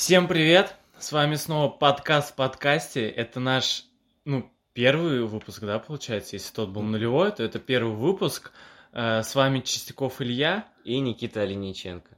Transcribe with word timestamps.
Всем 0.00 0.28
привет! 0.28 0.76
С 0.98 1.12
вами 1.12 1.34
снова 1.34 1.68
подкаст 1.68 2.32
в 2.32 2.34
подкасте. 2.34 3.06
Это 3.06 3.38
наш, 3.38 3.84
ну, 4.24 4.50
первый 4.72 5.24
выпуск, 5.24 5.60
да, 5.60 5.78
получается? 5.78 6.36
Если 6.36 6.54
тот 6.54 6.70
был 6.70 6.80
нулевой, 6.80 7.30
то 7.32 7.42
это 7.42 7.58
первый 7.58 7.94
выпуск. 7.94 8.50
Э, 8.92 9.22
С 9.22 9.34
вами 9.34 9.60
Чистяков 9.60 10.22
Илья. 10.22 10.66
и 10.84 10.98
Никита 11.00 11.42
Олениченко. 11.42 12.16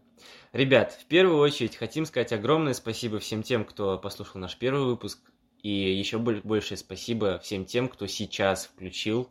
Ребят, 0.52 0.92
в 0.92 1.06
первую 1.06 1.38
очередь 1.40 1.74
хотим 1.74 2.06
сказать 2.06 2.32
огромное 2.32 2.74
спасибо 2.74 3.18
всем 3.18 3.42
тем, 3.42 3.64
кто 3.64 3.98
послушал 3.98 4.40
наш 4.40 4.56
первый 4.56 4.84
выпуск, 4.84 5.18
и 5.64 5.68
еще 5.68 6.18
боль- 6.18 6.40
большее 6.44 6.78
спасибо 6.78 7.40
всем 7.40 7.64
тем, 7.64 7.88
кто 7.88 8.06
сейчас 8.06 8.66
включил 8.66 9.28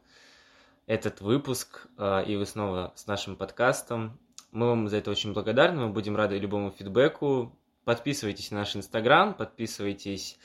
этот 0.88 1.22
выпуск, 1.22 1.88
а, 1.96 2.20
и 2.20 2.36
вы 2.36 2.46
снова 2.46 2.92
с 2.98 3.08
нашим 3.08 3.38
подкастом. 3.38 4.20
Мы 4.52 4.68
вам 4.68 4.90
за 4.90 4.98
это 4.98 5.10
очень 5.10 5.32
благодарны, 5.32 5.86
мы 5.86 5.94
будем 5.94 6.18
рады 6.18 6.38
любому 6.38 6.72
фидбэку. 6.72 7.58
Подписывайтесь 7.84 8.52
на 8.52 8.60
наш 8.60 8.76
инстаграм, 8.76 9.34
подписывайтесь 9.34 10.38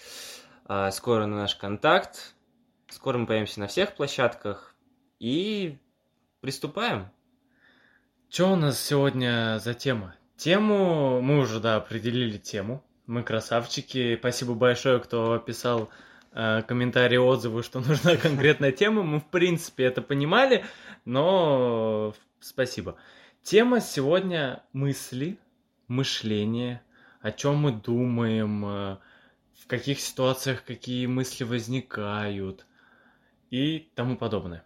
а, 0.65 0.91
скоро 0.91 1.27
на 1.27 1.37
наш 1.37 1.55
контакт. 1.55 2.35
Скоро 2.89 3.19
мы 3.19 3.27
появимся 3.27 3.61
на 3.61 3.67
всех 3.67 3.95
площадках. 3.95 4.75
И 5.19 5.79
приступаем. 6.41 7.11
Что 8.31 8.53
у 8.53 8.57
нас 8.57 8.81
сегодня 8.81 9.59
за 9.63 9.75
тема? 9.75 10.17
Тему 10.37 11.21
мы 11.21 11.39
уже, 11.39 11.61
да, 11.61 11.77
определили 11.77 12.39
тему. 12.39 12.85
Мы 13.07 13.23
красавчики. 13.23 14.17
Спасибо 14.19 14.55
большое, 14.55 14.99
кто 14.99 15.39
писал 15.39 15.91
э, 16.33 16.63
комментарии, 16.63 17.17
отзывы, 17.17 17.63
что 17.63 17.81
нужна 17.81 18.17
конкретная 18.23 18.73
тема. 18.73 19.03
Мы, 19.03 19.21
в 19.21 19.27
принципе, 19.27 19.85
это 19.85 20.03
понимали, 20.03 20.65
но 21.05 22.15
спасибо. 22.41 22.97
Тема 23.43 23.81
сегодня 23.81 24.63
мысли, 24.73 25.39
мышление, 25.87 26.83
о 27.27 27.33
чем 27.33 27.57
мы 27.57 27.73
думаем, 27.73 28.65
э, 28.65 28.99
в 29.61 29.67
каких 29.67 29.99
ситуациях 29.99 30.63
какие 30.63 31.07
мысли 31.07 31.43
возникают 31.43 32.65
и 33.51 33.91
тому 33.97 34.17
подобное. 34.17 34.63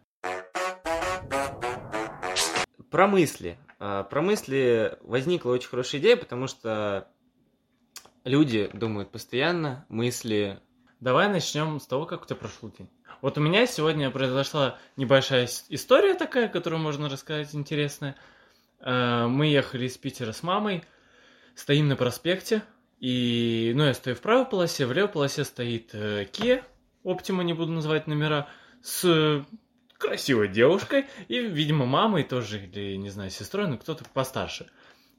Про 2.90 3.06
мысли. 3.06 3.56
А, 3.78 4.02
Про 4.02 4.20
мысли 4.20 4.98
возникла 5.00 5.52
очень 5.52 5.70
хорошая 5.70 6.02
идея, 6.02 6.18
потому 6.18 6.48
что 6.48 7.08
люди 8.24 8.68
думают 8.74 9.10
постоянно, 9.10 9.86
мысли... 9.88 10.60
Давай 11.00 11.30
начнем 11.30 11.80
с 11.80 11.86
того, 11.86 12.04
как 12.04 12.24
у 12.24 12.26
тебя 12.26 12.36
прошел 12.36 12.70
день. 12.70 12.90
Вот 13.22 13.38
у 13.38 13.40
меня 13.40 13.66
сегодня 13.66 14.10
произошла 14.10 14.78
небольшая 14.98 15.48
история 15.70 16.12
такая, 16.12 16.46
которую 16.48 16.82
можно 16.82 17.08
рассказать 17.08 17.54
интересная. 17.54 18.16
Э, 18.80 19.28
Мы 19.28 19.46
ехали 19.46 19.86
из 19.86 19.96
Питера 19.96 20.32
с 20.32 20.42
мамой, 20.42 20.84
стоим 21.54 21.88
на 21.88 21.96
проспекте, 21.96 22.62
и, 23.00 23.72
ну, 23.74 23.84
я 23.84 23.94
стою 23.94 24.16
в 24.16 24.20
правой 24.20 24.44
полосе, 24.44 24.86
в 24.86 24.92
левой 24.92 25.10
полосе 25.10 25.44
стоит 25.44 25.90
э, 25.94 26.26
Kia, 26.30 26.62
Optima, 27.02 27.42
не 27.44 27.54
буду 27.54 27.72
называть 27.72 28.06
номера, 28.06 28.48
с 28.82 29.04
э, 29.04 29.42
красивой 29.96 30.48
девушкой, 30.48 31.06
и, 31.28 31.40
видимо, 31.40 31.86
мамой 31.86 32.24
тоже, 32.24 32.64
или, 32.64 32.96
не 32.96 33.08
знаю, 33.10 33.30
сестрой, 33.30 33.68
но 33.68 33.78
кто-то 33.78 34.04
постарше. 34.12 34.70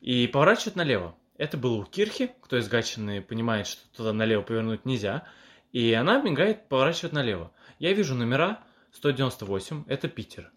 И 0.01 0.27
поворачивает 0.27 0.75
налево. 0.75 1.15
Это 1.37 1.57
было 1.57 1.77
у 1.77 1.83
Кирхи, 1.83 2.31
кто 2.41 2.57
из 2.57 2.67
Гатчины 2.67 3.21
понимает, 3.21 3.67
что 3.67 3.81
туда 3.95 4.13
налево 4.13 4.41
повернуть 4.41 4.85
нельзя. 4.85 5.27
И 5.71 5.93
она 5.93 6.21
мигает, 6.21 6.67
поворачивает 6.67 7.13
налево. 7.13 7.51
Я 7.79 7.93
вижу 7.93 8.13
номера 8.13 8.63
198, 8.93 9.85
это 9.87 10.07
Питер. 10.07 10.51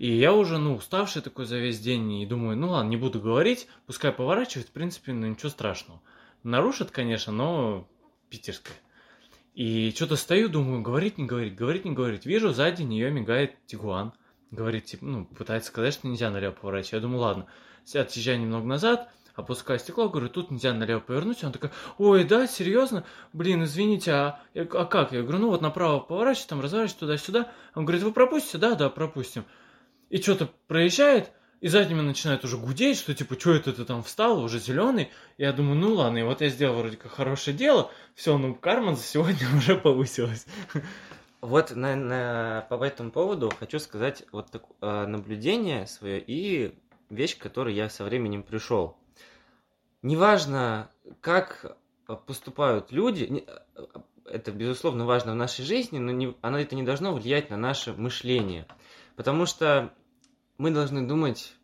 И 0.00 0.16
я 0.16 0.32
уже, 0.32 0.56
ну, 0.56 0.76
уставший 0.76 1.20
такой 1.20 1.44
за 1.44 1.58
весь 1.58 1.78
день, 1.78 2.10
и 2.10 2.24
думаю, 2.24 2.56
ну 2.56 2.70
ладно, 2.70 2.88
не 2.88 2.96
буду 2.96 3.20
говорить, 3.20 3.68
пускай 3.84 4.10
поворачивает, 4.12 4.68
в 4.68 4.72
принципе, 4.72 5.12
ну 5.12 5.26
ничего 5.26 5.50
страшного. 5.50 6.00
Нарушит, 6.42 6.90
конечно, 6.90 7.34
но 7.34 7.86
питерская. 8.30 8.78
И 9.52 9.92
что-то 9.94 10.16
стою, 10.16 10.48
думаю, 10.48 10.80
говорить, 10.80 11.18
не 11.18 11.26
говорить, 11.26 11.54
говорить, 11.54 11.84
не 11.84 11.90
говорить. 11.90 12.24
Вижу, 12.24 12.54
сзади 12.54 12.80
нее 12.80 13.10
мигает 13.10 13.56
Тигуан. 13.66 14.14
Говорит, 14.50 14.86
типа, 14.86 15.04
ну, 15.04 15.26
пытается 15.26 15.68
сказать, 15.68 15.92
что 15.92 16.08
нельзя 16.08 16.30
налево 16.30 16.52
поворачивать. 16.52 16.94
Я 16.94 17.00
думаю, 17.00 17.20
ладно, 17.20 17.46
отъезжаю 17.94 18.40
немного 18.40 18.66
назад, 18.66 19.12
опускаю 19.34 19.78
стекло, 19.78 20.08
говорю, 20.08 20.30
тут 20.30 20.50
нельзя 20.50 20.72
налево 20.72 21.00
повернуть. 21.00 21.42
Она 21.42 21.52
такая, 21.52 21.72
ой, 21.98 22.24
да, 22.24 22.46
серьезно? 22.46 23.04
Блин, 23.34 23.64
извините, 23.64 24.12
а, 24.12 24.40
а 24.54 24.86
как? 24.86 25.12
Я 25.12 25.20
говорю, 25.20 25.40
ну 25.40 25.50
вот 25.50 25.60
направо 25.60 26.00
поворачивай, 26.00 26.48
там 26.48 26.62
разворачивай 26.62 27.00
туда-сюда. 27.00 27.52
Он 27.74 27.84
говорит, 27.84 28.02
вы 28.02 28.12
пропустите? 28.12 28.56
Да, 28.56 28.74
да, 28.74 28.88
пропустим. 28.88 29.44
И 30.10 30.20
что-то 30.20 30.50
проезжает, 30.66 31.32
и 31.60 31.68
меня 31.68 32.02
начинает 32.02 32.44
уже 32.44 32.56
гудеть, 32.56 32.98
что 32.98 33.14
типа, 33.14 33.38
что 33.38 33.54
это 33.54 33.72
ты 33.72 33.84
там 33.84 34.02
встал, 34.02 34.42
уже 34.42 34.58
зеленый. 34.58 35.10
Я 35.36 35.52
думаю, 35.52 35.76
ну 35.76 35.94
ладно, 35.94 36.18
и 36.18 36.22
вот 36.22 36.40
я 36.40 36.48
сделал 36.48 36.78
вроде 36.78 36.96
как 36.96 37.12
хорошее 37.12 37.56
дело, 37.56 37.90
все, 38.14 38.36
ну 38.38 38.54
карман 38.54 38.96
за 38.96 39.02
сегодня 39.02 39.46
уже 39.56 39.76
повысилась. 39.76 40.46
Вот 41.40 41.70
на, 41.74 41.96
на- 41.96 42.66
по 42.68 42.82
этому 42.82 43.10
поводу 43.10 43.50
хочу 43.58 43.78
сказать 43.78 44.24
вот 44.32 44.50
так, 44.50 44.64
э, 44.80 45.06
наблюдение 45.06 45.86
свое 45.86 46.22
и 46.26 46.74
вещь, 47.08 47.36
к 47.36 47.42
которой 47.42 47.74
я 47.74 47.88
со 47.88 48.04
временем 48.04 48.42
пришел. 48.42 48.96
Неважно, 50.02 50.90
как 51.20 51.76
поступают 52.26 52.90
люди, 52.90 53.44
э, 53.46 53.84
это, 54.24 54.52
безусловно, 54.52 55.04
важно 55.04 55.32
в 55.32 55.36
нашей 55.36 55.64
жизни, 55.64 55.98
но 55.98 56.12
не, 56.12 56.34
оно 56.40 56.58
это 56.58 56.74
не 56.74 56.82
должно 56.82 57.12
влиять 57.12 57.50
на 57.50 57.56
наше 57.56 57.92
мышление. 57.92 58.66
Потому 59.16 59.44
что 59.44 59.92
мы 60.60 60.70
должны 60.70 61.06
думать 61.06 61.54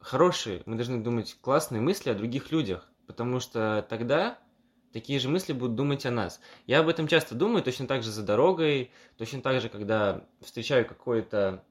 хорошие, 0.00 0.64
мы 0.66 0.74
должны 0.74 1.00
думать 1.00 1.38
классные 1.40 1.80
мысли 1.80 2.10
о 2.10 2.14
других 2.14 2.50
людях. 2.50 2.90
Потому 3.06 3.38
что 3.38 3.86
тогда 3.88 4.40
такие 4.92 5.20
же 5.20 5.28
мысли 5.28 5.52
будут 5.52 5.76
думать 5.76 6.04
о 6.06 6.10
нас. 6.10 6.40
Я 6.66 6.80
об 6.80 6.88
этом 6.88 7.06
часто 7.06 7.36
думаю, 7.36 7.62
точно 7.62 7.86
так 7.86 8.02
же 8.02 8.10
за 8.10 8.24
дорогой, 8.24 8.90
точно 9.16 9.42
так 9.42 9.60
же, 9.60 9.68
когда 9.68 10.24
встречаю 10.40 10.84
какое-то 10.84 11.62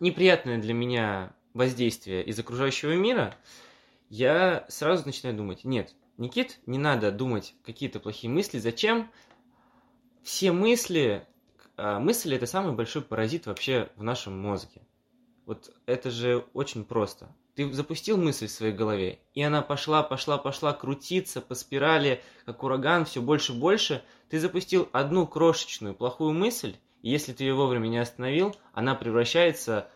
неприятное 0.00 0.58
для 0.58 0.74
меня 0.74 1.36
воздействие 1.54 2.24
из 2.24 2.36
окружающего 2.36 2.96
мира, 2.96 3.36
я 4.08 4.66
сразу 4.68 5.06
начинаю 5.06 5.36
думать, 5.36 5.62
нет, 5.62 5.94
Никит, 6.16 6.58
не 6.66 6.78
надо 6.78 7.12
думать 7.12 7.54
какие-то 7.64 8.00
плохие 8.00 8.28
мысли, 8.28 8.58
зачем? 8.58 9.08
Все 10.24 10.50
мысли, 10.50 11.24
а, 11.76 12.00
мысли 12.00 12.34
это 12.34 12.46
самый 12.46 12.72
большой 12.74 13.02
паразит 13.02 13.46
вообще 13.46 13.88
в 13.94 14.02
нашем 14.02 14.36
мозге. 14.36 14.82
Вот 15.50 15.74
это 15.86 16.12
же 16.12 16.44
очень 16.54 16.84
просто. 16.84 17.34
Ты 17.56 17.72
запустил 17.72 18.16
мысль 18.16 18.46
в 18.46 18.52
своей 18.52 18.72
голове, 18.72 19.18
и 19.34 19.42
она 19.42 19.62
пошла, 19.62 20.04
пошла, 20.04 20.38
пошла 20.38 20.72
крутиться 20.72 21.40
по 21.40 21.56
спирали, 21.56 22.22
как 22.44 22.62
ураган, 22.62 23.04
все 23.04 23.20
больше 23.20 23.52
и 23.52 23.56
больше. 23.56 24.04
Ты 24.28 24.38
запустил 24.38 24.88
одну 24.92 25.26
крошечную 25.26 25.94
плохую 25.96 26.34
мысль, 26.34 26.76
и 27.02 27.10
если 27.10 27.32
ты 27.32 27.42
ее 27.42 27.54
вовремя 27.54 27.88
не 27.88 27.98
остановил, 27.98 28.54
она 28.74 28.94
превращается 28.94 29.88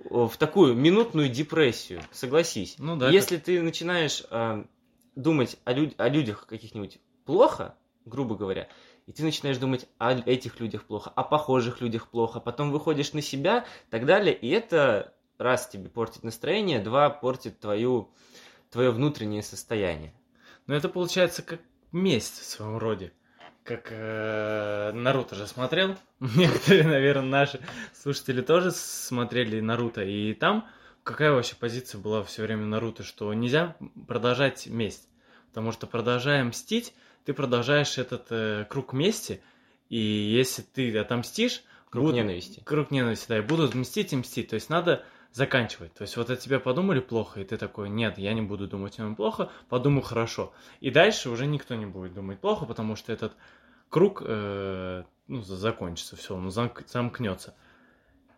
в 0.00 0.32
такую 0.36 0.74
минутную 0.74 1.28
депрессию. 1.28 2.02
Согласись. 2.10 2.74
Ну 2.78 2.96
да, 2.96 3.08
Если 3.08 3.36
ты 3.36 3.62
начинаешь 3.62 4.24
а, 4.30 4.66
думать 5.14 5.58
о, 5.64 5.74
люд- 5.74 5.94
о 5.96 6.08
людях 6.08 6.44
каких-нибудь 6.48 6.98
плохо, 7.24 7.76
грубо 8.04 8.34
говоря, 8.34 8.66
и 9.08 9.12
ты 9.12 9.22
начинаешь 9.22 9.56
думать 9.56 9.86
о 9.96 10.12
этих 10.12 10.60
людях 10.60 10.84
плохо, 10.84 11.10
о 11.16 11.22
похожих 11.24 11.80
людях 11.80 12.08
плохо, 12.08 12.40
потом 12.40 12.70
выходишь 12.70 13.14
на 13.14 13.22
себя, 13.22 13.64
так 13.88 14.04
далее, 14.04 14.34
и 14.34 14.50
это 14.50 15.14
раз 15.38 15.66
тебе 15.66 15.88
портит 15.88 16.24
настроение, 16.24 16.78
два 16.78 17.08
портит 17.08 17.58
твою, 17.58 18.10
твое 18.70 18.90
внутреннее 18.90 19.42
состояние. 19.42 20.12
Но 20.66 20.74
это 20.74 20.90
получается 20.90 21.42
как 21.42 21.60
месть 21.90 22.38
в 22.38 22.44
своем 22.44 22.76
роде. 22.76 23.14
Как 23.64 23.88
э, 23.90 24.92
Наруто 24.92 25.36
же 25.36 25.46
смотрел. 25.46 25.96
Некоторые, 26.20 26.84
наверное, 26.84 27.30
наши 27.30 27.60
слушатели 27.94 28.42
тоже 28.42 28.72
смотрели 28.72 29.60
Наруто. 29.60 30.02
И 30.02 30.34
там 30.34 30.68
какая 31.02 31.32
вообще 31.32 31.56
позиция 31.56 31.98
была 31.98 32.22
все 32.24 32.42
время 32.42 32.66
Наруто, 32.66 33.04
что 33.04 33.32
нельзя 33.32 33.74
продолжать 34.06 34.66
месть. 34.66 35.08
Потому 35.48 35.72
что 35.72 35.86
продолжая 35.86 36.44
мстить, 36.44 36.92
ты 37.28 37.34
продолжаешь 37.34 37.98
этот 37.98 38.28
э, 38.30 38.64
круг 38.70 38.94
мести. 38.94 39.42
И 39.90 39.98
если 39.98 40.62
ты 40.62 40.96
отомстишь, 40.96 41.62
Круг 41.90 42.04
будут- 42.06 42.16
ненависти. 42.16 42.62
Круг 42.64 42.90
ненависти, 42.90 43.28
да, 43.28 43.36
и 43.36 43.40
будут 43.42 43.74
мстить 43.74 44.14
и 44.14 44.16
мстить. 44.16 44.48
То 44.48 44.54
есть 44.54 44.70
надо 44.70 45.04
заканчивать. 45.32 45.92
То 45.92 46.04
есть 46.04 46.16
вот 46.16 46.30
о 46.30 46.36
тебе 46.36 46.58
подумали 46.58 47.00
плохо, 47.00 47.42
и 47.42 47.44
ты 47.44 47.58
такой, 47.58 47.90
нет, 47.90 48.16
я 48.16 48.32
не 48.32 48.40
буду 48.40 48.66
думать 48.66 48.98
о 48.98 49.02
нем 49.02 49.14
плохо, 49.14 49.50
подумаю 49.68 50.00
хорошо. 50.00 50.54
И 50.80 50.90
дальше 50.90 51.28
уже 51.28 51.44
никто 51.46 51.74
не 51.74 51.84
будет 51.84 52.14
думать 52.14 52.40
плохо, 52.40 52.64
потому 52.64 52.96
что 52.96 53.12
этот 53.12 53.34
круг 53.90 54.22
э, 54.24 55.04
ну, 55.26 55.42
за- 55.42 55.56
закончится, 55.58 56.16
все, 56.16 56.34
он 56.34 56.48
замк- 56.48 56.88
замкнется. 56.88 57.54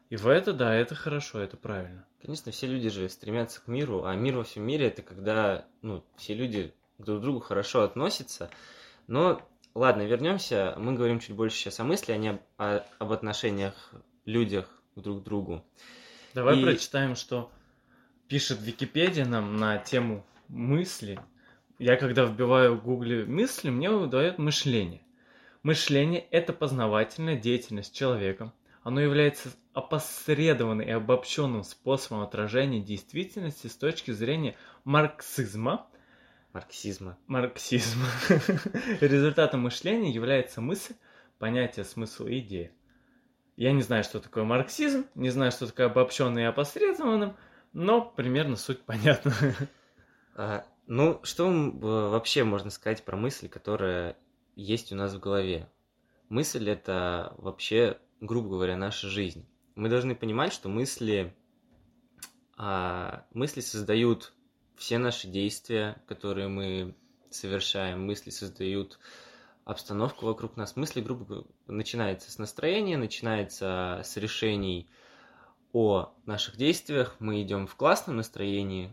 И 0.09 0.17
в 0.17 0.27
это, 0.27 0.53
да, 0.53 0.75
это 0.75 0.97
хорошо, 0.97 1.39
это 1.39 1.57
правильно. 1.57 2.09
Конечно, 2.21 2.51
все 2.51 2.67
люди 2.67 2.89
же 2.89 3.09
стремятся 3.09 3.61
к 3.61 3.69
миру, 3.69 4.03
а 4.03 4.17
мир 4.17 4.39
во 4.39 4.43
всем 4.43 4.65
мире 4.65 4.89
это 4.89 5.03
когда 5.03 5.65
ну, 5.81 6.03
все 6.17 6.35
люди 6.35 6.75
друг 7.05 7.19
к 7.19 7.23
другу 7.23 7.41
хорошо 7.41 7.83
относятся. 7.83 8.51
Но 9.07 9.41
ладно, 9.75 10.03
вернемся. 10.03 10.75
Мы 10.79 10.95
говорим 10.95 11.21
чуть 11.21 11.35
больше 11.35 11.57
сейчас 11.57 11.81
о 11.81 11.85
мысли, 11.85 12.13
а 12.13 12.17
не 12.17 12.29
об, 12.29 12.41
об 12.99 13.13
отношениях 13.13 13.93
людях 14.25 14.67
друг 14.97 15.21
к 15.21 15.25
другу. 15.25 15.65
Давай 16.35 16.59
И- 16.61 16.63
прочитаем, 16.63 17.17
что 17.17 17.51
пишет 18.29 18.61
Википедия 18.61 19.25
нам 19.25 19.57
на 19.57 19.79
тему 19.79 20.25
мысли. 20.49 21.19
я 21.79 21.97
когда 21.97 22.25
вбиваю 22.25 22.75
в 22.77 22.85
гугле 22.85 23.25
мысли, 23.25 23.71
мне 23.71 23.91
выдает 23.91 24.39
мышление. 24.39 25.01
Мышление– 25.63 26.21
это 26.31 26.53
познавательная 26.53 27.37
деятельность 27.37 27.95
человека. 27.95 28.53
Оно 28.83 29.01
является 29.01 29.51
опосредованным 29.75 30.87
и 30.87 30.91
обобщенным 30.91 31.65
способом 31.65 32.23
отражения 32.23 32.81
действительности 32.81 33.67
с 33.67 33.77
точки 33.77 34.11
зрения 34.11 34.57
марксизма. 34.85 35.87
Марксизма. 36.53 37.17
Марксизма. 37.29 38.07
Результатом 39.01 39.61
мышления 39.61 40.11
является 40.11 40.61
мысль, 40.61 40.95
понятие, 41.39 41.85
смысл 41.85 42.27
и 42.27 42.41
идея. 42.41 42.73
Я 43.57 43.73
не 43.73 43.83
знаю, 43.83 44.03
что 44.03 44.21
такое 44.21 44.43
марксизм, 44.43 45.07
не 45.15 45.31
знаю, 45.31 45.53
что 45.53 45.67
такое 45.67 45.87
обобщенный 45.87 46.43
и 46.43 46.47
опосредованным, 46.47 47.37
но 47.73 48.03
примерно 48.03 48.57
суть 48.57 48.81
понятна. 48.83 49.33
А, 50.37 50.65
ну, 50.87 51.21
что 51.25 51.51
вообще 51.51 52.45
можно 52.45 52.71
сказать 52.71 53.05
про 53.05 53.17
мысль, 53.17 53.49
которая 53.49 54.17
есть 54.55 54.91
у 54.93 54.97
нас 54.97 55.13
в 55.13 55.19
голове? 55.19 55.69
Мысль— 56.31 56.71
это 56.71 57.35
вообще, 57.37 57.99
грубо 58.21 58.49
говоря, 58.49 58.77
наша 58.77 59.09
жизнь. 59.09 59.45
Мы 59.75 59.89
должны 59.91 60.15
понимать, 60.15 60.53
что 60.53 60.69
мысли, 60.71 61.35
а, 62.57 63.27
мысли 63.35 63.61
создают 63.61 64.33
все 64.81 64.97
наши 64.97 65.29
действия, 65.29 66.03
которые 66.07 66.49
мы 66.49 66.95
совершаем. 67.29 68.07
Мысли 68.07 68.31
создают 68.31 68.99
обстановку 69.67 70.25
вокруг 70.25 70.57
нас. 70.57 70.75
Мысли, 70.75 71.03
грубо 71.03 71.27
говоря, 71.27 71.47
начинается 71.67 72.31
с 72.33 72.39
настроения, 72.39 72.97
начинается 72.97 74.01
с 74.03 74.17
решений 74.17 74.89
о 75.75 76.15
наших 76.25 76.57
действиях. 76.57 77.15
Мы 77.19 77.43
идем 77.43 77.67
в 77.67 77.77
классном 77.77 78.17
настроении 78.17 78.91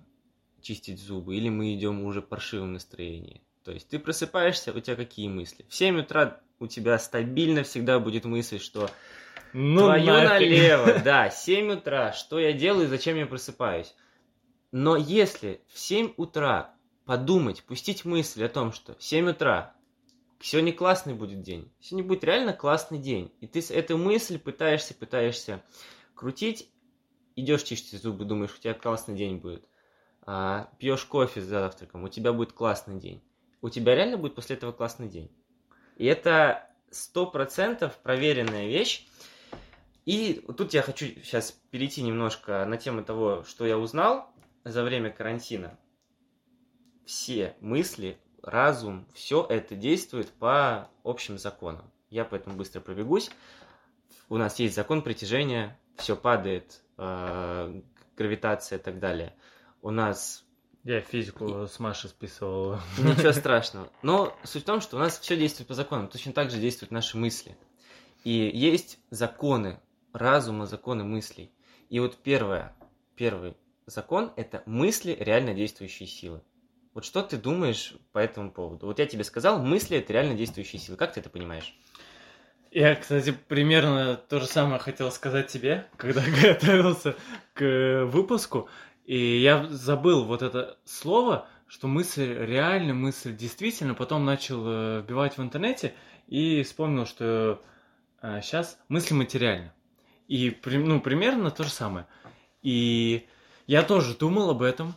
чистить 0.61 0.99
зубы, 0.99 1.37
или 1.37 1.47
мы 1.47 1.73
идем 1.73 2.03
уже 2.03 2.21
в 2.21 2.25
паршивом 2.27 2.73
настроении. 2.73 3.41
То 3.63 3.71
есть 3.71 3.87
ты 3.87 3.97
просыпаешься, 3.97 4.73
у 4.73 4.79
тебя 4.81 4.97
какие 4.97 5.29
мысли? 5.29 5.65
В 5.69 5.73
7 5.73 6.01
утра 6.01 6.41
у 6.59 6.67
тебя 6.67 6.99
стабильно 6.99 7.63
всегда 7.63 7.99
будет 7.99 8.25
мысль, 8.25 8.59
что 8.59 8.89
ну, 9.53 9.87
нафиг. 9.87 10.05
налево, 10.05 10.99
да, 11.05 11.29
7 11.29 11.71
утра, 11.71 12.11
что 12.11 12.39
я 12.39 12.51
делаю, 12.51 12.89
зачем 12.89 13.15
я 13.15 13.25
просыпаюсь? 13.25 13.95
Но 14.71 14.97
если 14.97 15.61
в 15.67 15.79
7 15.79 16.13
утра 16.17 16.75
подумать, 17.05 17.63
пустить 17.63 18.03
мысль 18.03 18.43
о 18.43 18.49
том, 18.49 18.73
что 18.73 18.95
в 18.95 19.03
7 19.03 19.29
утра 19.29 19.73
сегодня 20.41 20.73
классный 20.73 21.13
будет 21.13 21.41
день, 21.41 21.71
сегодня 21.79 22.07
будет 22.07 22.23
реально 22.23 22.53
классный 22.53 22.99
день, 22.99 23.33
и 23.39 23.47
ты 23.47 23.61
эту 23.73 23.97
мысль 23.97 24.37
пытаешься, 24.37 24.93
пытаешься 24.93 25.63
крутить, 26.15 26.69
идешь 27.35 27.63
чистить 27.63 28.01
зубы, 28.01 28.25
думаешь, 28.25 28.53
у 28.53 28.61
тебя 28.61 28.73
классный 28.73 29.15
день 29.15 29.37
будет, 29.37 29.65
а, 30.25 30.69
пьешь 30.79 31.05
кофе 31.05 31.41
за 31.41 31.61
завтраком, 31.61 32.03
у 32.03 32.09
тебя 32.09 32.33
будет 32.33 32.51
классный 32.51 32.99
день. 32.99 33.23
У 33.61 33.69
тебя 33.69 33.95
реально 33.95 34.17
будет 34.17 34.35
после 34.35 34.55
этого 34.55 34.71
классный 34.71 35.07
день. 35.07 35.31
И 35.95 36.05
это 36.05 36.69
сто 36.91 37.25
процентов 37.25 37.97
проверенная 38.03 38.67
вещь. 38.67 39.07
И 40.05 40.45
тут 40.57 40.73
я 40.73 40.81
хочу 40.81 41.05
сейчас 41.05 41.51
перейти 41.71 42.01
немножко 42.01 42.65
на 42.65 42.77
тему 42.77 43.03
того, 43.03 43.43
что 43.47 43.65
я 43.65 43.77
узнал 43.77 44.29
за 44.67 44.83
время 44.83 45.11
карантина. 45.11 45.77
Все 47.05 47.55
мысли, 47.61 48.17
разум, 48.41 49.07
все 49.13 49.45
это 49.49 49.75
действует 49.75 50.29
по 50.31 50.89
общим 51.03 51.37
законам. 51.37 51.91
Я 52.09 52.25
поэтому 52.25 52.55
быстро 52.55 52.79
пробегусь. 52.79 53.29
У 54.29 54.37
нас 54.37 54.59
есть 54.59 54.75
закон 54.75 55.01
притяжения, 55.01 55.79
все 55.95 56.15
падает, 56.15 56.81
э, 56.97 57.81
гравитация 58.15 58.79
и 58.79 58.81
так 58.81 58.99
далее. 58.99 59.35
У 59.81 59.91
нас 59.91 60.45
я 60.83 61.01
физику 61.01 61.63
и... 61.63 61.67
с 61.67 61.79
Машей 61.79 62.09
списывал. 62.09 62.79
Ничего 62.97 63.31
страшного. 63.33 63.89
Но 64.01 64.37
суть 64.43 64.63
в 64.63 64.65
том, 64.65 64.81
что 64.81 64.97
у 64.97 64.99
нас 64.99 65.19
все 65.19 65.37
действует 65.37 65.67
по 65.67 65.73
законам. 65.73 66.07
Точно 66.07 66.33
так 66.33 66.49
же 66.49 66.59
действуют 66.59 66.91
наши 66.91 67.17
мысли. 67.17 67.57
И 68.23 68.31
есть 68.31 68.99
законы 69.09 69.79
разума, 70.13 70.65
законы 70.65 71.03
мыслей. 71.03 71.51
И 71.89 71.99
вот 71.99 72.17
первое, 72.17 72.75
первый 73.15 73.55
закон– 73.87 74.31
это 74.35 74.61
мысли 74.65 75.17
реально 75.19 75.53
действующие 75.53 76.07
силы. 76.07 76.41
Вот 76.93 77.05
что 77.05 77.21
ты 77.21 77.37
думаешь 77.37 77.93
по 78.11 78.19
этому 78.19 78.51
поводу? 78.51 78.85
Вот 78.85 78.99
я 78.99 79.05
тебе 79.05 79.23
сказал, 79.23 79.63
мысли– 79.63 79.97
это 79.99 80.13
реально 80.13 80.35
действующие 80.35 80.79
силы. 80.79 80.97
Как 80.97 81.13
ты 81.13 81.19
это 81.19 81.29
понимаешь? 81.29 81.75
Я, 82.71 82.95
кстати, 82.95 83.31
примерно 83.31 84.17
то 84.17 84.39
же 84.39 84.45
самое 84.45 84.79
хотел 84.79 85.11
сказать 85.11 85.47
тебе, 85.47 85.87
когда 85.95 86.21
готовился 86.41 87.15
к 87.53 88.05
выпуску. 88.05 88.69
И 89.05 89.39
я 89.39 89.65
забыл 89.67 90.25
вот 90.25 90.41
это 90.41 90.77
слово, 90.83 91.47
что 91.67 91.87
мысль 91.87 92.33
реально, 92.33 92.93
мысль 92.93 93.35
действительно, 93.35 93.93
потом 93.93 94.25
начал 94.25 94.63
э, 94.67 95.01
вбивать 95.01 95.37
в 95.37 95.41
интернете 95.41 95.93
и 96.27 96.63
вспомнил, 96.63 97.05
что 97.05 97.61
э, 98.21 98.41
сейчас 98.41 98.77
мысль 98.89 99.13
материальна. 99.13 99.73
И 100.27 100.57
ну, 100.65 100.99
примерно 100.99 101.51
то 101.51 101.63
же 101.63 101.69
самое. 101.69 102.05
И 102.61 103.27
я 103.67 103.83
тоже 103.83 104.15
думал 104.15 104.49
об 104.49 104.63
этом. 104.63 104.95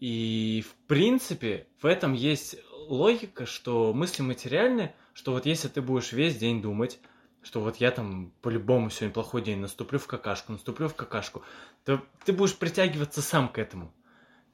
И 0.00 0.64
в 0.66 0.74
принципе 0.88 1.66
в 1.80 1.86
этом 1.86 2.14
есть 2.14 2.56
логика, 2.88 3.44
что 3.46 3.92
мысли 3.92 4.22
материальны, 4.22 4.94
что 5.12 5.32
вот 5.32 5.44
если 5.44 5.68
ты 5.68 5.82
будешь 5.82 6.12
весь 6.12 6.36
день 6.36 6.62
думать, 6.62 6.98
что 7.42 7.60
вот 7.60 7.76
я 7.76 7.90
там 7.90 8.32
по-любому 8.40 8.90
сегодня 8.90 9.12
плохой 9.12 9.42
день, 9.42 9.58
наступлю 9.58 9.98
в 9.98 10.06
какашку, 10.06 10.52
наступлю 10.52 10.88
в 10.88 10.94
какашку, 10.94 11.42
то 11.84 12.02
ты 12.24 12.32
будешь 12.32 12.56
притягиваться 12.56 13.22
сам 13.22 13.48
к 13.48 13.58
этому. 13.58 13.92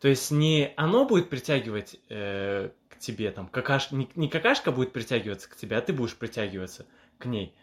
То 0.00 0.08
есть 0.08 0.30
не 0.30 0.72
оно 0.76 1.06
будет 1.06 1.30
притягивать 1.30 1.98
э, 2.08 2.70
к 2.88 2.98
тебе, 2.98 3.30
там, 3.30 3.48
какаш... 3.48 3.92
не, 3.92 4.08
не 4.14 4.28
какашка 4.28 4.72
будет 4.72 4.92
притягиваться 4.92 5.48
к 5.48 5.56
тебе, 5.56 5.76
а 5.76 5.80
ты 5.80 5.92
будешь 5.92 6.16
притягиваться 6.16 6.86
к 7.18 7.26
ней. 7.26 7.54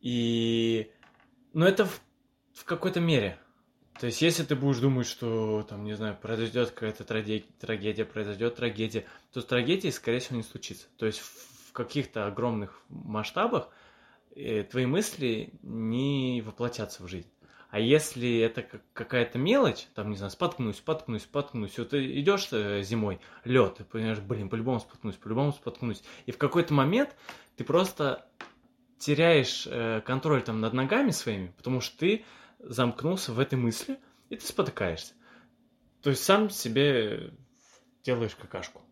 И... 0.00 0.90
Но 1.54 1.66
это 1.66 1.86
в, 1.86 2.00
в 2.54 2.64
какой-то 2.64 3.00
мере. 3.00 3.38
То 4.02 4.06
есть, 4.06 4.20
если 4.20 4.42
ты 4.42 4.56
будешь 4.56 4.80
думать, 4.80 5.06
что, 5.06 5.62
там, 5.62 5.84
не 5.84 5.94
знаю, 5.94 6.18
произойдет 6.20 6.72
какая-то 6.72 7.04
трагедия, 7.04 8.04
произойдет 8.04 8.56
трагедия, 8.56 9.06
то 9.32 9.40
с 9.40 9.44
трагедией, 9.44 9.92
скорее 9.92 10.18
всего, 10.18 10.38
не 10.38 10.42
случится. 10.42 10.88
То 10.96 11.06
есть, 11.06 11.20
в, 11.20 11.68
в 11.68 11.72
каких-то 11.72 12.26
огромных 12.26 12.82
масштабах 12.88 13.68
э, 14.34 14.64
твои 14.64 14.86
мысли 14.86 15.52
не 15.62 16.42
воплотятся 16.44 17.04
в 17.04 17.06
жизнь. 17.06 17.30
А 17.70 17.78
если 17.78 18.40
это 18.40 18.66
какая-то 18.92 19.38
мелочь, 19.38 19.86
там, 19.94 20.10
не 20.10 20.16
знаю, 20.16 20.32
споткнусь, 20.32 20.78
споткнусь, 20.78 21.22
споткнусь, 21.22 21.78
вот 21.78 21.90
ты 21.90 22.18
идешь 22.18 22.48
э, 22.50 22.82
зимой, 22.82 23.20
лед, 23.44 23.76
ты 23.76 23.84
понимаешь, 23.84 24.18
блин, 24.18 24.48
по-любому 24.48 24.80
споткнусь, 24.80 25.14
по-любому 25.14 25.52
споткнусь. 25.52 26.02
И 26.26 26.32
в 26.32 26.38
какой-то 26.38 26.74
момент 26.74 27.14
ты 27.54 27.62
просто 27.62 28.26
теряешь 28.98 29.64
э, 29.70 30.00
контроль 30.00 30.42
там 30.42 30.60
над 30.60 30.72
ногами 30.72 31.12
своими, 31.12 31.52
потому 31.56 31.80
что 31.80 31.96
ты 31.98 32.24
замкнулся 32.62 33.32
в 33.32 33.40
этой 33.40 33.58
мысли, 33.58 33.98
и 34.28 34.36
ты 34.36 34.46
спотыкаешься. 34.46 35.14
То 36.02 36.10
есть 36.10 36.24
сам 36.24 36.50
себе 36.50 37.32
делаешь 38.02 38.34
какашку. 38.34 38.82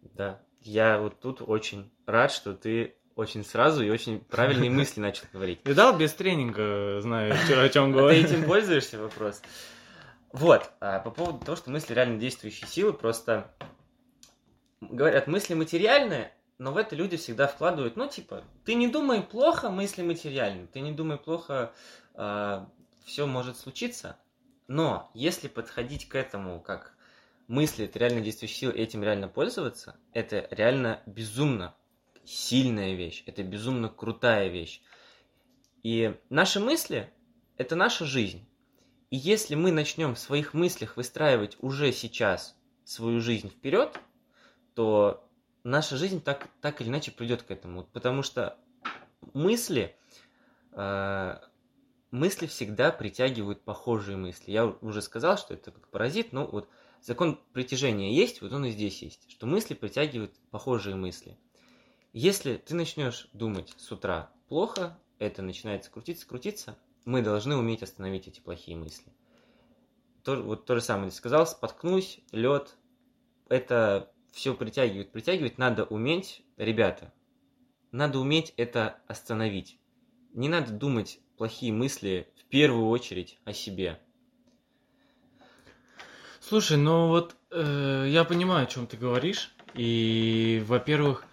Да, 0.00 0.40
я 0.60 0.98
вот 0.98 1.20
тут 1.20 1.42
очень 1.42 1.90
рад, 2.06 2.32
что 2.32 2.54
ты 2.54 2.96
очень 3.16 3.44
сразу 3.44 3.82
и 3.82 3.90
очень 3.90 4.20
правильные 4.20 4.70
мысли 4.70 5.00
начал 5.00 5.24
говорить. 5.32 5.60
Видал, 5.64 5.96
без 5.96 6.12
тренинга 6.14 7.00
знаю, 7.00 7.34
о 7.34 7.68
чем 7.68 7.92
говорю. 7.92 8.20
Ты 8.20 8.34
этим 8.34 8.44
пользуешься, 8.46 8.98
вопрос. 8.98 9.42
Вот, 10.32 10.70
а 10.80 11.00
по 11.00 11.10
поводу 11.10 11.44
того, 11.44 11.56
что 11.56 11.70
мысли 11.70 11.92
реально 11.92 12.18
действующие 12.18 12.68
силы, 12.68 12.92
просто 12.92 13.52
говорят, 14.80 15.26
мысли 15.26 15.54
материальные, 15.54 16.32
но 16.58 16.72
в 16.72 16.76
это 16.76 16.94
люди 16.94 17.16
всегда 17.16 17.48
вкладывают, 17.48 17.96
ну, 17.96 18.08
типа, 18.08 18.44
ты 18.64 18.74
не 18.74 18.86
думай 18.86 19.22
плохо, 19.22 19.70
мысли 19.70 20.02
материальные, 20.02 20.68
ты 20.68 20.80
не 20.80 20.92
думай 20.92 21.16
плохо, 21.16 21.72
э, 22.14 22.14
а, 22.14 22.68
все 23.10 23.26
может 23.26 23.56
случиться, 23.56 24.16
но 24.68 25.10
если 25.14 25.48
подходить 25.48 26.08
к 26.08 26.14
этому 26.14 26.60
как 26.60 26.94
мысли, 27.48 27.86
это 27.86 27.98
реально 27.98 28.20
действующие 28.20 28.56
силы, 28.56 28.72
этим 28.74 29.02
реально 29.02 29.26
пользоваться, 29.26 29.96
это 30.12 30.46
реально 30.52 31.02
безумно 31.06 31.74
сильная 32.24 32.94
вещь, 32.94 33.24
это 33.26 33.42
безумно 33.42 33.88
крутая 33.88 34.48
вещь. 34.48 34.80
И 35.82 36.16
наши 36.28 36.60
мысли– 36.60 37.12
это 37.56 37.74
наша 37.74 38.04
жизнь. 38.04 38.48
И 39.10 39.16
если 39.16 39.56
мы 39.56 39.72
начнем 39.72 40.14
в 40.14 40.20
своих 40.20 40.54
мыслях 40.54 40.96
выстраивать 40.96 41.56
уже 41.60 41.90
сейчас 41.90 42.56
свою 42.84 43.20
жизнь 43.20 43.50
вперед, 43.50 43.98
то 44.74 45.28
наша 45.64 45.96
жизнь 45.96 46.22
так, 46.22 46.46
так 46.60 46.80
или 46.80 46.88
иначе 46.88 47.10
придет 47.10 47.42
к 47.42 47.50
этому. 47.50 47.82
Потому 47.82 48.22
что 48.22 48.56
мысли, 49.34 49.96
э, 50.72 51.40
мысли 52.10 52.46
всегда 52.46 52.90
притягивают 52.90 53.62
похожие 53.62 54.16
мысли. 54.16 54.50
Я 54.50 54.66
уже 54.66 55.02
сказал, 55.02 55.38
что 55.38 55.54
это 55.54 55.70
как 55.70 55.88
паразит, 55.88 56.32
но 56.32 56.46
вот 56.46 56.68
закон 57.00 57.40
притяжения 57.52 58.14
есть, 58.14 58.42
вот 58.42 58.52
он 58.52 58.64
и 58.64 58.70
здесь 58.70 59.02
есть, 59.02 59.30
что 59.30 59.46
мысли 59.46 59.74
притягивают 59.74 60.34
похожие 60.50 60.96
мысли. 60.96 61.38
Если 62.12 62.56
ты 62.56 62.74
начнешь 62.74 63.28
думать 63.32 63.74
с 63.76 63.92
утра 63.92 64.30
плохо, 64.48 64.98
это 65.18 65.42
начинает 65.42 65.88
крутиться, 65.88 66.26
крутиться, 66.26 66.76
мы 67.04 67.22
должны 67.22 67.56
уметь 67.56 67.82
остановить 67.82 68.26
эти 68.26 68.40
плохие 68.40 68.76
мысли. 68.76 69.12
То, 70.24 70.42
вот 70.42 70.66
то 70.66 70.74
же 70.74 70.80
самое 70.80 71.10
сказал, 71.10 71.46
споткнусь, 71.46 72.20
лед, 72.32 72.76
это 73.48 74.12
все 74.32 74.54
притягивает, 74.54 75.12
притягивает, 75.12 75.58
надо 75.58 75.84
уметь, 75.84 76.44
ребята, 76.56 77.12
надо 77.90 78.18
уметь 78.18 78.52
это 78.56 79.00
остановить. 79.06 79.78
Не 80.32 80.48
надо 80.48 80.72
думать 80.72 81.20
плохие 81.36 81.72
мысли 81.72 82.28
в 82.38 82.44
первую 82.44 82.88
очередь 82.88 83.38
о 83.44 83.52
себе. 83.52 83.98
Слушай, 86.40 86.76
ну 86.76 87.08
вот 87.08 87.36
э, 87.50 88.06
я 88.08 88.24
понимаю, 88.24 88.64
о 88.64 88.66
чем 88.66 88.86
ты 88.86 88.96
говоришь. 88.96 89.52
И, 89.74 90.62
во-первых, 90.66 91.24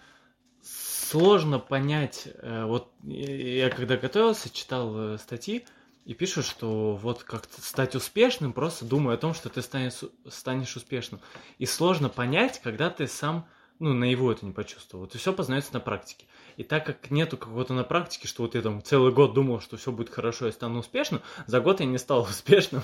сложно 0.62 1.58
понять. 1.58 2.28
Э, 2.34 2.64
вот 2.64 2.92
я 3.02 3.70
когда 3.70 3.96
готовился, 3.96 4.50
читал 4.50 5.14
э, 5.14 5.18
статьи, 5.18 5.64
и 6.04 6.14
пишут, 6.14 6.46
что 6.46 6.96
вот 6.96 7.22
как 7.22 7.46
стать 7.50 7.94
успешным, 7.94 8.52
просто 8.52 8.84
думая 8.84 9.16
о 9.16 9.18
том, 9.18 9.34
что 9.34 9.48
ты 9.50 9.60
станешь, 9.60 10.00
станешь 10.28 10.74
успешным. 10.76 11.20
И 11.58 11.66
сложно 11.66 12.08
понять, 12.08 12.60
когда 12.62 12.88
ты 12.88 13.06
сам, 13.06 13.46
ну, 13.78 13.92
на 13.92 14.04
его 14.04 14.32
это 14.32 14.46
не 14.46 14.52
почувствовал. 14.52 15.04
Вот 15.04 15.14
и 15.14 15.18
все 15.18 15.32
познается 15.32 15.74
на 15.74 15.80
практике. 15.80 16.26
И 16.58 16.64
так 16.64 16.84
как 16.84 17.12
нету 17.12 17.36
какого-то 17.36 17.72
на 17.72 17.84
практике, 17.84 18.26
что 18.26 18.42
вот 18.42 18.56
я 18.56 18.62
там 18.62 18.82
целый 18.82 19.12
год 19.12 19.32
думал, 19.32 19.60
что 19.60 19.76
все 19.76 19.92
будет 19.92 20.10
хорошо, 20.10 20.46
я 20.46 20.52
стану 20.52 20.80
успешным, 20.80 21.22
за 21.46 21.60
год 21.60 21.78
я 21.78 21.86
не 21.86 21.98
стал 21.98 22.22
успешным, 22.28 22.82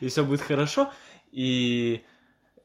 и 0.00 0.08
все 0.08 0.24
будет 0.24 0.40
хорошо. 0.40 0.90
И 1.30 2.02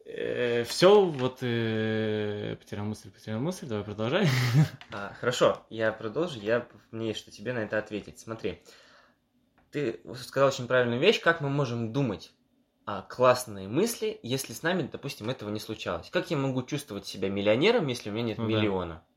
э, 0.06 0.64
все, 0.64 1.04
вот 1.04 1.40
э, 1.42 2.56
потерял 2.58 2.86
мысль, 2.86 3.12
потерял 3.12 3.42
мысль, 3.42 3.68
давай 3.68 3.84
продолжай. 3.84 4.30
А, 4.94 5.14
хорошо, 5.20 5.62
я 5.70 5.92
продолжу, 5.92 6.40
я 6.40 6.66
мне 6.92 7.14
что 7.14 7.32
тебе 7.32 7.52
на 7.52 7.60
это 7.60 7.78
ответить. 7.78 8.18
Смотри, 8.18 8.62
ты 9.72 10.00
сказал 10.16 10.48
очень 10.48 10.68
правильную 10.68 11.02
вещь, 11.02 11.20
как 11.20 11.42
мы 11.42 11.50
можем 11.50 11.92
думать 11.92 12.32
а, 12.86 13.02
классные 13.02 13.68
мысли, 13.68 14.22
если 14.24 14.54
с 14.54 14.64
нами, 14.64 14.90
допустим, 14.90 15.30
этого 15.30 15.50
не 15.50 15.60
случалось. 15.60 16.10
Как 16.10 16.32
я 16.32 16.38
могу 16.38 16.64
чувствовать 16.64 17.06
себя 17.06 17.28
миллионером, 17.28 17.88
если 17.88 18.10
у 18.10 18.14
меня 18.14 18.24
нет 18.24 18.38
ну, 18.38 18.46
миллиона? 18.46 18.96
Да. 18.96 19.09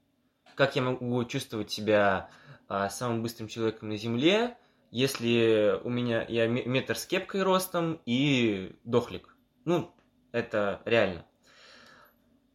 Как 0.54 0.76
я 0.76 0.82
могу 0.82 1.24
чувствовать 1.24 1.70
себя 1.70 2.30
а, 2.68 2.88
самым 2.90 3.22
быстрым 3.22 3.48
человеком 3.48 3.88
на 3.88 3.96
Земле, 3.96 4.56
если 4.90 5.80
у 5.82 5.88
меня 5.88 6.24
я 6.28 6.46
метр 6.46 6.96
с 6.96 7.06
кепкой 7.06 7.42
ростом 7.42 8.00
и 8.06 8.76
дохлик? 8.84 9.36
Ну, 9.64 9.94
это 10.32 10.82
реально. 10.84 11.24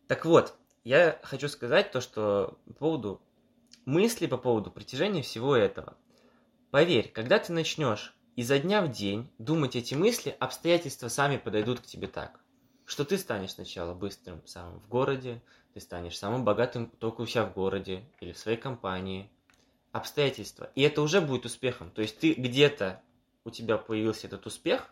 Так 0.07 0.25
вот, 0.25 0.55
я 0.83 1.19
хочу 1.23 1.47
сказать 1.47 1.91
то, 1.91 2.01
что 2.01 2.57
по 2.65 2.73
поводу 2.73 3.21
мысли, 3.85 4.27
по 4.27 4.37
поводу 4.37 4.71
притяжения 4.71 5.21
всего 5.21 5.55
этого– 5.55 5.97
Поверь, 6.69 7.09
когда 7.13 7.39
ты 7.39 7.53
начнешь 7.53 8.13
изо 8.35 8.59
дня 8.59 8.81
в 8.81 8.91
день 8.91 9.31
думать 9.37 9.77
эти 9.77 9.95
мысли, 9.95 10.35
обстоятельства 10.37 11.07
сами 11.07 11.37
подойдут 11.37 11.79
к 11.79 11.85
тебе 11.85 12.07
так, 12.07 12.41
что 12.85 13.05
ты 13.05 13.17
станешь 13.17 13.53
сначала 13.53 13.93
быстрым 13.93 14.45
самым 14.45 14.81
в 14.81 14.87
городе, 14.89 15.41
ты 15.77 15.81
станешь 15.81 16.17
самым 16.17 16.43
богатым 16.43 16.89
только 16.97 17.21
у 17.21 17.27
себя 17.27 17.43
в 17.43 17.53
городе 17.53 18.03
или 18.19 18.31
в 18.31 18.37
своей 18.39 18.57
компании. 18.57 19.29
Обстоятельства. 19.91 20.71
И 20.73 20.81
это 20.81 21.03
уже 21.03 21.21
будет 21.21 21.45
успехом. 21.45 21.91
То 21.91 22.01
есть 22.01 22.17
ты 22.17 22.33
где-то, 22.33 22.99
у 23.43 23.51
тебя 23.51 23.77
появился 23.77 24.25
этот 24.25 24.47
успех, 24.47 24.89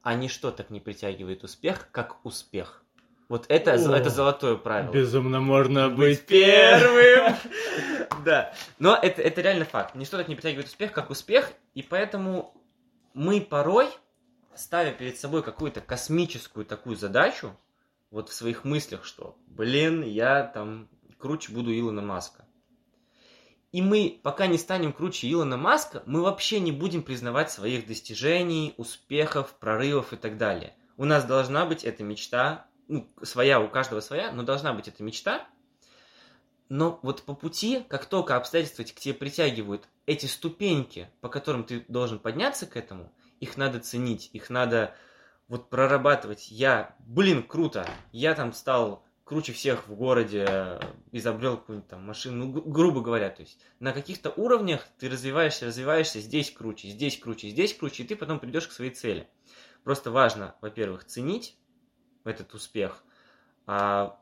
а 0.00 0.14
ничто 0.14 0.50
так 0.50 0.70
не 0.70 0.80
притягивает 0.80 1.44
успех, 1.44 1.88
как 1.90 2.24
успех. 2.24 2.82
Вот 3.28 3.44
это, 3.50 3.72
О, 3.72 3.94
это 3.94 4.08
золотое 4.08 4.56
правило. 4.56 4.90
Безумно 4.90 5.40
можно 5.40 5.90
быть 5.90 6.24
первым. 6.24 7.36
Да. 8.24 8.54
Но 8.78 8.96
это, 8.96 9.20
это 9.20 9.40
реально 9.42 9.66
факт. 9.66 9.94
Ничто 9.94 10.16
так 10.16 10.28
не 10.28 10.34
притягивает 10.34 10.68
успех, 10.68 10.92
как 10.92 11.10
успех. 11.10 11.52
И 11.74 11.82
поэтому 11.82 12.54
мы 13.12 13.42
порой, 13.42 13.88
ставя 14.54 14.92
перед 14.92 15.18
собой 15.18 15.42
какую-то 15.42 15.82
космическую 15.82 16.64
такую 16.64 16.96
задачу, 16.96 17.54
вот 18.12 18.28
в 18.28 18.32
своих 18.34 18.64
мыслях, 18.64 19.04
что, 19.04 19.36
блин, 19.46 20.02
я 20.02 20.44
там 20.44 20.88
круче 21.18 21.50
буду 21.50 21.76
Илона 21.76 22.02
Маска. 22.02 22.46
И 23.72 23.80
мы, 23.80 24.20
пока 24.22 24.46
не 24.46 24.58
станем 24.58 24.92
круче 24.92 25.32
Илона 25.32 25.56
Маска, 25.56 26.02
мы 26.04 26.20
вообще 26.20 26.60
не 26.60 26.72
будем 26.72 27.02
признавать 27.02 27.50
своих 27.50 27.86
достижений, 27.86 28.74
успехов, 28.76 29.54
прорывов 29.58 30.12
и 30.12 30.16
так 30.16 30.36
далее. 30.36 30.76
У 30.98 31.06
нас 31.06 31.24
должна 31.24 31.64
быть 31.64 31.84
эта 31.84 32.04
мечта 32.04 32.66
ну, 32.86 33.08
своя, 33.22 33.60
у 33.60 33.68
каждого 33.68 34.00
своя, 34.00 34.30
но 34.30 34.42
должна 34.42 34.74
быть 34.74 34.88
эта 34.88 35.02
мечта. 35.02 35.48
Но 36.68 37.00
вот 37.02 37.22
по 37.22 37.34
пути, 37.34 37.82
как 37.88 38.04
только 38.04 38.36
обстоятельства 38.36 38.82
к 38.82 38.92
тебе 38.94 39.14
притягивают 39.14 39.88
эти 40.04 40.26
ступеньки, 40.26 41.08
по 41.22 41.30
которым 41.30 41.64
ты 41.64 41.84
должен 41.88 42.18
подняться 42.18 42.66
к 42.66 42.76
этому, 42.76 43.10
их 43.40 43.56
надо 43.56 43.80
ценить, 43.80 44.28
их 44.34 44.50
надо 44.50 44.94
вот 45.48 45.70
прорабатывать. 45.70 46.50
Я, 46.50 46.94
блин, 47.00 47.42
круто, 47.42 47.88
я 48.12 48.34
там 48.34 48.52
стал 48.52 49.04
круче 49.24 49.52
всех 49.52 49.88
в 49.88 49.94
городе, 49.94 50.78
изобрел 51.10 51.56
какую-нибудь 51.56 51.88
там 51.88 52.04
машину, 52.04 52.46
ну, 52.46 52.60
грубо 52.60 53.00
говоря, 53.00 53.30
то 53.30 53.42
есть 53.42 53.58
на 53.80 53.92
каких-то 53.92 54.30
уровнях 54.30 54.86
ты 54.98 55.08
развиваешься, 55.08 55.66
развиваешься, 55.66 56.20
здесь 56.20 56.50
круче, 56.50 56.88
здесь 56.88 57.18
круче, 57.18 57.48
здесь 57.48 57.74
круче, 57.74 58.02
и 58.02 58.06
ты 58.06 58.16
потом 58.16 58.40
придешь 58.40 58.66
к 58.66 58.72
своей 58.72 58.90
цели. 58.90 59.28
Просто 59.84 60.10
важно, 60.10 60.54
во-первых, 60.60 61.04
ценить 61.04 61.56
этот 62.24 62.52
успех. 62.54 63.04
А, 63.66 64.18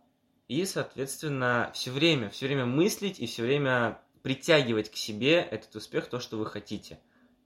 и, 0.49 0.65
соответственно, 0.65 1.71
все 1.75 1.91
время, 1.91 2.31
все 2.31 2.47
время 2.47 2.67
мыслить 2.67 3.21
и 3.21 3.27
все 3.27 3.43
время 3.43 4.00
притягивать 4.23 4.91
к 4.91 4.97
себе 4.97 5.41
этот 5.41 5.75
успех, 5.77 6.09
то, 6.09 6.21
что 6.21 6.37
вы 6.37 6.47
хотите. 6.47 7.00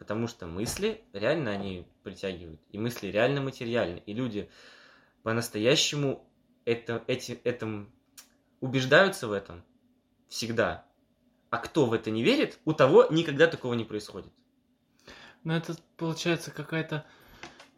Потому 0.05 0.29
что 0.29 0.47
мысли 0.47 1.03
реально 1.15 1.53
они 1.53 1.87
притягивают. 2.03 2.61
И 2.73 2.77
мысли 2.77 3.07
реально 3.07 3.41
материальны. 3.41 4.03
И 4.05 4.13
люди 4.13 4.51
по-настоящему 5.23 6.29
это, 6.67 7.03
эти, 7.07 7.41
этом 7.43 7.91
убеждаются 8.61 9.29
в 9.29 9.33
этом 9.33 9.65
всегда. 10.29 10.85
А 11.49 11.57
кто 11.57 11.87
в 11.87 11.95
это 11.95 12.11
не 12.11 12.23
верит, 12.23 12.59
у 12.67 12.75
того 12.75 13.07
никогда 13.11 13.47
такого 13.47 13.73
не 13.73 13.85
происходит. 13.85 14.31
Ну, 15.43 15.55
это 15.55 15.75
получается 15.97 16.51
какая-то 16.51 17.07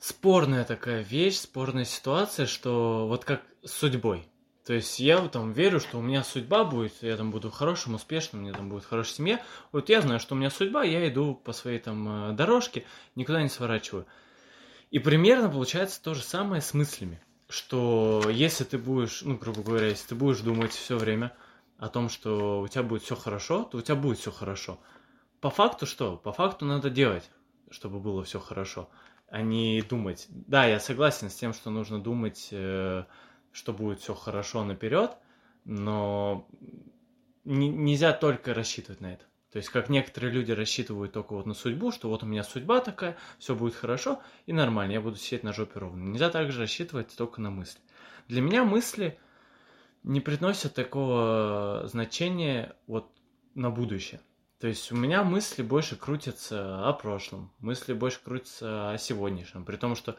спорная 0.00 0.64
такая 0.64 1.02
вещь, 1.02 1.38
спорная 1.38 1.84
ситуация, 1.84 2.46
что 2.46 3.06
вот 3.06 3.24
как 3.24 3.44
с 3.62 3.70
судьбой. 3.70 4.28
То 4.66 4.72
есть 4.72 4.98
я 4.98 5.20
там 5.28 5.52
верю, 5.52 5.78
что 5.78 5.98
у 5.98 6.02
меня 6.02 6.24
судьба 6.24 6.64
будет, 6.64 6.94
я 7.00 7.16
там 7.16 7.30
буду 7.30 7.52
хорошим, 7.52 7.94
успешным, 7.94 8.42
у 8.42 8.44
меня 8.44 8.52
там 8.52 8.68
будет 8.68 8.84
хорошая 8.84 9.14
семья. 9.14 9.42
Вот 9.70 9.88
я 9.88 10.00
знаю, 10.00 10.18
что 10.18 10.34
у 10.34 10.38
меня 10.38 10.50
судьба, 10.50 10.82
я 10.82 11.08
иду 11.08 11.36
по 11.36 11.52
своей 11.52 11.78
там 11.78 12.30
э, 12.30 12.32
дорожке, 12.32 12.84
никуда 13.14 13.42
не 13.42 13.48
сворачиваю. 13.48 14.06
И 14.90 14.98
примерно 14.98 15.48
получается 15.48 16.02
то 16.02 16.14
же 16.14 16.22
самое 16.22 16.60
с 16.60 16.74
мыслями. 16.74 17.22
Что 17.48 18.28
если 18.28 18.64
ты 18.64 18.76
будешь, 18.76 19.22
ну, 19.22 19.36
грубо 19.36 19.62
говоря, 19.62 19.86
если 19.86 20.08
ты 20.08 20.14
будешь 20.16 20.40
думать 20.40 20.72
все 20.72 20.96
время 20.96 21.32
о 21.78 21.88
том, 21.88 22.08
что 22.08 22.60
у 22.60 22.66
тебя 22.66 22.82
будет 22.82 23.02
все 23.02 23.14
хорошо, 23.14 23.62
то 23.62 23.78
у 23.78 23.82
тебя 23.82 23.94
будет 23.94 24.18
все 24.18 24.32
хорошо. 24.32 24.80
По 25.40 25.50
факту 25.50 25.86
что? 25.86 26.16
По 26.16 26.32
факту 26.32 26.64
надо 26.64 26.90
делать, 26.90 27.30
чтобы 27.70 28.00
было 28.00 28.24
все 28.24 28.40
хорошо 28.40 28.88
а 29.28 29.42
не 29.42 29.82
думать. 29.82 30.26
Да, 30.28 30.66
я 30.66 30.78
согласен 30.78 31.30
с 31.30 31.34
тем, 31.34 31.52
что 31.52 31.70
нужно 31.70 32.00
думать, 32.00 32.48
э, 32.52 33.04
что 33.56 33.72
будет 33.72 34.00
все 34.00 34.14
хорошо 34.14 34.64
наперед, 34.64 35.12
но 35.64 36.46
нельзя 37.44 38.12
только 38.12 38.52
рассчитывать 38.52 39.00
на 39.00 39.14
это. 39.14 39.24
То 39.50 39.56
есть, 39.56 39.70
как 39.70 39.88
некоторые 39.88 40.30
люди 40.30 40.52
рассчитывают 40.52 41.12
только 41.12 41.32
вот 41.32 41.46
на 41.46 41.54
судьбу, 41.54 41.90
что 41.90 42.10
вот 42.10 42.22
у 42.22 42.26
меня 42.26 42.44
судьба 42.44 42.80
такая, 42.80 43.16
все 43.38 43.54
будет 43.54 43.74
хорошо 43.74 44.20
и 44.44 44.52
нормально, 44.52 44.92
я 44.92 45.00
буду 45.00 45.16
сидеть 45.16 45.42
на 45.42 45.54
жопе 45.54 45.80
ровно. 45.80 46.02
Нельзя 46.02 46.28
также 46.28 46.60
рассчитывать 46.60 47.16
только 47.16 47.40
на 47.40 47.50
мысли. 47.50 47.80
Для 48.28 48.42
меня 48.42 48.62
мысли 48.62 49.18
не 50.02 50.20
приносят 50.20 50.74
такого 50.74 51.84
значения 51.86 52.76
вот 52.86 53.10
на 53.54 53.70
будущее. 53.70 54.20
То 54.60 54.66
есть 54.66 54.92
у 54.92 54.96
меня 54.96 55.24
мысли 55.24 55.62
больше 55.62 55.96
крутятся 55.96 56.86
о 56.86 56.92
прошлом, 56.92 57.50
мысли 57.58 57.94
больше 57.94 58.20
крутятся 58.22 58.90
о 58.90 58.98
сегодняшнем. 58.98 59.64
При 59.64 59.76
том, 59.76 59.96
что 59.96 60.16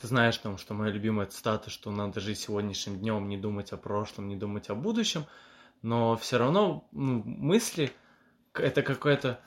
ты 0.00 0.06
знаешь, 0.06 0.36
там, 0.38 0.58
что 0.58 0.74
моя 0.74 0.92
любимая 0.92 1.26
цитата, 1.26 1.70
что 1.70 1.90
надо 1.90 2.20
жить 2.20 2.38
сегодняшним 2.38 2.98
днем, 2.98 3.28
не 3.28 3.36
думать 3.36 3.72
о 3.72 3.76
прошлом, 3.76 4.28
не 4.28 4.36
думать 4.36 4.70
о 4.70 4.74
будущем. 4.74 5.26
Но 5.82 6.16
все 6.16 6.38
равно 6.38 6.88
ну, 6.92 7.22
мысли 7.24 7.92
это 8.54 8.82
какая-то 8.82 9.40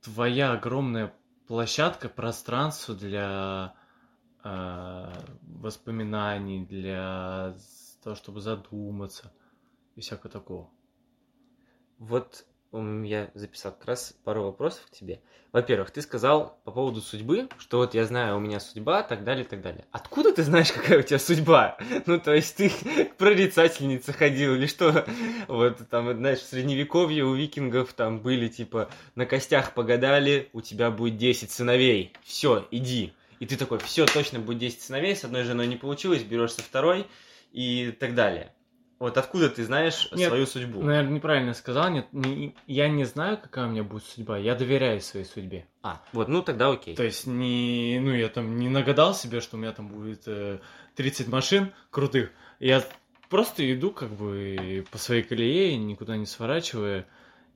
твоя 0.00 0.52
огромная 0.52 1.12
площадка, 1.46 2.08
пространство 2.08 2.94
для 2.94 3.74
э, 4.44 5.12
воспоминаний, 5.42 6.64
для 6.64 7.56
того, 8.02 8.16
чтобы 8.16 8.40
задуматься 8.40 9.32
и 9.94 10.00
всякого 10.00 10.30
такого. 10.30 10.70
Вот 11.98 12.44
я 12.72 13.30
записал 13.34 13.72
как 13.72 13.86
раз 13.86 14.14
пару 14.24 14.44
вопросов 14.44 14.86
к 14.86 14.90
тебе. 14.90 15.20
Во-первых, 15.52 15.90
ты 15.90 16.00
сказал 16.00 16.58
по 16.64 16.70
поводу 16.70 17.02
судьбы, 17.02 17.48
что 17.58 17.78
вот 17.78 17.92
я 17.92 18.06
знаю, 18.06 18.36
у 18.36 18.40
меня 18.40 18.58
судьба, 18.58 19.02
так 19.02 19.22
далее, 19.22 19.44
так 19.44 19.60
далее. 19.60 19.84
Откуда 19.92 20.32
ты 20.32 20.42
знаешь, 20.42 20.72
какая 20.72 21.00
у 21.00 21.02
тебя 21.02 21.18
судьба? 21.18 21.76
Ну, 22.06 22.18
то 22.18 22.34
есть 22.34 22.56
ты 22.56 22.70
к 22.70 23.16
прорицательнице 23.16 24.12
ходил 24.14 24.54
или 24.54 24.66
что? 24.66 25.06
Вот 25.48 25.86
там, 25.90 26.16
знаешь, 26.16 26.38
в 26.38 26.46
средневековье 26.46 27.24
у 27.24 27.34
викингов 27.34 27.92
там 27.92 28.20
были 28.20 28.48
типа 28.48 28.88
на 29.14 29.26
костях 29.26 29.74
погадали, 29.74 30.48
у 30.54 30.62
тебя 30.62 30.90
будет 30.90 31.18
10 31.18 31.50
сыновей. 31.50 32.14
Все, 32.22 32.66
иди. 32.70 33.12
И 33.38 33.46
ты 33.46 33.56
такой, 33.56 33.78
все, 33.80 34.06
точно 34.06 34.38
будет 34.38 34.58
10 34.58 34.80
сыновей, 34.80 35.14
с 35.14 35.24
одной 35.24 35.42
женой 35.42 35.66
не 35.66 35.76
получилось, 35.76 36.22
берешь 36.22 36.52
со 36.52 36.62
второй 36.62 37.06
и 37.52 37.94
так 37.98 38.14
далее. 38.14 38.54
Вот 39.02 39.18
откуда 39.18 39.50
ты 39.50 39.64
знаешь 39.64 40.08
Нет, 40.12 40.28
свою 40.28 40.46
судьбу? 40.46 40.80
Наверное, 40.80 41.14
неправильно 41.14 41.54
сказал. 41.54 41.90
Нет, 41.90 42.06
не- 42.12 42.54
я 42.68 42.88
не 42.88 43.02
знаю, 43.02 43.36
какая 43.36 43.66
у 43.66 43.70
меня 43.70 43.82
будет 43.82 44.04
судьба. 44.04 44.38
Я 44.38 44.54
доверяю 44.54 45.00
своей 45.00 45.26
судьбе. 45.26 45.66
А, 45.82 46.00
вот, 46.12 46.28
ну 46.28 46.40
тогда 46.40 46.70
окей. 46.70 46.94
То 46.94 47.02
есть 47.02 47.26
не, 47.26 47.98
ну 48.00 48.14
я 48.14 48.28
там 48.28 48.56
не 48.56 48.68
нагадал 48.68 49.12
себе, 49.12 49.40
что 49.40 49.56
у 49.56 49.58
меня 49.58 49.72
там 49.72 49.88
будет 49.88 50.22
э, 50.26 50.60
30 50.94 51.26
машин 51.26 51.72
крутых. 51.90 52.30
Я 52.60 52.84
просто 53.28 53.74
иду 53.74 53.90
как 53.90 54.10
бы 54.10 54.84
по 54.92 54.98
своей 54.98 55.24
колее, 55.24 55.76
никуда 55.76 56.16
не 56.16 56.26
сворачивая, 56.26 57.04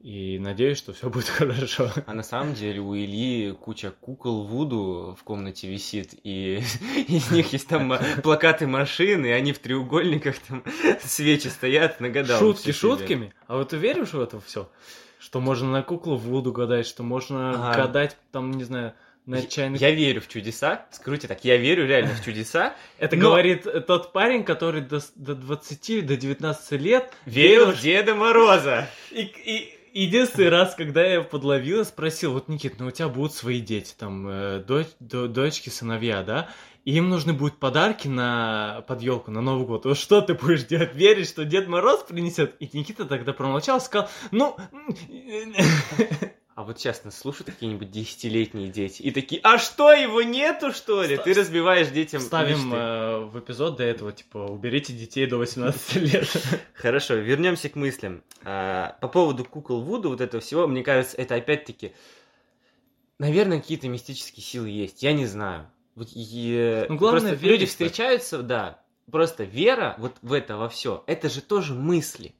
и 0.01 0.39
надеюсь, 0.39 0.79
что 0.79 0.93
все 0.93 1.09
будет 1.11 1.29
хорошо. 1.29 1.91
А 2.07 2.15
на 2.15 2.23
самом 2.23 2.55
деле 2.55 2.81
у 2.81 2.95
Ильи 2.95 3.53
куча 3.53 3.91
кукол 3.91 4.45
Вуду 4.45 5.17
в 5.19 5.25
комнате 5.25 5.69
висит, 5.69 6.15
и 6.23 6.63
из 7.09 7.31
них 7.31 7.53
есть 7.53 7.69
там 7.69 7.93
плакаты 8.23 8.67
машин, 8.67 9.25
и 9.25 9.31
они 9.31 9.53
в 9.53 9.59
треугольниках 9.59 10.39
там 10.41 10.63
свечи 11.03 11.49
стоят, 11.49 12.01
нагадал. 12.01 12.39
Шутки 12.39 12.73
шутками. 12.73 13.33
А 13.47 13.57
вот 13.57 13.71
ты 13.71 13.77
веришь 13.77 14.13
в 14.13 14.21
это 14.21 14.41
все? 14.41 14.71
Что 15.19 15.41
можно 15.41 15.71
на 15.73 15.83
куклу 15.83 16.17
Вуду 16.17 16.53
гадать, 16.53 16.87
что 16.87 17.03
можно 17.03 17.71
Ага. 17.71 17.83
гадать, 17.87 18.17
там, 18.33 18.53
не 18.53 18.65
знаю, 18.65 18.93
на 19.25 19.43
чайных... 19.43 19.81
Я 19.81 19.91
верю 19.91 20.21
в 20.21 20.29
чудеса, 20.29 20.87
скажу 20.93 21.17
тебе 21.17 21.29
так, 21.29 21.45
я 21.45 21.57
верю 21.57 21.85
реально 21.85 22.15
в 22.15 22.25
чудеса, 22.25 22.77
Это 22.99 23.17
но- 23.17 23.31
говорит 23.31 23.67
тот 23.89 24.13
парень, 24.13 24.45
который 24.45 24.83
до, 24.83 25.01
до 25.17 25.35
20, 25.35 26.07
до 26.07 26.17
19 26.17 26.73
лет 26.81 27.13
верил 27.25 27.73
в 27.73 27.81
Деда 27.81 28.15
Мороза. 28.15 28.89
И, 29.11 29.23
и 29.23 29.76
единственный 30.03 30.49
раз, 30.49 30.75
когда 30.75 31.05
я 31.05 31.23
подловил, 31.23 31.85
спросил, 31.85 32.33
вот, 32.33 32.49
Никит, 32.49 32.79
ну 32.79 32.89
у 32.89 32.91
тебя 32.91 33.09
будут 33.09 33.35
свои 33.35 33.61
дети, 33.61 33.95
там, 33.99 34.29
э, 34.29 34.65
дочь, 34.67 34.89
до- 35.01 35.29
дочки, 35.29 35.69
сыновья, 35.69 36.23
да? 36.23 36.49
И 36.85 36.97
им 36.97 37.09
нужны 37.09 37.33
будут 37.33 37.59
подарки 37.59 38.07
на 38.07 38.85
под 38.87 39.03
елку 39.03 39.31
на 39.31 39.41
Новый 39.41 39.67
год. 39.67 39.87
Вот 39.87 39.99
что 39.99 40.21
ты 40.21 40.35
будешь 40.35 40.65
делать? 40.65 40.95
Веришь, 40.95 41.29
что 41.29 41.45
Дед 41.45 41.67
Мороз 41.67 42.05
принесет? 42.05 42.55
И 42.61 42.71
Никита 42.77 43.05
тогда 43.05 43.33
промолчал, 43.33 43.81
сказал, 43.81 44.09
ну... 44.31 44.57
А 46.57 46.63
вот 46.65 46.79
сейчас 46.81 47.05
нас 47.05 47.19
слушают 47.19 47.47
какие-нибудь 47.51 47.91
десятилетние 47.91 48.69
дети 48.69 49.03
и 49.03 49.11
такие, 49.11 49.43
а 49.45 49.59
что, 49.59 49.93
его 49.93 50.23
нету, 50.23 50.73
что 50.73 51.03
ли? 51.03 51.15
Ста- 51.17 51.25
Ты 51.25 51.35
разбиваешь 51.35 51.89
детям 51.89 52.23
Ставим 52.23 52.57
мечты. 52.71 52.77
э, 52.77 53.19
в 53.27 53.39
эпизод 53.41 53.77
до 53.77 53.85
этого, 53.85 54.11
типа, 54.11 54.39
уберите 54.39 54.95
детей 54.95 55.27
до 55.27 55.37
18 55.37 55.97
лет. 55.97 56.27
Хорошо, 56.75 57.15
вернемся 57.17 57.69
к 57.69 57.75
мыслям. 57.77 58.23
А, 58.43 58.97
по 59.03 59.09
поводу 59.09 59.45
кукол 59.45 59.83
Вуду, 59.83 60.09
вот 60.09 60.23
этого 60.23 60.41
всего, 60.41 60.67
мне 60.67 60.83
кажется, 60.83 61.19
это 61.19 61.35
опять-таки, 61.35 61.93
наверное, 63.19 63.61
какие-то 63.61 63.89
мистические 63.89 64.43
силы 64.43 64.71
есть. 64.71 65.03
Я 65.03 65.13
не 65.13 65.27
знаю. 65.27 65.71
Вот 65.95 66.09
и- 66.15 66.87
Ну, 66.89 66.97
главное, 66.97 67.21
просто 67.21 67.37
верить 67.43 67.61
люди 67.61 67.67
встречаются, 67.67 68.43
да. 68.43 68.83
Просто 69.11 69.45
вера 69.45 69.95
вот 69.99 70.15
в 70.23 70.33
это 70.33 70.57
во 70.57 70.69
все, 70.69 71.05
это 71.07 71.29
же 71.29 71.41
тоже 71.41 71.75
мысли. 71.75 72.35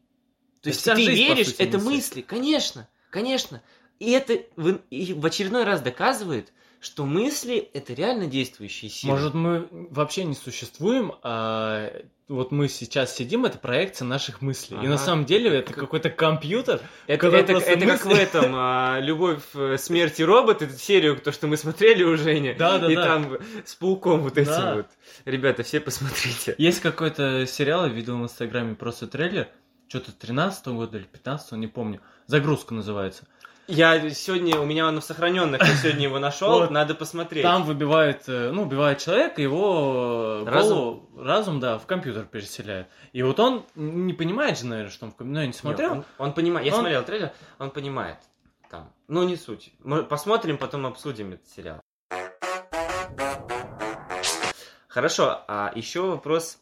То 0.63 0.71
есть 0.71 0.83
ты 0.85 0.97
жизнь, 0.97 1.11
веришь, 1.11 1.47
сути, 1.49 1.63
это 1.63 1.77
мысли. 1.79 1.91
мысли, 1.91 2.21
конечно, 2.23 2.89
конечно. 3.11 3.63
И 3.99 4.11
это 4.11 4.39
в, 4.57 4.79
и 4.91 5.19
очередной 5.23 5.65
раз 5.65 5.81
доказывает, 5.81 6.53
что 6.81 7.07
мысли 7.07 7.57
это 7.73 7.95
реально 7.95 8.27
действующие 8.27 8.91
силы. 8.91 9.13
Может, 9.15 9.35
мы 9.35 9.67
вообще 9.91 10.25
не 10.25 10.35
существуем, 10.35 11.15
а 11.23 11.91
вот 12.29 12.51
мы 12.53 12.69
сейчас 12.69 13.17
сидим, 13.17 13.45
это 13.47 13.57
проекция 13.59 14.05
наших 14.05 14.43
мыслей. 14.43 14.77
И 14.77 14.81
Ага. 14.81 14.89
на 14.91 14.99
самом 14.99 15.25
деле 15.25 15.51
это 15.59 15.73
какой-то 15.73 16.11
компьютер. 16.11 16.81
Это, 17.07 17.29
это, 17.29 17.53
это 17.55 17.87
как 17.87 18.05
в 18.05 18.09
мысли- 18.09 18.23
этом 18.23 18.53
а, 18.55 18.99
Любовь, 19.01 19.43
э, 19.55 19.77
смерть 19.79 20.21
и 20.21 20.25
робот, 20.25 20.61
эту 20.61 20.77
серию, 20.79 21.17
то, 21.19 21.33
что 21.33 21.47
мы 21.47 21.57
смотрели 21.57 22.03
у 22.03 22.17
Жени. 22.17 22.55
Да, 22.59 22.79
да, 22.79 22.91
и 22.93 22.95
да. 22.95 23.05
там 23.05 23.39
с 23.65 23.75
пауком 23.77 24.21
вот 24.21 24.37
этим 24.37 24.51
Да. 24.51 24.75
вот. 24.77 24.87
Ребята, 25.25 25.63
все 25.63 25.81
посмотрите. 25.81 26.55
Есть 26.59 26.81
какой-то 26.81 27.47
сериал, 27.47 27.87
я 27.87 27.93
видел 27.93 28.19
в 28.19 28.23
Инстаграме 28.25 28.75
просто 28.75 29.07
трейлер, 29.07 29.49
что-то 29.89 30.13
13 30.13 30.67
года 30.69 30.99
или 30.99 31.05
15 31.05 31.53
не 31.53 31.69
помню. 31.69 32.01
Загрузка 32.27 32.75
называется. 32.75 33.29
Я 33.69 34.11
сегодня, 34.11 34.61
у 34.61 34.65
меня 34.65 34.87
он 34.87 35.01
в 35.01 35.05
сохраненных, 35.05 35.61
я 35.61 35.75
сегодня 35.75 36.05
его 36.05 36.19
нашел, 36.21 36.61
Вот. 36.61 36.71
надо 36.71 36.95
посмотреть. 36.95 37.43
Там 37.43 37.65
выбивает, 37.65 38.23
э, 38.29 38.53
ну, 38.53 38.63
убивает 38.63 38.99
человека, 38.99 39.43
его 39.43 40.45
Разум? 40.47 40.79
голову- 40.79 41.09
разум, 41.25 41.59
да, 41.61 41.79
в 41.79 41.87
компьютер 41.87 42.27
переселяет. 42.27 42.87
И 43.13 43.23
вот 43.25 43.41
он 43.41 43.65
не 43.75 44.13
понимает 44.13 44.59
же, 44.59 44.67
наверное, 44.67 44.93
что 44.93 45.07
он 45.07 45.11
в 45.13 45.17
компьютере, 45.17 45.35
ну, 45.35 45.41
я 45.41 45.47
не 45.49 45.53
смотрел. 45.53 45.93
Он, 45.93 46.05
он 46.19 46.33
понимает, 46.33 46.67
я 46.67 46.75
Он- 46.75 46.81
смотрел 46.81 47.03
трейлер, 47.05 47.33
он 47.59 47.71
понимает. 47.71 48.19
Там. 48.71 48.93
Ну, 49.09 49.25
не 49.25 49.37
суть. 49.37 49.73
Мы 49.81 50.05
посмотрим, 50.05 50.59
потом 50.59 50.87
обсудим 50.87 51.33
этот 51.33 51.49
сериал. 51.49 51.81
Хорошо, 54.89 55.43
а 55.49 55.73
еще 55.75 56.03
вопрос. 56.03 56.59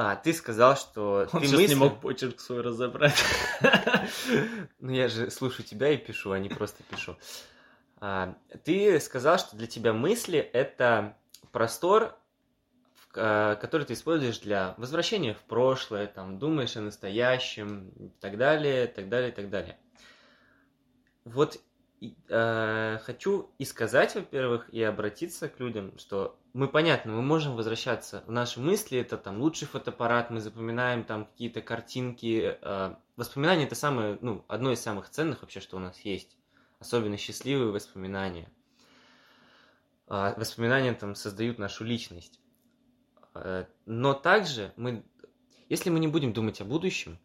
А, 0.00 0.14
ты 0.14 0.32
сказал, 0.32 0.76
что 0.76 1.28
Он 1.32 1.42
ты 1.42 1.48
мысли... 1.48 1.66
не 1.66 1.74
мог 1.74 2.00
почерк 2.00 2.38
свой 2.38 2.60
разобрать. 2.60 3.16
Ну, 4.78 4.92
я 4.92 5.08
же 5.08 5.28
слушаю 5.28 5.66
тебя 5.66 5.90
и 5.90 5.96
пишу, 5.96 6.30
а 6.30 6.38
не 6.38 6.48
просто 6.48 6.84
пишу. 6.84 7.16
А, 7.96 8.36
ты 8.62 9.00
сказал, 9.00 9.40
что 9.40 9.56
для 9.56 9.66
тебя 9.66 9.92
мысли— 9.92 10.38
это 10.52 11.16
простор, 11.50 12.16
а, 13.16 13.56
который 13.56 13.86
ты 13.86 13.94
используешь 13.94 14.38
для 14.38 14.76
возвращения 14.78 15.34
в 15.34 15.42
прошлое, 15.42 16.06
там, 16.06 16.38
думаешь 16.38 16.76
о 16.76 16.80
настоящем, 16.80 17.88
и 17.96 18.08
так 18.20 18.38
далее, 18.38 18.86
так 18.86 19.08
далее, 19.08 19.32
так 19.32 19.50
далее. 19.50 19.80
Вот 21.24 21.60
и, 22.00 22.14
э, 22.28 22.98
хочу 23.02 23.50
и 23.58 23.64
сказать, 23.64 24.14
во-первых, 24.14 24.68
и 24.70 24.82
обратиться 24.82 25.48
к 25.48 25.58
людям, 25.58 25.98
что 25.98 26.38
мы, 26.52 26.68
понятно, 26.68 27.12
мы 27.12 27.22
можем 27.22 27.56
возвращаться 27.56 28.22
в 28.26 28.30
наши 28.30 28.60
мысли, 28.60 28.98
это 28.98 29.16
там 29.16 29.40
лучший 29.40 29.66
фотоаппарат, 29.66 30.30
мы 30.30 30.40
запоминаем 30.40 31.04
там 31.04 31.26
какие-то 31.26 31.60
картинки. 31.60 32.58
э, 32.60 32.94
воспоминания 33.16 33.64
это 33.64 33.74
самое, 33.74 34.18
ну, 34.20 34.44
одно 34.48 34.72
из 34.72 34.80
самых 34.80 35.10
ценных 35.10 35.42
вообще, 35.42 35.60
что 35.60 35.76
у 35.76 35.80
нас 35.80 35.98
есть. 36.00 36.36
Особенно 36.78 37.16
счастливые 37.16 37.72
воспоминания. 37.72 38.48
А, 40.06 40.34
воспоминания 40.38 40.94
там 40.94 41.14
создают 41.14 41.58
нашу 41.58 41.84
личность. 41.84 42.40
Э, 43.34 43.66
но 43.86 44.14
также 44.14 44.72
мы, 44.76 45.04
если 45.68 45.90
мы 45.90 45.98
не 45.98 46.08
будем 46.08 46.32
думать 46.32 46.60
о 46.60 46.64
будущем, 46.64 47.18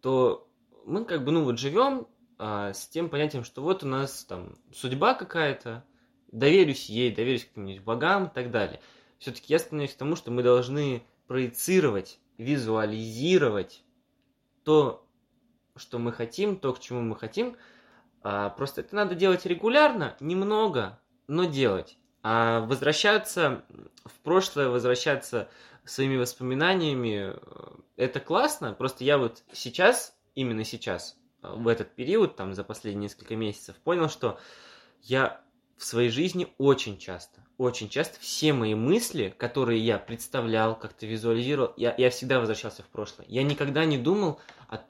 то 0.00 0.48
мы 0.86 1.04
как 1.04 1.24
бы, 1.24 1.32
ну 1.32 1.44
вот 1.44 1.58
живем 1.58 2.06
а, 2.38 2.72
с 2.72 2.88
тем 2.88 3.08
понятием, 3.08 3.44
что 3.44 3.62
вот 3.62 3.82
у 3.82 3.86
нас 3.86 4.24
там 4.24 4.54
судьба 4.72 5.14
какая-то, 5.14 5.84
доверюсь 6.32 6.88
ей, 6.88 7.14
доверюсь 7.14 7.44
каким-нибудь 7.44 7.82
богам 7.82 8.26
и 8.26 8.34
так 8.34 8.50
далее. 8.50 8.80
Все-таки 9.18 9.52
я 9.52 9.58
склоняюсь 9.58 9.94
к 9.94 9.98
тому, 9.98 10.16
что 10.16 10.30
мы 10.30 10.42
должны 10.42 11.02
проецировать, 11.26 12.18
визуализировать 12.38 13.82
то, 14.64 15.06
что 15.76 15.98
мы 15.98 16.12
хотим, 16.12 16.56
то, 16.56 16.72
к 16.72 16.80
чему 16.80 17.00
мы 17.00 17.16
хотим. 17.16 17.56
А, 18.22 18.50
просто 18.50 18.82
это 18.82 18.94
надо 18.94 19.14
делать 19.14 19.46
регулярно, 19.46 20.16
немного, 20.20 20.98
но 21.28 21.44
делать. 21.44 21.98
А 22.22 22.60
возвращаться 22.60 23.64
в 24.04 24.18
прошлое, 24.20 24.68
возвращаться 24.68 25.48
своими 25.84 26.16
воспоминаниями, 26.16 27.32
э, 27.32 27.38
это 27.96 28.18
классно. 28.20 28.72
Просто 28.72 29.04
я 29.04 29.18
вот 29.18 29.44
сейчас, 29.52 30.16
именно 30.34 30.64
сейчас, 30.64 31.16
в 31.54 31.68
этот 31.68 31.94
период, 31.94 32.36
там, 32.36 32.54
за 32.54 32.64
последние 32.64 33.04
несколько 33.04 33.36
месяцев, 33.36 33.76
понял, 33.76 34.08
что 34.08 34.38
я 35.02 35.40
в 35.76 35.84
своей 35.84 36.10
жизни 36.10 36.48
очень 36.58 36.98
часто, 36.98 37.40
очень 37.58 37.88
часто 37.88 38.18
все 38.20 38.52
мои 38.52 38.74
мысли, 38.74 39.34
которые 39.36 39.80
я 39.84 39.98
представлял, 39.98 40.78
как-то 40.78 41.06
визуализировал, 41.06 41.72
я, 41.76 41.94
я 41.96 42.10
всегда 42.10 42.40
возвращался 42.40 42.82
в 42.82 42.86
прошлое. 42.86 43.26
Я 43.28 43.42
никогда 43.42 43.84
не 43.84 43.98
думал 43.98 44.40
о, 44.68 44.80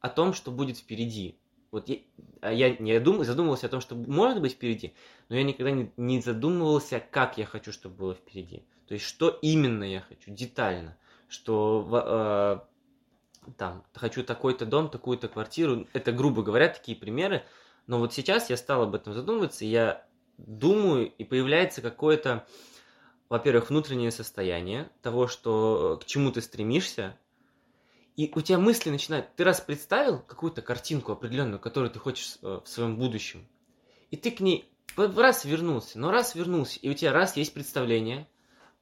о 0.00 0.08
том, 0.08 0.34
что 0.34 0.50
будет 0.50 0.78
впереди. 0.78 1.38
Вот 1.70 1.88
я, 1.88 1.96
а 2.40 2.52
я 2.52 2.76
не 2.76 3.00
дум, 3.00 3.24
задумывался 3.24 3.66
о 3.66 3.70
том, 3.70 3.80
что 3.80 3.96
может 3.96 4.40
быть 4.40 4.52
впереди, 4.52 4.94
но 5.28 5.36
я 5.36 5.42
никогда 5.42 5.72
не, 5.72 5.90
не 5.96 6.20
задумывался, 6.20 7.02
как 7.10 7.36
я 7.36 7.46
хочу, 7.46 7.72
чтобы 7.72 7.96
было 7.96 8.14
впереди. 8.14 8.64
То 8.86 8.94
есть, 8.94 9.06
что 9.06 9.30
именно 9.42 9.84
я 9.84 10.00
хочу, 10.00 10.30
детально. 10.30 10.96
Что 11.28 11.88
э, 11.90 12.73
там, 13.56 13.84
хочу 13.94 14.24
такой-то 14.24 14.66
дом, 14.66 14.88
такую-то 14.88 15.28
квартиру. 15.28 15.86
Это, 15.92 16.12
грубо 16.12 16.42
говоря, 16.42 16.68
такие 16.68 16.96
примеры. 16.96 17.44
Но 17.86 17.98
вот 17.98 18.14
сейчас 18.14 18.50
я 18.50 18.56
стал 18.56 18.82
об 18.82 18.94
этом 18.94 19.12
задумываться, 19.12 19.64
и 19.64 19.68
я 19.68 20.06
думаю, 20.38 21.12
и 21.12 21.24
появляется 21.24 21.82
какое-то, 21.82 22.46
во-первых, 23.28 23.70
внутреннее 23.70 24.10
состояние 24.10 24.90
того, 25.02 25.28
что 25.28 25.98
э, 25.98 26.02
к 26.02 26.06
чему 26.06 26.32
ты 26.32 26.40
стремишься, 26.40 27.16
и 28.16 28.30
у 28.34 28.40
тебя 28.40 28.58
мысли 28.58 28.90
начинают... 28.90 29.34
Ты 29.36 29.44
раз 29.44 29.60
представил 29.60 30.20
какую-то 30.20 30.62
картинку 30.62 31.12
определенную, 31.12 31.58
которую 31.58 31.90
ты 31.90 31.98
хочешь 31.98 32.38
э, 32.42 32.60
в 32.64 32.68
своем 32.68 32.96
будущем, 32.96 33.46
и 34.10 34.16
ты 34.16 34.30
к 34.30 34.40
ней 34.40 34.70
раз 34.96 35.44
вернулся, 35.44 35.98
но 35.98 36.10
раз 36.10 36.34
вернулся, 36.34 36.78
и 36.80 36.88
у 36.88 36.94
тебя 36.94 37.12
раз 37.12 37.36
есть 37.36 37.52
представление, 37.52 38.28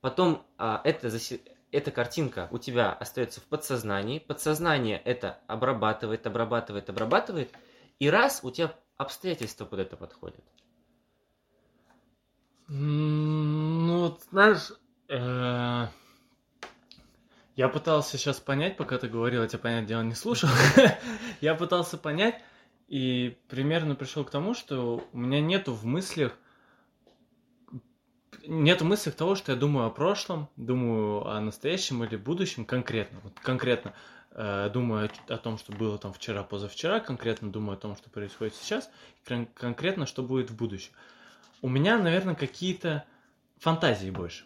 потом 0.00 0.44
а, 0.58 0.80
это, 0.84 1.08
засе- 1.08 1.40
эта 1.72 1.90
картинка 1.90 2.48
у 2.50 2.58
тебя 2.58 2.92
остается 2.92 3.40
в 3.40 3.44
подсознании, 3.44 4.18
подсознание 4.18 4.98
это 4.98 5.40
обрабатывает, 5.46 6.26
обрабатывает, 6.26 6.90
обрабатывает, 6.90 7.50
и 7.98 8.10
раз 8.10 8.40
у 8.42 8.50
тебя 8.50 8.74
обстоятельства 8.98 9.64
под 9.64 9.80
это 9.80 9.96
подходят. 9.96 10.44
Ну, 12.68 14.00
вот, 14.00 14.22
знаешь, 14.30 14.72
э, 15.08 15.86
Я 17.54 17.68
пытался 17.68 18.16
сейчас 18.16 18.40
понять, 18.40 18.76
пока 18.76 18.98
ты 18.98 19.08
говорил, 19.08 19.42
я 19.42 19.48
тебя, 19.48 19.58
понять 19.58 19.86
дело, 19.86 20.02
не 20.02 20.14
слушал. 20.14 20.48
я 21.40 21.54
пытался 21.54 21.98
понять, 21.98 22.42
и 22.88 23.38
примерно 23.48 23.94
пришел 23.94 24.24
к 24.24 24.30
тому, 24.30 24.54
что 24.54 25.06
у 25.12 25.18
меня 25.18 25.40
нету 25.40 25.72
в 25.72 25.84
мыслях 25.84 26.32
нет 28.46 28.82
в 28.82 28.84
мыслях 28.84 29.14
того, 29.14 29.34
что 29.34 29.52
я 29.52 29.58
думаю 29.58 29.86
о 29.86 29.90
прошлом, 29.90 30.48
думаю 30.56 31.26
о 31.26 31.40
настоящем 31.40 32.04
или 32.04 32.16
будущем 32.16 32.64
конкретно. 32.64 33.20
Вот 33.22 33.34
конкретно 33.40 33.94
э, 34.30 34.70
думаю 34.72 35.10
о, 35.28 35.36
том, 35.38 35.58
что 35.58 35.72
было 35.72 35.98
там 35.98 36.12
вчера, 36.12 36.42
позавчера, 36.42 37.00
конкретно 37.00 37.50
думаю 37.50 37.76
о 37.76 37.80
том, 37.80 37.96
что 37.96 38.10
происходит 38.10 38.54
сейчас, 38.54 38.90
кон- 39.26 39.46
конкретно, 39.54 40.06
что 40.06 40.22
будет 40.22 40.50
в 40.50 40.56
будущем. 40.56 40.92
У 41.60 41.68
меня, 41.68 41.98
наверное, 41.98 42.34
какие-то 42.34 43.04
фантазии 43.58 44.10
больше. 44.10 44.44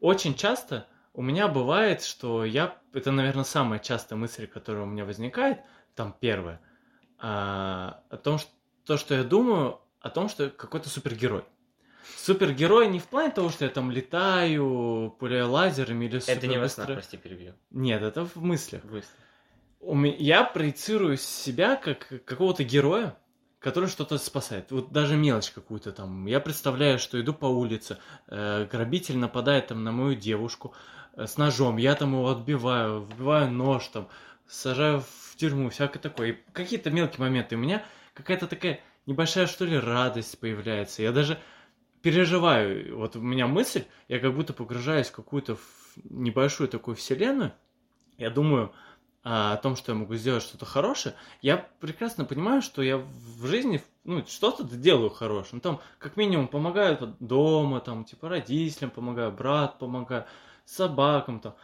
Очень 0.00 0.34
часто 0.34 0.86
у 1.14 1.22
меня 1.22 1.48
бывает, 1.48 2.02
что 2.02 2.44
я... 2.44 2.76
Это, 2.92 3.10
наверное, 3.10 3.44
самая 3.44 3.78
частая 3.78 4.18
мысль, 4.18 4.46
которая 4.46 4.84
у 4.84 4.86
меня 4.86 5.04
возникает, 5.04 5.60
там 5.94 6.14
первая, 6.20 6.60
а, 7.18 8.02
о 8.10 8.16
том, 8.16 8.38
что 8.38 8.50
то, 8.84 8.96
что 8.96 9.14
я 9.14 9.24
думаю, 9.24 9.80
о 10.00 10.10
том, 10.10 10.28
что 10.28 10.48
какой-то 10.48 10.88
супергерой. 10.88 11.44
Супергерой 12.16 12.88
не 12.88 12.98
в 12.98 13.06
плане 13.06 13.30
того, 13.30 13.50
что 13.50 13.64
я 13.64 13.70
там 13.70 13.90
летаю, 13.90 15.14
пуляю 15.18 15.50
лазерами 15.50 16.06
или 16.06 16.18
Это 16.28 16.46
не 16.46 16.58
во 16.58 16.68
снах, 16.68 16.86
прости, 16.86 17.16
перебью. 17.16 17.54
Нет, 17.70 18.02
это 18.02 18.24
в 18.24 18.36
мыслях. 18.36 18.82
У 19.80 19.94
ме- 19.94 20.16
Я 20.16 20.44
проецирую 20.44 21.16
себя 21.16 21.76
как 21.76 22.08
какого-то 22.24 22.64
героя, 22.64 23.16
который 23.60 23.88
что-то 23.88 24.18
спасает. 24.18 24.70
Вот 24.70 24.92
даже 24.92 25.16
мелочь 25.16 25.50
какую-то 25.50 25.92
там. 25.92 26.26
Я 26.26 26.40
представляю, 26.40 26.98
что 26.98 27.20
иду 27.20 27.32
по 27.32 27.46
улице, 27.46 27.98
э, 28.28 28.66
грабитель 28.70 29.18
нападает 29.18 29.68
там 29.68 29.84
на 29.84 29.92
мою 29.92 30.14
девушку 30.14 30.74
э, 31.16 31.26
с 31.26 31.36
ножом, 31.36 31.76
я 31.76 31.94
там 31.94 32.12
его 32.12 32.28
отбиваю, 32.30 33.00
вбиваю 33.00 33.50
нож 33.50 33.86
там, 33.88 34.08
сажаю 34.46 35.00
в 35.00 35.36
тюрьму, 35.36 35.70
всякое 35.70 35.98
такое. 36.00 36.28
И 36.32 36.38
какие-то 36.52 36.90
мелкие 36.90 37.20
моменты. 37.20 37.56
У 37.56 37.58
меня 37.58 37.84
какая-то 38.14 38.46
такая 38.46 38.80
небольшая, 39.06 39.46
что 39.46 39.64
ли, 39.64 39.78
радость 39.78 40.38
появляется. 40.38 41.02
Я 41.02 41.12
даже 41.12 41.38
переживаю. 42.08 42.96
Вот 42.96 43.16
у 43.16 43.20
меня 43.20 43.46
мысль, 43.46 43.84
я 44.08 44.18
как 44.18 44.34
будто 44.34 44.52
погружаюсь 44.52 45.08
в 45.08 45.12
какую-то 45.12 45.58
небольшую 46.04 46.68
такую 46.68 46.96
вселенную. 46.96 47.52
Я 48.16 48.30
думаю 48.30 48.72
а, 49.22 49.52
о 49.52 49.56
том, 49.58 49.76
что 49.76 49.92
я 49.92 49.98
могу 49.98 50.14
сделать 50.14 50.42
что-то 50.42 50.64
хорошее. 50.64 51.14
Я 51.42 51.68
прекрасно 51.80 52.24
понимаю, 52.24 52.62
что 52.62 52.82
я 52.82 52.96
в 52.96 53.46
жизни 53.46 53.82
ну, 54.04 54.24
что-то 54.26 54.64
делаю 54.64 55.10
хорошее. 55.10 55.50
Ну, 55.54 55.60
там, 55.60 55.80
как 55.98 56.16
минимум, 56.16 56.48
помогаю 56.48 57.14
дома, 57.20 57.80
там, 57.80 58.04
типа, 58.04 58.30
родителям 58.30 58.90
помогаю, 58.90 59.30
брат 59.30 59.78
помогаю, 59.78 60.24
собакам, 60.64 61.40
там. 61.40 61.54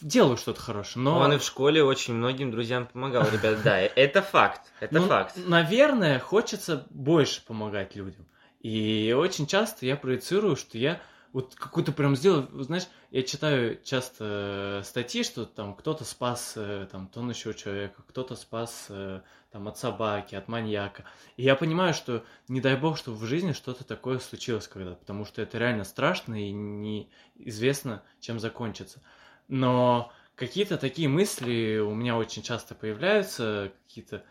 Делаю 0.00 0.38
что-то 0.38 0.62
хорошее. 0.62 1.04
Но... 1.04 1.18
Он 1.18 1.34
и 1.34 1.36
в 1.36 1.42
школе 1.42 1.84
очень 1.84 2.14
многим 2.14 2.50
друзьям 2.50 2.86
помогал, 2.86 3.24
ребят, 3.30 3.62
да, 3.62 3.78
это 3.78 4.22
факт, 4.22 4.62
это 4.80 4.94
Ну, 4.94 5.06
факт. 5.06 5.34
Наверное, 5.36 6.18
хочется 6.18 6.86
больше 6.88 7.44
помогать 7.44 7.96
людям. 7.96 8.24
И 8.60 9.14
очень 9.16 9.46
часто 9.46 9.86
я 9.86 9.96
проецирую, 9.96 10.56
что 10.56 10.78
я 10.78 11.00
вот 11.32 11.54
какую-то 11.54 11.92
прям 11.92 12.16
сделал, 12.16 12.48
знаешь, 12.62 12.88
я 13.10 13.22
читаю 13.22 13.80
часто 13.84 14.82
статьи, 14.84 15.22
что 15.22 15.46
там 15.46 15.74
кто-то 15.74 16.04
спас 16.04 16.54
э, 16.56 16.88
там 16.90 17.06
тонущего 17.06 17.54
человека, 17.54 18.02
кто-то 18.08 18.34
спас 18.34 18.86
э, 18.88 19.20
там 19.50 19.68
от 19.68 19.78
собаки, 19.78 20.34
от 20.34 20.48
маньяка. 20.48 21.04
И 21.36 21.44
я 21.44 21.54
понимаю, 21.54 21.94
что 21.94 22.24
не 22.48 22.60
дай 22.60 22.76
бог, 22.76 22.98
что 22.98 23.12
в 23.12 23.24
жизни 23.24 23.52
что-то 23.52 23.84
такое 23.84 24.18
случилось 24.18 24.66
когда, 24.66 24.94
потому 24.94 25.24
что 25.24 25.40
это 25.40 25.58
реально 25.58 25.84
страшно 25.84 26.34
и 26.34 26.50
неизвестно, 26.50 28.02
чем 28.18 28.40
закончится. 28.40 29.00
Но 29.46 30.12
какие-то 30.34 30.78
такие 30.78 31.08
мысли 31.08 31.78
у 31.78 31.94
меня 31.94 32.16
очень 32.16 32.42
часто 32.42 32.74
появляются, 32.74 33.72
какие-то 33.86 34.24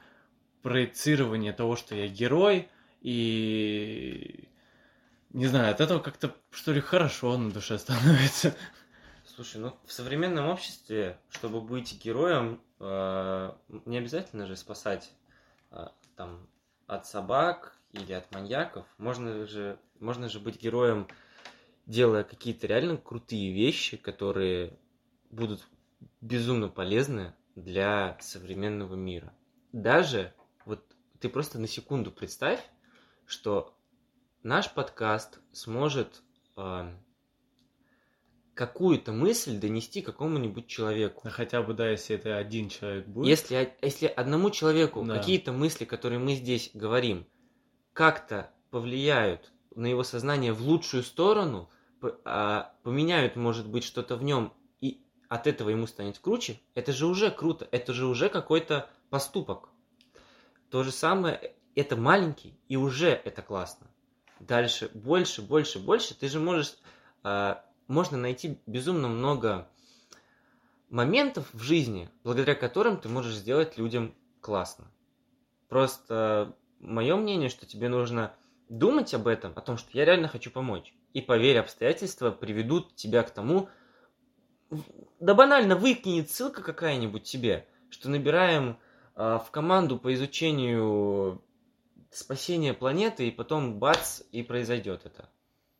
проецирование 0.61 1.53
того, 1.53 1.77
что 1.77 1.95
я 1.95 2.07
герой, 2.07 2.69
и 3.01 4.49
не 5.31 5.45
знаю, 5.45 5.71
от 5.71 5.79
этого 5.79 5.99
как-то, 5.99 6.35
что 6.51 6.71
ли, 6.71 6.81
хорошо 6.81 7.37
на 7.37 7.51
душе 7.51 7.77
становится. 7.77 8.55
Слушай, 9.25 9.61
ну 9.61 9.77
в 9.85 9.91
современном 9.91 10.47
обществе, 10.47 11.19
чтобы 11.29 11.61
быть 11.61 12.03
героем, 12.03 12.61
э, 12.79 13.53
не 13.85 13.97
обязательно 13.97 14.47
же 14.47 14.55
спасать 14.55 15.11
э, 15.71 15.87
там 16.15 16.47
от 16.87 17.05
собак 17.05 17.77
или 17.91 18.11
от 18.11 18.31
маньяков. 18.33 18.85
Можно 18.97 19.45
же, 19.45 19.79
можно 19.99 20.29
же 20.29 20.39
быть 20.39 20.61
героем, 20.61 21.07
делая 21.85 22.23
какие-то 22.23 22.67
реально 22.67 22.97
крутые 22.97 23.53
вещи, 23.53 23.97
которые 23.97 24.77
будут 25.29 25.67
безумно 26.21 26.67
полезны 26.67 27.33
для 27.55 28.17
современного 28.19 28.95
мира. 28.95 29.33
Даже 29.71 30.33
вот 30.65 30.83
ты 31.19 31.29
просто 31.29 31.59
на 31.59 31.67
секунду 31.67 32.11
представь, 32.11 32.59
что 33.29 33.75
наш 34.43 34.73
подкаст 34.73 35.39
сможет 35.51 36.23
э, 36.57 36.91
какую-то 38.55 39.11
мысль 39.11 39.57
донести 39.57 40.01
какому-нибудь 40.01 40.67
человеку. 40.67 41.21
Да 41.23 41.29
хотя 41.29 41.61
бы, 41.61 41.73
да, 41.73 41.89
если 41.89 42.15
это 42.15 42.37
один 42.37 42.69
человек 42.69 43.07
будет. 43.07 43.29
Если, 43.29 43.73
если 43.81 44.07
одному 44.07 44.49
человеку 44.49 45.03
Да. 45.03 45.17
какие-то 45.17 45.51
мысли, 45.51 45.85
которые 45.85 46.19
мы 46.19 46.33
здесь 46.33 46.71
говорим, 46.73 47.27
как-то 47.93 48.51
повлияют 48.71 49.51
на 49.75 49.85
его 49.85 50.03
сознание 50.03 50.51
в 50.51 50.61
лучшую 50.61 51.03
сторону, 51.03 51.69
а, 52.25 52.73
поменяют, 52.83 53.35
может 53.35 53.67
быть, 53.69 53.83
что-то 53.83 54.15
в 54.15 54.23
нем, 54.23 54.53
и 54.81 55.01
от 55.27 55.45
этого 55.45 55.69
ему 55.69 55.85
станет 55.85 56.17
круче, 56.17 56.59
это 56.73 56.93
же 56.93 57.05
уже 57.05 57.29
круто, 57.29 57.67
это 57.71 57.93
же 57.93 58.07
уже 58.07 58.29
какой-то 58.29 58.89
поступок. 59.09 59.69
То 60.69 60.83
же 60.83 60.91
самое, 60.91 61.53
это 61.79 61.95
маленький, 61.95 62.57
и 62.67 62.77
уже 62.77 63.09
это 63.09 63.41
классно. 63.41 63.87
Дальше, 64.39 64.89
больше, 64.93 65.41
больше, 65.41 65.79
больше, 65.79 66.13
ты 66.15 66.27
же 66.29 66.39
можешь, 66.39 66.77
а, 67.23 67.65
можно 67.87 68.17
найти 68.17 68.59
безумно 68.65 69.07
много 69.07 69.67
моментов 70.89 71.47
в 71.53 71.61
жизни, 71.61 72.09
благодаря 72.23 72.55
которым 72.55 72.97
ты 72.97 73.09
можешь 73.09 73.35
сделать 73.35 73.77
людям 73.77 74.15
классно. 74.41 74.91
Просто 75.67 76.55
мое 76.79 77.15
мнение, 77.15 77.49
что 77.49 77.65
тебе 77.65 77.89
нужно 77.89 78.33
думать 78.69 79.13
об 79.13 79.27
этом, 79.27 79.53
о 79.55 79.61
том, 79.61 79.77
что 79.77 79.89
я 79.93 80.05
реально 80.05 80.27
хочу 80.27 80.51
помочь. 80.51 80.93
И 81.13 81.21
поверь, 81.21 81.59
обстоятельства 81.59 82.31
приведут 82.31 82.95
тебя 82.95 83.23
к 83.23 83.31
тому, 83.31 83.69
да 85.19 85.33
банально 85.33 85.75
выкинет 85.75 86.29
ссылка 86.29 86.61
какая-нибудь 86.61 87.23
тебе, 87.23 87.67
что 87.89 88.09
набираем 88.09 88.77
а, 89.15 89.39
в 89.39 89.51
команду 89.51 89.97
по 89.97 90.13
изучению 90.13 91.41
спасения 92.11 92.73
планеты, 92.73 93.27
и 93.27 93.31
потом 93.31 93.79
бац, 93.79 94.21
и 94.31 94.43
произойдет 94.43 95.05
это. 95.05 95.29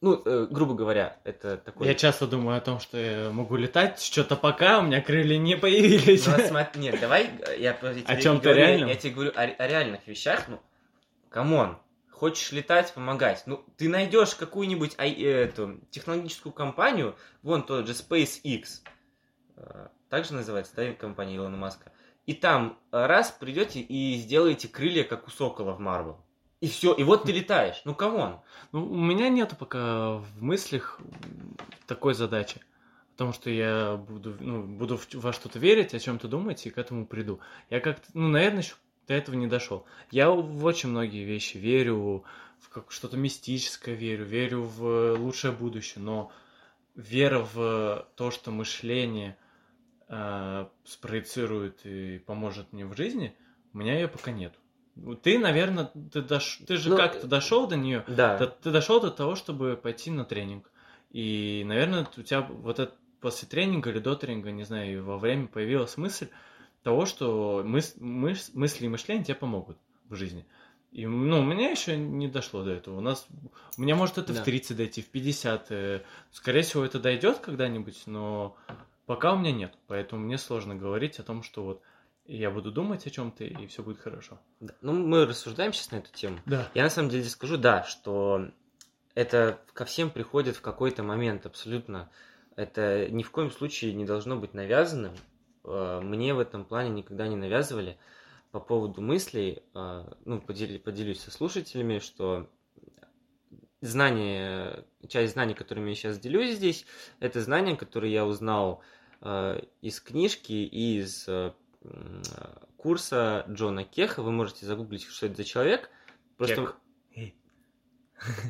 Ну, 0.01 0.21
э, 0.23 0.47
грубо 0.49 0.75
говоря, 0.75 1.19
это 1.25 1.57
такой... 1.57 1.85
Я 1.85 1.93
часто 1.93 2.25
думаю 2.25 2.57
о 2.57 2.61
том, 2.61 2.79
что 2.79 2.97
я 2.97 3.31
могу 3.31 3.57
летать, 3.57 4.01
что-то 4.01 4.37
пока 4.37 4.79
у 4.79 4.83
меня 4.83 5.01
крылья 5.01 5.37
не 5.37 5.57
появились. 5.57 6.25
Ну, 6.25 6.37
смотри, 6.47 6.81
нет, 6.81 6.99
давай, 7.01 7.29
э, 7.45 7.59
я, 7.59 7.77
я 7.81 8.31
О 8.31 8.35
говорю, 8.35 8.53
реальном? 8.53 8.87
Я 8.87 8.95
тебе 8.95 9.13
говорю 9.13 9.31
о, 9.35 9.41
о 9.41 9.67
реальных 9.67 10.07
вещах, 10.07 10.47
ну, 10.47 10.61
come 11.29 11.57
on, 11.57 11.77
хочешь 12.11 12.53
летать, 12.53 12.93
помогать, 12.93 13.43
ну, 13.45 13.65
ты 13.75 13.89
найдешь 13.89 14.35
какую-нибудь 14.35 14.95
э, 14.97 15.09
эту, 15.09 15.81
технологическую 15.89 16.53
компанию, 16.53 17.17
вон 17.43 17.63
тот 17.63 17.85
же 17.85 17.93
SpaceX, 17.93 18.81
э, 19.57 19.87
так 20.09 20.23
же 20.23 20.33
называется, 20.33 20.73
да, 20.77 20.93
компания 20.93 21.35
Илона 21.35 21.57
Маска, 21.57 21.91
и 22.29 22.35
там 22.35 22.77
э, 22.91 23.07
раз 23.07 23.31
придете 23.31 23.79
и 23.79 24.13
сделаете 24.17 24.67
крылья, 24.67 25.03
как 25.03 25.27
у 25.27 25.31
сокола 25.31 25.73
в 25.73 25.81
Marvel. 25.81 26.15
И 26.61 26.67
все, 26.67 26.93
и 26.93 27.01
вот 27.01 27.23
ты 27.23 27.31
летаешь. 27.31 27.81
Ну, 27.85 27.95
come 27.95 28.22
on. 28.22 28.41
Ну, 28.71 28.85
у 28.85 28.97
меня 28.97 29.29
нету 29.29 29.55
пока 29.55 30.17
в 30.17 30.39
мыслях 30.39 31.01
такой 31.87 32.13
задачи. 32.13 32.61
Потому 33.13 33.33
что 33.33 33.49
я 33.49 33.95
буду, 33.95 34.37
ну, 34.39 34.61
буду 34.61 34.99
во 35.13 35.33
что-то 35.33 35.57
верить, 35.57 35.95
о 35.95 35.99
чем-то 35.99 36.27
думать 36.27 36.67
и 36.67 36.69
к 36.69 36.77
этому 36.77 37.07
приду. 37.07 37.39
Я 37.71 37.79
как-то, 37.79 38.07
ну, 38.13 38.27
наверное, 38.27 38.61
еще 38.61 38.75
до 39.07 39.15
этого 39.15 39.33
не 39.33 39.47
дошел. 39.47 39.87
Я 40.11 40.29
в 40.29 40.65
очень 40.65 40.89
многие 40.89 41.23
вещи 41.23 41.57
верю, 41.57 42.23
в 42.59 42.69
как 42.69 42.91
что-то 42.91 43.17
мистическое 43.17 43.95
верю, 43.95 44.25
верю 44.25 44.61
в 44.61 45.15
лучшее 45.15 45.51
будущее, 45.51 46.03
но 46.03 46.31
вера 46.93 47.39
в 47.51 48.07
то, 48.15 48.29
что 48.29 48.51
мышление 48.51 49.35
э, 50.09 50.65
спроецирует 50.83 51.85
и 51.85 52.19
поможет 52.19 52.73
мне 52.73 52.85
в 52.85 52.95
жизни, 52.95 53.35
у 53.73 53.77
меня 53.77 53.93
ее 53.93 54.07
пока 54.07 54.31
нет. 54.31 54.53
Ты, 55.23 55.39
наверное, 55.39 55.85
ты, 56.11 56.21
дош... 56.21 56.59
ты 56.67 56.75
же 56.75 56.89
Ну, 56.89 56.97
как-то 56.97 57.25
дошел 57.27 57.67
до 57.67 57.77
нее. 57.77 58.03
Да. 58.07 58.37
Да, 58.37 58.47
ты 58.47 58.71
дошел 58.71 58.99
до 58.99 59.11
того, 59.11 59.35
чтобы 59.35 59.79
пойти 59.81 60.11
на 60.11 60.25
тренинг. 60.25 60.69
И, 61.11 61.63
наверное, 61.65 62.05
у 62.17 62.21
тебя 62.21 62.41
вот 62.41 62.79
это 62.79 62.93
после 63.21 63.47
тренинга 63.47 63.91
или 63.91 63.99
до 63.99 64.15
тренинга, 64.15 64.51
не 64.51 64.63
знаю, 64.63 65.03
во 65.05 65.17
время 65.17 65.47
появилась 65.47 65.95
мысль 65.97 66.27
того, 66.83 67.05
что 67.05 67.63
мыс- 67.65 67.97
мыс- 67.99 68.51
мысли 68.53 68.85
и 68.85 68.89
мышление 68.89 69.23
тебе 69.23 69.35
помогут 69.35 69.77
в 70.09 70.15
жизни. 70.15 70.45
И, 70.91 71.05
ну, 71.05 71.39
у 71.39 71.43
меня 71.43 71.69
еще 71.69 71.95
не 71.97 72.27
дошло 72.27 72.63
до 72.63 72.71
этого. 72.71 72.97
У 72.97 73.01
нас, 73.01 73.27
у 73.77 73.81
меня 73.81 73.95
может 73.95 74.17
это 74.17 74.33
Да. 74.33 74.41
в 74.41 74.43
30 74.43 74.75
дойти, 74.75 75.01
в 75.01 75.07
50. 75.07 75.67
э, 75.69 76.01
Скорее 76.31 76.63
всего, 76.63 76.83
это 76.83 76.99
дойдет 76.99 77.37
когда-нибудь, 77.39 78.03
но 78.07 78.55
пока 79.09 79.33
у 79.33 79.39
меня 79.39 79.51
нет, 79.51 79.73
поэтому 79.87 80.21
мне 80.21 80.37
сложно 80.37 80.75
говорить 80.75 81.17
о 81.17 81.23
том, 81.23 81.41
что 81.41 81.63
вот 81.63 81.81
я 82.25 82.51
буду 82.51 82.71
думать 82.71 83.07
о 83.07 83.09
чем-то, 83.09 83.43
и 83.43 83.65
все 83.65 83.81
будет 83.81 83.97
хорошо. 83.97 84.39
Да. 84.59 84.75
Ну, 84.81 84.93
мы 84.93 85.25
рассуждаем 85.25 85.73
сейчас 85.73 85.89
на 85.89 85.95
эту 85.95 86.13
тему. 86.13 86.37
Да. 86.45 86.69
Я 86.75 86.83
на 86.83 86.91
самом 86.91 87.09
деле 87.09 87.23
скажу, 87.23 87.57
да, 87.57 87.83
что 87.85 88.51
это 89.15 89.61
ко 89.73 89.85
всем 89.85 90.11
приходит 90.11 90.57
в 90.57 90.61
какой-то 90.61 91.01
момент 91.01 91.47
абсолютно. 91.47 92.11
Это 92.55 93.09
ни 93.09 93.23
в 93.23 93.31
коем 93.31 93.49
случае 93.49 93.93
не 93.93 94.05
должно 94.05 94.35
быть 94.35 94.53
навязанным. 94.53 95.15
Э, 95.63 96.01
мне 96.03 96.35
в 96.35 96.39
этом 96.39 96.63
плане 96.63 96.91
никогда 96.91 97.27
не 97.27 97.35
навязывали. 97.35 97.97
По 98.51 98.59
поводу 98.59 99.01
мыслей, 99.01 99.63
э, 99.73 100.03
ну, 100.23 100.39
поделюсь 100.39 101.19
со 101.19 101.31
слушателями, 101.31 101.97
что 101.97 102.47
знания, 103.81 104.85
часть 105.07 105.33
знаний, 105.33 105.55
которыми 105.55 105.89
я 105.89 105.95
сейчас 105.95 106.19
делюсь 106.19 106.57
здесь, 106.57 106.85
это 107.19 107.41
знания, 107.41 107.75
которые 107.75 108.13
я 108.13 108.27
узнал 108.27 108.83
из 109.21 109.99
книжки 109.99 110.53
и 110.53 110.99
из 110.99 111.27
э, 111.27 111.53
курса 112.77 113.45
Джона 113.49 113.83
Кеха. 113.83 114.21
Вы 114.21 114.31
можете 114.31 114.65
загуглить, 114.65 115.03
что 115.03 115.25
это 115.25 115.35
за 115.35 115.43
человек. 115.43 115.89
Просто... 116.37 116.75
Кек. 117.13 117.33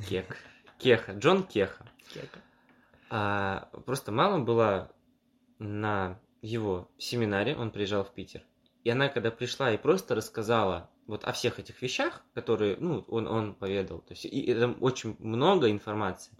Кек. 0.07 0.37
Кеха. 0.77 1.13
Джон 1.13 1.43
Кеха. 1.43 1.85
Кека. 2.13 2.39
А, 3.09 3.69
просто 3.85 4.11
мама 4.11 4.39
была 4.43 4.91
на 5.57 6.19
его 6.41 6.89
семинаре, 6.97 7.55
он 7.55 7.71
приезжал 7.71 8.03
в 8.03 8.13
Питер. 8.13 8.43
И 8.83 8.89
она, 8.89 9.09
когда 9.09 9.31
пришла 9.31 9.71
и 9.71 9.77
просто 9.77 10.15
рассказала 10.15 10.89
вот 11.05 11.25
о 11.25 11.33
всех 11.33 11.59
этих 11.59 11.81
вещах, 11.81 12.23
которые, 12.33 12.77
ну, 12.79 13.03
он, 13.07 13.27
он 13.27 13.55
поведал, 13.55 13.99
то 13.99 14.13
есть 14.13 14.25
и, 14.25 14.29
и 14.29 14.53
там 14.53 14.77
очень 14.79 15.15
много 15.19 15.69
информации. 15.69 16.37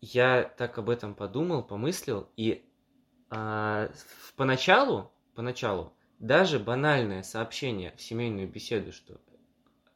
Я 0.00 0.42
так 0.42 0.78
об 0.78 0.90
этом 0.90 1.14
подумал, 1.14 1.64
помыслил, 1.64 2.28
и 2.36 2.64
а, 3.30 3.90
поначалу, 4.36 5.12
поначалу, 5.34 5.94
даже 6.18 6.58
банальное 6.58 7.22
сообщение 7.22 7.92
в 7.96 8.02
семейную 8.02 8.48
беседу, 8.48 8.92
что 8.92 9.20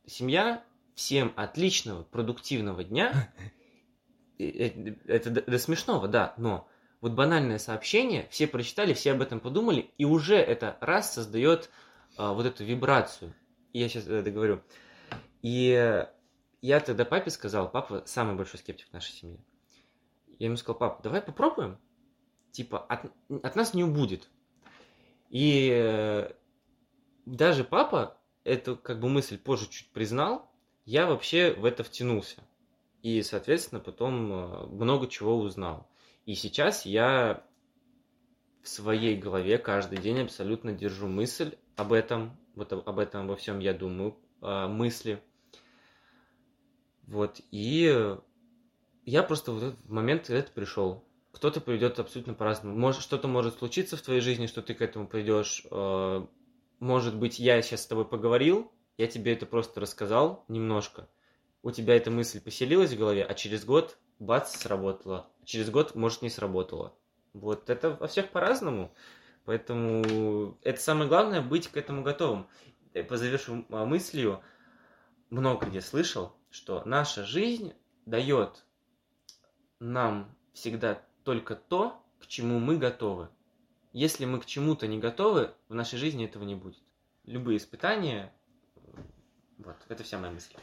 семья, 0.07 0.65
всем 0.95 1.33
отличного, 1.37 2.03
продуктивного 2.03 2.85
дня, 2.85 3.33
это 4.39 5.31
до, 5.31 5.43
до 5.43 5.59
смешного, 5.59 6.09
да, 6.09 6.35
но 6.37 6.69
вот 7.01 7.13
банальное 7.13 7.59
сообщение, 7.59 8.27
все 8.31 8.47
прочитали, 8.47 8.93
все 8.93 9.13
об 9.13 9.23
этом 9.23 9.41
подумали, 9.41 9.93
и 9.99 10.05
уже 10.05 10.37
это 10.37 10.77
раз 10.81 11.15
создает 11.15 11.71
а, 12.17 12.33
вот 12.33 12.47
эту 12.47 12.65
вибрацию. 12.65 13.35
И 13.73 13.81
я 13.81 13.89
сейчас 13.89 14.07
это 14.07 14.31
говорю. 14.31 14.63
И 15.43 16.07
я 16.61 16.81
тогда 16.81 17.05
папе 17.05 17.31
сказал, 17.31 17.71
папа 17.71 18.03
самый 18.07 18.35
большой 18.35 18.59
скептик 18.59 18.89
в 18.89 18.93
нашей 18.93 19.13
семье. 19.13 19.39
Я 20.39 20.47
ему 20.47 20.57
сказал, 20.57 20.79
папа, 20.79 21.03
давай 21.03 21.23
попробуем. 21.23 21.79
Типа, 22.53 22.79
от, 22.79 23.13
от 23.43 23.57
нас 23.57 23.75
не 23.75 23.85
убудет. 23.85 24.29
И 25.31 25.71
э, 25.73 26.33
даже 27.27 27.65
папа 27.65 28.19
эту 28.45 28.77
как 28.77 29.01
бы 29.01 29.09
мысль 29.09 29.39
позже 29.39 29.69
чуть 29.69 29.91
признал, 29.91 30.51
я 30.85 31.07
вообще 31.07 31.53
в 31.53 31.65
это 31.65 31.85
втянулся. 31.85 32.43
И, 33.03 33.23
соответственно, 33.23 33.81
потом 33.81 34.33
э, 34.33 34.67
много 34.67 35.07
чего 35.07 35.39
узнал. 35.39 35.89
И 36.25 36.35
сейчас 36.35 36.85
я 36.85 37.45
в 38.63 38.69
своей 38.69 39.17
голове 39.17 39.59
каждый 39.59 39.99
день 39.99 40.21
абсолютно 40.21 40.73
держу 40.73 41.07
мысль 41.07 41.57
об 41.77 41.93
этом, 41.93 42.37
вот 42.55 42.73
об 42.73 42.99
этом 42.99 43.27
во 43.27 43.37
всем 43.37 43.61
я 43.61 43.73
думаю, 43.73 44.17
а, 44.41 44.69
мысли. 44.69 45.23
Вот, 47.07 47.41
и 47.51 48.17
я 49.07 49.23
просто 49.23 49.53
в 49.53 49.59
этот 49.59 49.89
момент 49.89 50.29
это 50.29 50.53
пришел. 50.53 51.08
Кто-то 51.39 51.61
придет 51.61 52.01
абсолютно 52.01 52.35
по-разному. 52.35 52.77
Может, 52.77 53.01
что-то 53.01 53.29
может 53.29 53.59
случиться 53.59 53.97
в 53.97 54.03
твоей 54.03 54.21
жизни, 54.21 54.47
что 54.47 54.61
ты 54.61 54.75
к 54.75 54.83
этому 54.83 55.07
придешь. 55.07 55.65
А, 55.71 56.27
может 56.81 57.15
быть, 57.17 57.39
я 57.39 57.63
сейчас 57.63 57.85
с 57.85 57.87
тобой 57.87 58.07
поговорил, 58.07 58.73
я 58.97 59.07
тебе 59.07 59.35
это 59.35 59.47
просто 59.47 59.81
рассказал 59.81 60.45
немножко. 60.49 61.09
У 61.63 61.71
тебя 61.71 61.95
эта 61.95 62.11
мысль 62.11 62.41
поселилась 62.41 62.93
в 62.93 62.99
голове, 62.99 63.25
а 63.25 63.35
через 63.35 63.65
год, 63.65 63.99
бац, 64.19 64.57
сработала. 64.57 65.31
Через 65.45 65.71
год, 65.71 65.95
может, 65.95 66.23
не 66.23 66.29
сработала. 66.29 66.93
Вот 67.35 67.71
это 67.71 67.91
во 67.91 68.09
всех 68.09 68.31
по-разному. 68.31 68.93
Поэтому 69.45 70.59
это 70.65 70.81
самое 70.81 71.09
главное, 71.09 71.41
быть 71.41 71.69
к 71.69 71.77
этому 71.77 72.03
готовым. 72.03 72.49
По 73.09 73.17
завершу 73.17 73.65
а, 73.71 73.85
мыслью, 73.85 74.43
много 75.31 75.67
где 75.67 75.83
слышал, 75.83 76.33
что 76.51 76.83
наша 76.85 77.23
жизнь 77.23 77.75
дает 78.07 78.65
нам 79.79 80.35
всегда 80.53 81.01
только 81.25 81.55
то, 81.55 82.03
к 82.21 82.27
чему 82.27 82.59
мы 82.59 82.77
готовы. 82.77 83.29
Если 83.93 84.25
мы 84.25 84.41
к 84.41 84.47
чему-то 84.47 84.87
не 84.87 84.99
готовы, 84.99 85.55
в 85.69 85.75
нашей 85.75 85.99
жизни 85.99 86.25
этого 86.25 86.45
не 86.45 86.55
будет. 86.55 86.79
Любые 87.25 87.59
испытания, 87.59 88.33
вот, 89.59 89.77
это 89.89 90.05
вся 90.05 90.19
моя 90.19 90.33
мысль. 90.33 90.55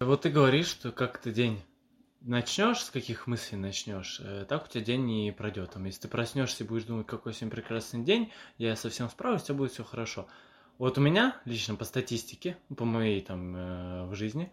Вот 0.00 0.22
ты 0.22 0.30
говоришь, 0.30 0.66
что 0.66 0.90
как-то 0.92 1.30
день 1.30 1.62
начнешь, 2.20 2.82
с 2.84 2.90
каких 2.90 3.26
мыслей 3.26 3.58
начнешь, 3.58 4.20
э, 4.20 4.44
так 4.48 4.64
у 4.64 4.68
тебя 4.68 4.84
день 4.84 5.04
не 5.04 5.32
пройдет. 5.32 5.72
Там, 5.72 5.84
если 5.84 6.02
ты 6.02 6.08
проснешься 6.08 6.64
и 6.64 6.66
будешь 6.66 6.84
думать, 6.84 7.06
какой 7.06 7.34
сегодня 7.34 7.56
прекрасный 7.56 8.02
день, 8.02 8.32
я 8.58 8.76
совсем 8.76 9.08
справлюсь, 9.08 9.42
у 9.42 9.46
тебя 9.46 9.54
будет 9.56 9.72
все 9.72 9.84
хорошо. 9.84 10.26
Вот 10.78 10.98
у 10.98 11.00
меня, 11.00 11.36
лично 11.44 11.74
по 11.74 11.84
статистике, 11.84 12.56
по 12.76 12.84
моей 12.84 13.20
там 13.20 13.54
э, 13.54 14.06
в 14.06 14.14
жизни, 14.14 14.52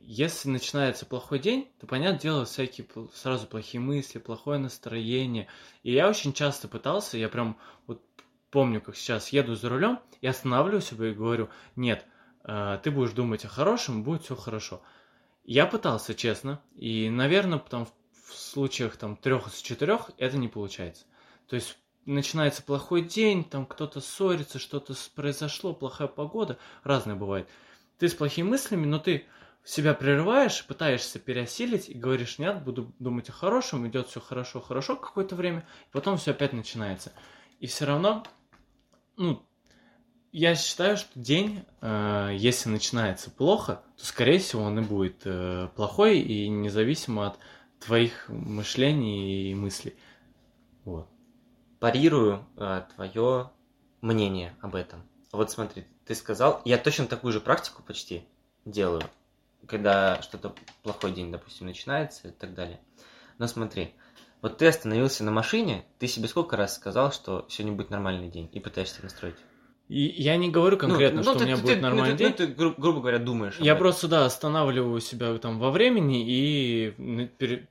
если 0.00 0.48
начинается 0.48 1.06
плохой 1.06 1.38
день, 1.38 1.70
то, 1.78 1.86
понятное 1.86 2.20
дело, 2.20 2.44
всякие 2.44 2.86
сразу 3.14 3.46
плохие 3.46 3.80
мысли, 3.80 4.18
плохое 4.18 4.58
настроение. 4.58 5.46
И 5.84 5.92
я 5.92 6.08
очень 6.08 6.32
часто 6.32 6.66
пытался, 6.66 7.16
я 7.16 7.28
прям 7.28 7.56
вот 7.86 8.02
помню, 8.50 8.80
как 8.80 8.96
сейчас 8.96 9.28
еду 9.28 9.54
за 9.54 9.68
рулем, 9.68 10.00
и 10.20 10.26
останавливаю 10.26 10.80
себя 10.80 11.08
и 11.08 11.14
говорю, 11.14 11.48
нет, 11.76 12.04
ты 12.42 12.90
будешь 12.90 13.12
думать 13.12 13.44
о 13.44 13.48
хорошем, 13.48 14.02
будет 14.02 14.24
все 14.24 14.34
хорошо. 14.34 14.82
Я 15.44 15.66
пытался, 15.66 16.14
честно, 16.14 16.60
и, 16.74 17.08
наверное, 17.08 17.60
там 17.60 17.86
в 17.86 18.34
случаях 18.34 18.96
там 18.96 19.16
трех 19.16 19.46
из 19.46 19.60
четырех 19.60 20.10
это 20.18 20.36
не 20.38 20.48
получается. 20.48 21.04
То 21.46 21.54
есть 21.54 21.78
начинается 22.04 22.62
плохой 22.62 23.02
день, 23.02 23.44
там 23.44 23.66
кто-то 23.66 24.00
ссорится, 24.00 24.58
что-то 24.58 24.94
произошло, 25.14 25.72
плохая 25.72 26.08
погода, 26.08 26.58
разное 26.82 27.14
бывает. 27.14 27.48
Ты 28.00 28.08
с 28.08 28.14
плохими 28.14 28.48
мыслями, 28.48 28.86
но 28.86 28.98
ты 28.98 29.26
себя 29.62 29.92
прерываешь, 29.92 30.66
пытаешься 30.66 31.18
переосилить 31.18 31.90
и 31.90 31.94
говоришь, 31.94 32.38
нет, 32.38 32.64
буду 32.64 32.94
думать 32.98 33.28
о 33.28 33.32
хорошем, 33.32 33.86
идет 33.86 34.08
все 34.08 34.20
хорошо, 34.20 34.62
хорошо 34.62 34.96
какое-то 34.96 35.36
время, 35.36 35.66
и 35.90 35.92
потом 35.92 36.16
все 36.16 36.30
опять 36.30 36.54
начинается. 36.54 37.12
И 37.58 37.66
все 37.66 37.84
равно, 37.84 38.24
ну, 39.18 39.46
я 40.32 40.54
считаю, 40.54 40.96
что 40.96 41.10
день, 41.14 41.62
э, 41.82 42.30
если 42.38 42.70
начинается 42.70 43.30
плохо, 43.30 43.82
то, 43.98 44.06
скорее 44.06 44.38
всего, 44.38 44.62
он 44.62 44.78
и 44.78 44.82
будет 44.82 45.20
э, 45.26 45.68
плохой, 45.76 46.20
и 46.20 46.48
независимо 46.48 47.26
от 47.26 47.38
твоих 47.84 48.30
мышлений 48.30 49.50
и 49.50 49.54
мыслей. 49.54 49.94
Вот. 50.86 51.06
Парирую 51.80 52.46
э, 52.56 52.82
твое 52.94 53.50
мнение 54.00 54.56
об 54.62 54.74
этом. 54.74 55.02
Вот 55.32 55.50
смотри, 55.50 55.84
ты 56.10 56.16
сказал, 56.16 56.60
я 56.64 56.76
точно 56.76 57.06
такую 57.06 57.32
же 57.32 57.38
практику 57.38 57.84
почти 57.84 58.24
делаю, 58.64 59.04
когда 59.68 60.20
что-то 60.22 60.56
плохой 60.82 61.12
день, 61.12 61.30
допустим, 61.30 61.68
начинается 61.68 62.26
и 62.26 62.30
так 62.32 62.52
далее. 62.52 62.80
Но 63.38 63.46
смотри, 63.46 63.94
вот 64.42 64.58
ты 64.58 64.66
остановился 64.66 65.22
на 65.22 65.30
машине, 65.30 65.84
ты 66.00 66.08
себе 66.08 66.26
сколько 66.26 66.56
раз 66.56 66.74
сказал, 66.74 67.12
что 67.12 67.46
сегодня 67.48 67.76
будет 67.76 67.90
нормальный 67.90 68.28
день, 68.28 68.50
и 68.50 68.58
пытаешься 68.58 69.04
настроить? 69.04 69.36
И 69.86 70.00
я 70.00 70.36
не 70.36 70.50
говорю 70.50 70.74
ну, 70.74 70.80
конкретно, 70.80 71.18
ну, 71.18 71.22
что 71.22 71.34
ты, 71.34 71.44
у 71.44 71.46
меня 71.46 71.54
ты, 71.54 71.62
будет 71.62 71.74
ты, 71.76 71.80
нормальный 71.80 72.10
ну, 72.10 72.18
день. 72.18 72.28
Ну, 72.30 72.34
ты, 72.34 72.46
гру- 72.48 72.74
грубо 72.76 72.98
говоря, 72.98 73.20
думаешь. 73.20 73.58
Я 73.60 73.76
просто, 73.76 74.08
да, 74.08 74.24
останавливаю 74.26 75.00
себя 75.00 75.38
там 75.38 75.60
во 75.60 75.70
времени 75.70 76.24
и 76.26 77.28
пере... 77.38 77.68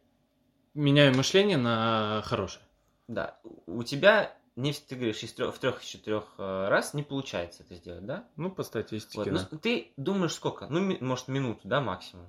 меняю 0.73 1.13
мышление 1.13 1.57
на 1.57 2.21
хорошее. 2.23 2.63
Да. 3.09 3.37
У 3.65 3.83
тебя, 3.83 4.33
не, 4.55 4.73
ты 4.73 4.95
говоришь, 4.95 5.23
из 5.23 5.33
трех, 5.33 5.55
в 5.55 5.59
трех 5.59 5.81
из 5.81 5.87
четырех 5.87 6.23
э, 6.37 6.67
раз 6.67 6.93
не 6.93 7.03
получается 7.03 7.63
это 7.63 7.75
сделать, 7.75 8.05
да? 8.05 8.27
Ну, 8.35 8.51
по 8.51 8.63
статистике, 8.63 9.17
вот. 9.17 9.33
да. 9.33 9.47
Ну, 9.51 9.57
ты 9.57 9.91
думаешь 9.97 10.33
сколько? 10.33 10.67
Ну, 10.69 10.79
ми- 10.79 10.97
может, 10.99 11.27
минуту, 11.27 11.61
да, 11.63 11.81
максимум? 11.81 12.27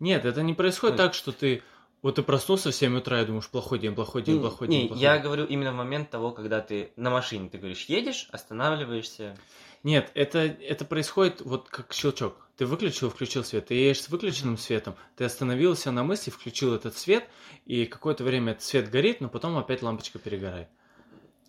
Нет, 0.00 0.24
это 0.24 0.42
не 0.42 0.54
происходит 0.54 0.98
ну, 0.98 1.04
так, 1.04 1.14
что 1.14 1.32
ты 1.32 1.62
вот 2.04 2.16
ты 2.16 2.22
проснулся 2.22 2.70
в 2.70 2.74
7 2.74 2.98
утра 2.98 3.22
и 3.22 3.24
думаешь, 3.24 3.48
плохой 3.48 3.78
день, 3.78 3.94
плохой 3.94 4.20
день, 4.20 4.38
плохой 4.38 4.68
не, 4.68 4.80
день. 4.80 4.88
Плохой 4.88 5.02
я 5.02 5.18
говорю 5.18 5.46
именно 5.46 5.72
в 5.72 5.76
момент 5.76 6.10
того, 6.10 6.32
когда 6.32 6.60
ты 6.60 6.92
на 6.96 7.08
машине, 7.08 7.48
ты 7.48 7.56
говоришь, 7.56 7.86
едешь, 7.86 8.28
останавливаешься. 8.30 9.38
Нет, 9.84 10.10
это, 10.12 10.40
это 10.40 10.84
происходит 10.84 11.40
вот 11.40 11.70
как 11.70 11.94
щелчок. 11.94 12.46
Ты 12.58 12.66
выключил, 12.66 13.08
включил 13.08 13.42
свет, 13.42 13.68
ты 13.68 13.74
едешь 13.74 14.02
с 14.02 14.10
выключенным 14.10 14.58
светом, 14.58 14.96
ты 15.16 15.24
остановился 15.24 15.90
на 15.92 16.04
мысли, 16.04 16.30
включил 16.30 16.74
этот 16.74 16.94
свет, 16.94 17.26
и 17.64 17.86
какое-то 17.86 18.22
время 18.22 18.52
этот 18.52 18.64
свет 18.64 18.90
горит, 18.90 19.22
но 19.22 19.30
потом 19.30 19.56
опять 19.56 19.80
лампочка 19.80 20.18
перегорает. 20.18 20.68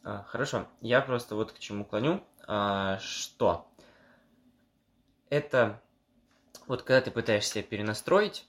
А, 0.06 0.22
хорошо, 0.28 0.68
я 0.82 1.02
просто 1.02 1.36
вот 1.36 1.52
к 1.52 1.58
чему 1.58 1.84
клоню, 1.84 2.24
а, 2.48 3.00
что 3.00 3.68
это 5.32 5.82
вот 6.68 6.84
когда 6.84 7.02
ты 7.02 7.10
пытаешься 7.10 7.64
перенастроить 7.64 8.48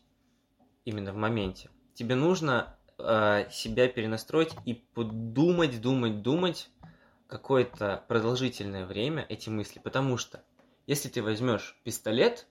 именно 0.85 1.15
в 1.15 1.17
моменте, 1.17 1.71
тебе 1.95 2.15
нужно 2.15 2.79
э, 2.99 3.49
себя 3.51 3.89
перенастроить 3.89 4.55
и 4.67 4.75
подумать, 4.75 5.81
думать, 5.81 6.21
думать 6.21 6.69
какое-то 7.27 8.05
продолжительное 8.07 8.85
время 8.85 9.25
эти 9.27 9.49
мысли. 9.49 9.79
Потому 9.79 10.19
что 10.19 10.45
если 10.87 11.09
ты 11.09 11.23
возьмешь 11.23 11.81
пистолет 11.85 12.47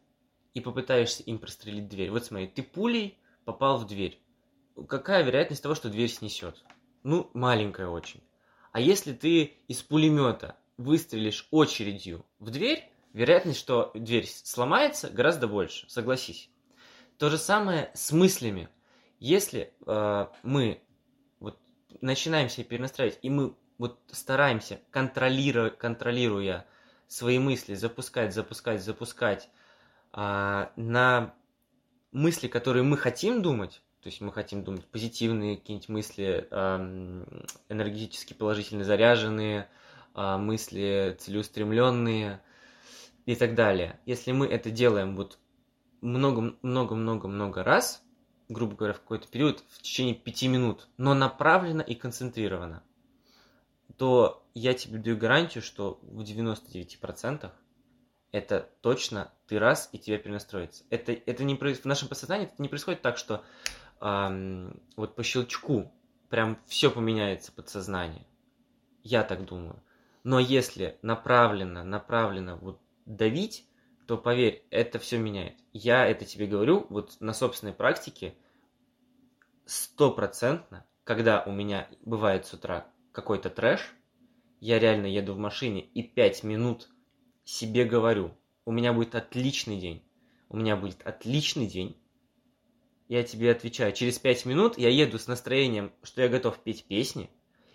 и 0.55 0.61
попытаешься 0.61 1.21
им 1.21 1.37
прострелить 1.37 1.87
дверь, 1.89 2.09
вот 2.09 2.25
смотри, 2.25 2.47
ты 2.47 2.63
пулей 2.63 3.19
попал 3.45 3.77
в 3.77 3.85
дверь. 3.85 4.19
Какая 4.89 5.23
вероятность 5.23 5.61
того, 5.61 5.75
что 5.75 5.91
дверь 5.91 6.09
снесет? 6.09 6.63
Ну, 7.03 7.29
маленькая 7.35 7.87
очень. 7.87 8.24
А 8.75 8.81
если 8.81 9.13
ты 9.13 9.53
из 9.69 9.81
пулемета 9.81 10.57
выстрелишь 10.75 11.47
очередью 11.49 12.25
в 12.39 12.49
дверь, 12.49 12.83
вероятность, 13.13 13.57
что 13.57 13.91
дверь 13.93 14.27
сломается, 14.27 15.09
гораздо 15.09 15.47
больше, 15.47 15.89
согласись. 15.89 16.49
То 17.17 17.29
же 17.29 17.37
самое 17.37 17.89
с 17.93 18.11
мыслями. 18.11 18.67
Если 19.17 19.73
э, 19.87 20.27
мы 20.43 20.83
вот 21.39 21.57
начинаем 22.01 22.49
себя 22.49 22.65
перенастраивать, 22.65 23.17
и 23.21 23.29
мы 23.29 23.55
вот 23.77 23.97
стараемся, 24.11 24.81
контролируя, 24.91 25.69
контролируя 25.69 26.67
свои 27.07 27.39
мысли, 27.39 27.75
запускать, 27.75 28.33
запускать, 28.33 28.83
запускать 28.83 29.49
э, 30.11 30.67
на 30.75 31.33
мысли, 32.11 32.49
которые 32.49 32.83
мы 32.83 32.97
хотим 32.97 33.41
думать, 33.41 33.81
то 34.05 34.09
есть 34.09 34.21
мы 34.21 34.31
хотим 34.31 34.63
думать 34.63 34.85
позитивные 34.85 35.57
какие-нибудь 35.57 35.89
мысли, 35.89 36.47
э, 36.51 37.25
энергетически 37.69 38.33
положительно 38.33 38.83
заряженные, 38.83 39.67
э, 40.13 40.37
мысли 40.37 41.17
целеустремленные 41.19 42.39
и 43.25 43.33
так 43.33 43.55
далее. 43.55 43.99
Если 44.05 44.31
мы 44.31 44.45
это 44.45 44.69
делаем 44.69 45.15
вот 45.15 45.39
много-много-много-много 46.01 47.63
раз, 47.63 48.03
грубо 48.47 48.75
говоря, 48.75 48.93
в 48.93 48.99
какой-то 48.99 49.27
период, 49.27 49.63
в 49.69 49.81
течение 49.81 50.13
пяти 50.13 50.49
минут, 50.49 50.87
но 50.97 51.15
направленно 51.15 51.81
и 51.81 51.95
концентрированно, 51.95 52.83
то 53.97 54.45
я 54.53 54.75
тебе 54.75 54.99
даю 54.99 55.17
гарантию, 55.17 55.63
что 55.63 55.97
в 56.03 56.21
99% 56.21 57.49
это 58.35 58.69
точно 58.81 59.31
ты 59.47 59.59
раз 59.59 59.89
и 59.93 59.97
тебя 59.97 60.17
перенастроится. 60.17 60.83
Это, 60.89 61.13
это 61.13 61.43
не 61.43 61.55
в 61.55 61.85
нашем 61.85 62.09
подсознании 62.09 62.47
это 62.47 62.61
не 62.61 62.67
происходит 62.67 63.01
так, 63.01 63.17
что 63.17 63.35
эм, 63.35 63.43
вот 63.99 65.15
по 65.15 65.23
щелчку 65.23 65.91
прям 66.29 66.59
все 66.67 66.89
поменяется 66.91 67.51
подсознание. 67.51 68.25
Я 69.03 69.23
так 69.23 69.45
думаю. 69.45 69.81
Но 70.23 70.39
если 70.39 70.97
направленно, 71.01 71.83
направленно 71.83 72.55
вот 72.55 72.81
давить, 73.05 73.67
то 74.07 74.17
поверь, 74.17 74.65
это 74.69 74.99
все 74.99 75.17
меняет. 75.17 75.55
Я 75.73 76.05
это 76.05 76.25
тебе 76.25 76.47
говорю 76.47 76.87
вот 76.89 77.15
на 77.19 77.33
собственной 77.33 77.73
практике 77.73 78.35
стопроцентно, 79.65 80.85
когда 81.03 81.43
у 81.43 81.51
меня 81.51 81.87
бывает 82.03 82.45
с 82.45 82.53
утра 82.53 82.87
какой-то 83.11 83.49
трэш, 83.49 83.93
я 84.59 84.79
реально 84.79 85.07
еду 85.07 85.33
в 85.33 85.37
машине 85.37 85.81
и 85.81 86.03
пять 86.03 86.43
минут 86.43 86.89
себе 87.43 87.85
говорю, 87.85 88.35
у 88.65 88.71
меня 88.71 88.93
будет 88.93 89.15
отличный 89.15 89.79
день, 89.79 90.03
у 90.49 90.57
меня 90.57 90.75
будет 90.75 91.05
отличный 91.05 91.67
день. 91.67 91.97
Я 93.07 93.23
тебе 93.23 93.51
отвечаю, 93.51 93.93
через 93.93 94.17
пять 94.17 94.45
минут 94.45 94.77
я 94.77 94.89
еду 94.89 95.19
с 95.19 95.27
настроением, 95.27 95.91
что 96.01 96.21
я 96.21 96.27
готов 96.27 96.57
петь 96.59 96.85
песни, 96.85 97.29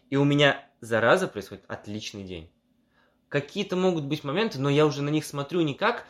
и 0.09 0.17
у 0.17 0.25
меня 0.25 0.69
зараза 0.81 1.29
происходит 1.29 1.65
отличный 1.69 2.25
день. 2.25 2.51
Какие-то 3.29 3.77
могут 3.77 4.05
быть 4.05 4.25
моменты, 4.25 4.59
но 4.59 4.69
я 4.69 4.87
уже 4.87 5.03
на 5.03 5.11
них 5.11 5.25
смотрю 5.25 5.61
не 5.61 5.75
как 5.75 6.05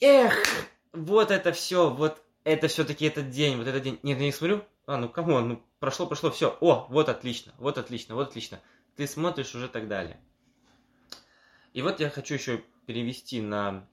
эх, 0.00 0.34
вот 0.92 1.30
это 1.30 1.52
все, 1.52 1.90
вот 1.90 2.22
это 2.44 2.68
все-таки 2.68 3.06
этот 3.06 3.30
день, 3.30 3.56
вот 3.56 3.66
этот 3.66 3.82
день. 3.82 3.98
Нет, 4.02 4.18
я 4.18 4.24
не 4.24 4.32
смотрю, 4.32 4.64
а, 4.86 4.96
ну 4.96 5.08
кому, 5.08 5.38
ну 5.40 5.62
прошло, 5.78 6.06
прошло, 6.06 6.30
все, 6.30 6.56
о, 6.60 6.86
вот 6.88 7.08
отлично, 7.08 7.52
вот 7.58 7.78
отлично, 7.78 8.14
вот 8.14 8.28
отлично. 8.28 8.60
Ты 8.96 9.06
смотришь 9.06 9.54
уже 9.54 9.68
так 9.68 9.88
далее. 9.88 10.20
И 11.72 11.82
вот 11.82 12.00
я 12.00 12.10
хочу 12.10 12.34
еще 12.34 12.64
перевести 12.86 13.40
на 13.40 13.86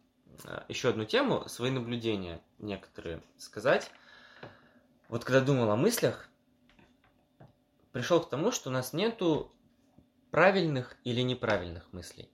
а, 0.46 0.66
еще 0.68 0.90
одну 0.90 1.06
тему, 1.06 1.48
свои 1.48 1.72
наблюдения 1.72 2.42
некоторые 2.58 3.22
сказать. 3.38 3.92
Вот 5.10 5.24
когда 5.24 5.42
думал 5.42 5.72
о 5.72 5.76
мыслях, 5.76 6.30
пришел 7.94 8.22
к 8.22 8.30
тому, 8.30 8.52
что 8.52 8.70
у 8.70 8.74
нас 8.74 8.94
нету 8.94 9.52
правильных 10.32 10.98
или 11.04 11.22
неправильных 11.22 11.92
мыслей. 11.94 12.30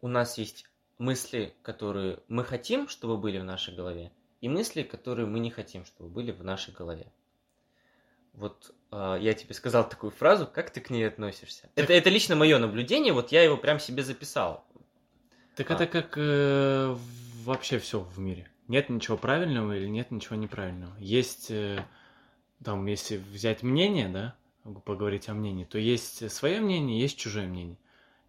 У 0.00 0.08
нас 0.08 0.38
есть 0.38 0.66
мысли, 0.98 1.54
которые 1.62 2.20
мы 2.28 2.44
хотим, 2.44 2.88
чтобы 2.88 3.18
были 3.18 3.38
в 3.38 3.44
нашей 3.44 3.74
голове, 3.74 4.12
и 4.40 4.48
мысли, 4.48 4.82
которые 4.82 5.26
мы 5.26 5.40
не 5.40 5.50
хотим, 5.50 5.84
чтобы 5.84 6.08
были 6.08 6.30
в 6.30 6.44
нашей 6.44 6.72
голове. 6.72 7.12
Вот 8.32 8.74
э, 8.92 9.18
я 9.20 9.34
тебе 9.34 9.54
сказал 9.54 9.88
такую 9.88 10.10
фразу, 10.10 10.46
как 10.46 10.70
ты 10.70 10.80
к 10.80 10.90
ней 10.90 11.06
относишься? 11.06 11.62
Так... 11.74 11.84
Это, 11.84 11.92
это 11.92 12.10
лично 12.10 12.36
мое 12.36 12.58
наблюдение, 12.58 13.12
вот 13.12 13.32
я 13.32 13.42
его 13.42 13.56
прям 13.56 13.78
себе 13.78 14.02
записал. 14.02 14.64
Так 15.56 15.70
а. 15.70 15.74
это 15.74 15.86
как 15.86 16.14
э, 16.16 16.96
вообще 17.44 17.78
все 17.78 18.00
в 18.00 18.18
мире. 18.18 18.51
Нет 18.72 18.88
ничего 18.88 19.18
правильного 19.18 19.76
или 19.76 19.86
нет 19.86 20.10
ничего 20.10 20.34
неправильного. 20.34 20.96
Есть, 20.98 21.50
э, 21.50 21.84
там, 22.64 22.86
если 22.86 23.18
взять 23.18 23.62
мнение, 23.62 24.08
да, 24.08 24.34
поговорить 24.86 25.28
о 25.28 25.34
мнении, 25.34 25.64
то 25.64 25.76
есть 25.76 26.30
свое 26.30 26.58
мнение, 26.58 26.98
есть 26.98 27.18
чужое 27.18 27.46
мнение 27.46 27.76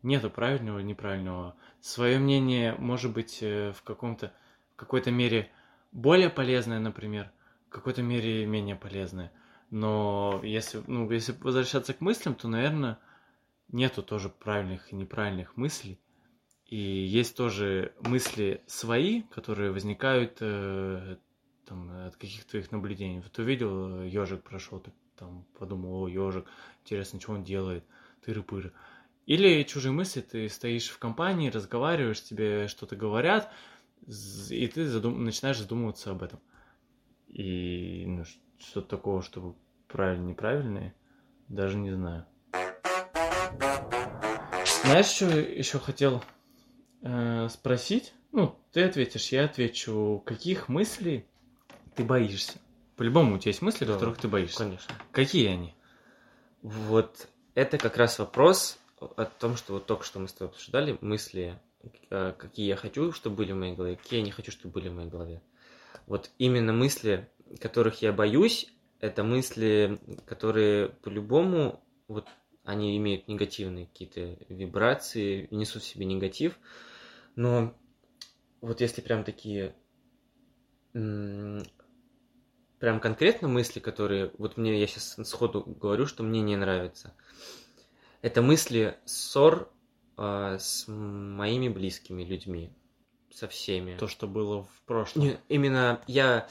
нету 0.02 0.30
правильного 0.30 0.80
и 0.80 0.84
неправильного. 0.84 1.56
Свое 1.80 2.20
мнение 2.20 2.76
может 2.78 3.14
быть 3.14 3.38
э, 3.40 3.72
в 3.72 3.84
каком-то 3.84 4.34
в 4.74 4.76
какой-то 4.76 5.12
мере 5.12 5.50
более 5.94 6.30
полезное, 6.30 6.80
например, 6.80 7.32
в 7.68 7.70
какой-то 7.70 8.02
мере 8.02 8.46
менее 8.46 8.76
полезное. 8.76 9.32
Но 9.70 10.42
если, 10.44 10.84
ну, 10.88 11.10
если 11.10 11.34
возвращаться 11.40 11.94
к 11.94 12.02
мыслям, 12.02 12.36
то, 12.36 12.50
наверное, 12.50 13.00
нету 13.70 14.04
тоже 14.04 14.28
правильных 14.28 14.92
и 14.92 14.96
неправильных 14.98 15.56
мыслей. 15.56 16.02
И 16.74 17.06
есть 17.06 17.38
тоже 17.38 17.94
мысли 18.00 18.64
свои, 18.66 19.22
которые 19.22 19.72
возникают 19.72 20.38
э, 20.40 21.18
там, 21.68 22.08
от 22.08 22.16
каких-то 22.16 22.50
твоих 22.50 22.72
наблюдений. 22.72 23.20
Вот 23.20 23.38
увидел, 23.38 24.02
ежик 24.02 24.42
прошел, 24.42 24.80
ты 24.80 24.92
там 25.16 25.46
подумал, 25.60 26.02
о, 26.02 26.08
ежик, 26.08 26.48
интересно, 26.84 27.22
что 27.22 27.34
он 27.34 27.44
делает, 27.44 27.84
тыры-пыры. 28.26 28.72
Или 29.28 29.62
чужие 29.62 29.92
мысли, 29.92 30.22
ты 30.22 30.50
стоишь 30.50 30.90
в 30.90 30.98
компании, 30.98 31.52
разговариваешь, 31.52 32.24
тебе 32.24 32.68
что-то 32.68 32.96
говорят, 32.96 33.52
и 34.08 34.68
ты 34.74 34.88
задум... 34.88 35.24
начинаешь 35.24 35.60
задумываться 35.60 36.10
об 36.10 36.24
этом. 36.24 36.40
И 37.28 38.04
ну, 38.08 38.24
что-то 38.58 38.88
такого, 38.88 39.22
чтобы 39.22 39.54
правильно 39.88 40.30
неправильное, 40.30 40.96
даже 41.50 41.78
не 41.78 41.92
знаю. 41.92 42.26
Знаешь, 44.82 45.06
что 45.06 45.28
еще 45.28 45.78
хотел 45.78 46.24
э, 47.04 47.48
спросить? 47.50 48.14
Ну, 48.32 48.58
ты 48.72 48.84
ответишь, 48.84 49.32
я 49.32 49.46
отвечу. 49.46 50.24
Каких 50.26 50.70
мыслей 50.70 51.26
ты 51.96 52.04
боишься? 52.04 52.54
По-любому 52.96 53.36
у 53.36 53.38
тебя 53.38 53.50
есть 53.50 53.62
мысли, 53.62 53.86
да, 53.86 53.94
которых 53.94 54.18
ты 54.18 54.28
боишься. 54.28 54.58
Конечно. 54.58 54.96
Какие 55.12 55.50
они? 55.50 55.76
Вот 56.62 57.28
это 57.54 57.78
как 57.78 57.98
раз 57.98 58.18
вопрос, 58.20 58.80
о 59.16 59.26
том, 59.26 59.56
что 59.56 59.74
вот 59.74 59.86
только 59.86 60.04
что 60.04 60.20
мы 60.20 60.28
с 60.28 60.34
тобой 60.34 60.54
обсуждали, 60.54 60.98
мысли, 61.02 61.60
э, 62.10 62.34
какие 62.38 62.68
я 62.68 62.76
хочу, 62.76 63.12
чтобы 63.12 63.38
были 63.38 63.52
в 63.52 63.58
моей 63.58 63.76
голове, 63.76 63.96
какие 63.96 64.20
я 64.20 64.26
не 64.26 64.32
хочу, 64.32 64.52
чтобы 64.52 64.74
были 64.74 64.90
в 64.90 64.96
моей 64.96 65.10
голове. 65.10 65.42
Вот 66.08 66.32
именно 66.38 66.74
мысли, 66.74 67.30
которых 67.60 68.02
я 68.02 68.12
боюсь, 68.12 68.74
это 69.00 69.24
мысли, 69.24 70.00
которые 70.26 70.90
по-любому, 70.90 71.84
вот 72.08 72.28
они 72.64 72.98
имеют 72.98 73.28
негативные 73.28 73.88
какие-то 73.88 74.38
вибрации, 74.50 75.48
несут 75.52 75.84
в 75.84 75.86
себе 75.86 76.06
негатив, 76.06 76.58
но 77.36 77.74
вот 78.62 78.82
если 78.82 79.02
прям 79.02 79.24
такие 79.24 79.76
прям 80.94 83.00
конкретно 83.00 83.48
мысли, 83.48 83.80
которые 83.80 84.32
вот 84.38 84.58
мне 84.58 84.80
я 84.80 84.88
сейчас 84.88 85.18
сходу 85.28 85.64
говорю, 85.64 86.06
что 86.06 86.22
мне 86.22 86.42
не 86.42 86.56
нравятся, 86.56 87.16
это 88.22 88.42
мысли 88.42 88.98
ссор 89.06 89.72
э, 90.18 90.58
с 90.60 90.86
моими 90.88 91.68
близкими 91.68 92.24
людьми, 92.24 92.72
со 93.34 93.48
всеми. 93.48 93.98
То, 93.98 94.08
что 94.08 94.28
было 94.28 94.64
в 94.64 94.82
прошлом. 94.86 95.24
Не, 95.24 95.40
именно 95.50 96.02
я... 96.08 96.48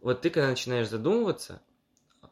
Вот 0.00 0.20
ты 0.20 0.30
когда 0.30 0.48
начинаешь 0.48 0.88
задумываться 0.88 1.60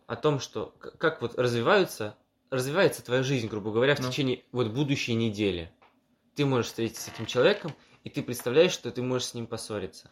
о 0.07 0.17
том, 0.17 0.39
что 0.39 0.75
как 0.79 1.21
вот 1.21 1.39
развиваются, 1.39 2.17
развивается 2.51 3.05
твоя 3.05 3.23
жизнь, 3.23 3.49
грубо 3.49 3.73
говоря, 3.73 3.97
в 3.97 4.01
ну. 4.01 4.11
течение 4.11 4.45
вот 4.53 4.69
будущей 4.69 5.15
недели. 5.15 5.73
Ты 6.35 6.45
можешь 6.47 6.67
встретиться 6.67 7.03
с 7.03 7.15
этим 7.15 7.27
человеком, 7.27 7.73
и 8.03 8.11
ты 8.11 8.23
представляешь, 8.23 8.73
что 8.73 8.91
ты 8.91 9.03
можешь 9.03 9.29
с 9.29 9.35
ним 9.35 9.47
поссориться. 9.47 10.11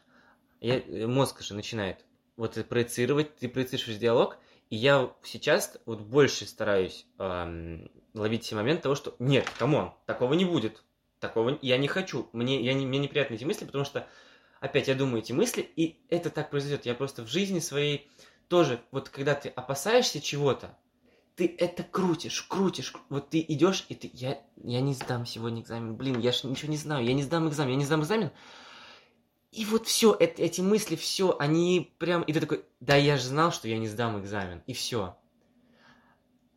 Я, 0.61 0.79
э, 0.79 1.07
мозг 1.07 1.43
же 1.43 1.55
начинает 1.55 2.05
вот 2.37 2.55
проецировать, 2.68 3.37
ты 3.37 3.49
проецируешь 3.49 3.99
диалог, 3.99 4.39
и 4.70 4.77
я 4.77 5.12
сейчас 5.23 5.77
вот 5.85 6.01
больше 6.01 6.47
стараюсь 6.47 7.07
эм, 7.18 7.91
ловить 8.14 8.45
все 8.45 8.55
моменты 8.55 8.85
того, 8.85 8.95
что 8.95 9.14
нет, 9.18 9.49
come 9.59 9.78
on, 9.78 9.93
такого 10.07 10.35
не 10.35 10.45
будет. 10.45 10.83
Такого 11.20 11.59
я 11.62 11.79
не 11.79 11.89
хочу. 11.89 12.29
Мне, 12.33 12.61
я 12.62 12.73
не, 12.73 12.87
мне 12.87 12.99
неприятны 12.99 13.35
эти 13.35 13.45
мысли, 13.45 13.64
потому 13.64 13.85
что 13.85 14.09
опять 14.61 14.89
я 14.89 14.95
думаю 14.95 15.18
эти 15.18 15.33
мысли, 15.33 15.61
и 15.77 16.01
это 16.09 16.31
так 16.31 16.51
произойдет. 16.51 16.87
Я 16.87 16.95
просто 16.95 17.23
в 17.23 17.29
жизни 17.29 17.59
своей 17.59 18.11
тоже, 18.49 18.81
вот 18.91 19.09
когда 19.09 19.35
ты 19.35 19.51
опасаешься 19.51 20.20
чего-то, 20.20 20.77
ты 21.35 21.55
это 21.59 21.83
крутишь, 21.83 22.43
крутишь, 22.43 22.93
вот 23.09 23.30
ты 23.30 23.41
идешь, 23.41 23.87
и 23.89 23.95
ты, 23.95 24.11
я, 24.12 24.41
я 24.62 24.80
не 24.80 24.95
сдам 24.95 25.26
сегодня 25.26 25.62
экзамен, 25.62 25.97
блин, 25.97 26.18
я 26.20 26.33
ж 26.33 26.45
ничего 26.45 26.70
не 26.70 26.76
знаю, 26.76 27.05
я 27.05 27.14
не 27.14 27.22
сдам 27.22 27.49
экзамен, 27.49 27.72
я 27.72 27.78
не 27.78 27.85
сдам 27.85 28.03
экзамен. 28.03 28.30
И 29.51 29.64
вот 29.66 29.87
все, 29.87 30.16
эти 30.18 30.61
мысли, 30.61 30.97
все, 30.97 31.37
они 31.39 31.93
прям, 31.99 32.22
и 32.22 32.33
ты 32.33 32.41
такой, 32.41 32.64
да 32.80 32.97
я 32.97 33.16
же 33.16 33.24
знал, 33.24 33.53
что 33.53 33.68
я 33.68 33.78
не 33.78 33.89
сдам 33.89 34.18
экзамен, 34.20 34.62
и 34.66 34.72
все. 34.72 35.16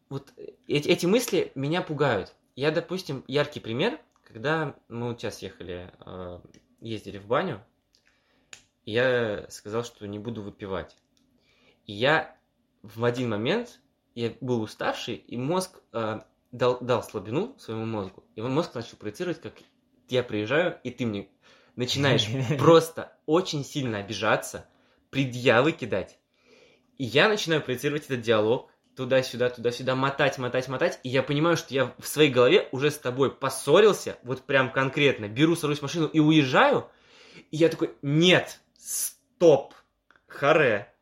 Вот 0.09 0.33
эти, 0.67 0.87
эти 0.87 1.05
мысли 1.05 1.51
меня 1.55 1.81
пугают. 1.81 2.33
Я, 2.55 2.71
допустим, 2.71 3.23
яркий 3.27 3.59
пример, 3.59 3.99
когда 4.23 4.75
мы 4.87 5.09
вот 5.09 5.19
сейчас 5.19 5.41
ехали, 5.41 5.91
э, 6.05 6.39
ездили 6.79 7.17
в 7.17 7.27
баню, 7.27 7.63
я 8.85 9.45
сказал, 9.49 9.83
что 9.83 10.07
не 10.07 10.19
буду 10.19 10.41
выпивать. 10.41 10.95
И 11.85 11.93
я 11.93 12.35
в 12.81 13.03
один 13.03 13.29
момент, 13.29 13.79
я 14.15 14.33
был 14.41 14.61
уставший, 14.61 15.15
и 15.15 15.37
мозг 15.37 15.79
э, 15.93 16.21
дал, 16.51 16.79
дал 16.79 17.03
слабину 17.03 17.55
своему 17.59 17.85
мозгу, 17.85 18.23
и 18.35 18.41
он 18.41 18.53
мозг 18.53 18.73
начал 18.73 18.97
проецировать, 18.97 19.41
как 19.41 19.53
я 20.09 20.23
приезжаю, 20.23 20.79
и 20.83 20.89
ты 20.89 21.05
мне 21.05 21.27
начинаешь 21.75 22.27
просто 22.57 23.15
очень 23.25 23.63
сильно 23.63 23.99
обижаться, 23.99 24.67
предъявы 25.09 25.73
кидать. 25.73 26.17
И 26.97 27.03
я 27.03 27.27
начинаю 27.27 27.61
проецировать 27.61 28.05
этот 28.05 28.21
диалог, 28.21 28.71
туда-сюда, 28.95 29.49
туда-сюда, 29.49 29.95
мотать, 29.95 30.37
мотать, 30.37 30.69
мотать, 30.69 30.99
и 31.03 31.09
я 31.09 31.21
понимаю, 31.21 31.57
что 31.57 31.73
я 31.73 31.93
в 31.99 32.07
своей 32.07 32.31
голове 32.31 32.69
уже 32.71 32.91
с 32.91 32.97
тобой 32.97 33.29
поссорился, 33.29 34.17
вот 34.23 34.43
прям 34.43 34.71
конкретно, 34.71 35.27
беру, 35.27 35.55
сажусь 35.55 35.79
в 35.79 35.83
машину 35.83 36.07
и 36.07 36.19
уезжаю, 36.19 36.89
и 37.51 37.57
я 37.57 37.69
такой, 37.69 37.93
нет, 38.01 38.59
стоп, 38.77 39.73
харе. 40.27 40.93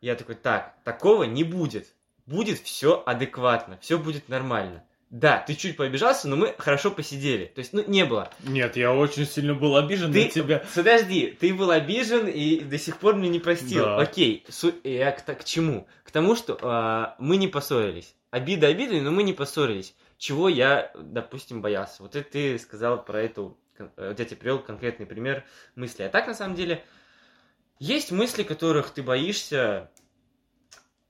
Я 0.00 0.14
такой, 0.14 0.34
так, 0.34 0.76
такого 0.84 1.24
не 1.24 1.44
будет. 1.44 1.94
Будет 2.26 2.58
все 2.58 3.02
адекватно, 3.06 3.78
все 3.80 3.98
будет 3.98 4.28
нормально. 4.28 4.84
Да, 5.10 5.38
ты 5.46 5.54
чуть 5.54 5.76
пообижался, 5.76 6.26
но 6.26 6.34
мы 6.34 6.54
хорошо 6.58 6.90
посидели. 6.90 7.46
То 7.46 7.60
есть, 7.60 7.72
ну, 7.72 7.84
не 7.86 8.04
было. 8.04 8.28
Нет, 8.42 8.76
я 8.76 8.92
очень 8.92 9.24
сильно 9.24 9.54
был 9.54 9.76
обижен 9.76 10.12
ты... 10.12 10.24
на 10.24 10.30
тебя. 10.30 10.64
Подожди, 10.74 11.36
ты 11.38 11.54
был 11.54 11.70
обижен 11.70 12.26
и 12.26 12.60
до 12.60 12.76
сих 12.76 12.98
пор 12.98 13.14
мне 13.14 13.28
не 13.28 13.38
простил. 13.38 13.84
Да. 13.84 13.98
Окей, 13.98 14.44
су... 14.48 14.72
я 14.82 15.12
к, 15.12 15.24
к 15.24 15.44
чему? 15.44 15.86
К 16.02 16.10
тому, 16.10 16.34
что 16.34 16.58
э, 16.60 17.22
мы 17.22 17.36
не 17.36 17.46
поссорились. 17.46 18.16
Обида 18.32 18.66
обидой, 18.66 19.00
но 19.00 19.12
мы 19.12 19.22
не 19.22 19.32
поссорились. 19.32 19.94
Чего 20.18 20.48
я, 20.48 20.90
допустим, 20.96 21.62
боялся. 21.62 22.02
Вот 22.02 22.16
это 22.16 22.28
ты 22.28 22.58
сказал 22.58 23.04
про 23.04 23.22
эту... 23.22 23.56
Вот 23.78 24.18
я 24.18 24.24
тебе 24.24 24.36
привел 24.36 24.58
конкретный 24.58 25.06
пример 25.06 25.44
мысли. 25.76 26.02
А 26.02 26.08
так, 26.08 26.26
на 26.26 26.34
самом 26.34 26.56
деле, 26.56 26.84
есть 27.78 28.10
мысли, 28.10 28.42
которых 28.42 28.90
ты 28.90 29.02
боишься, 29.02 29.90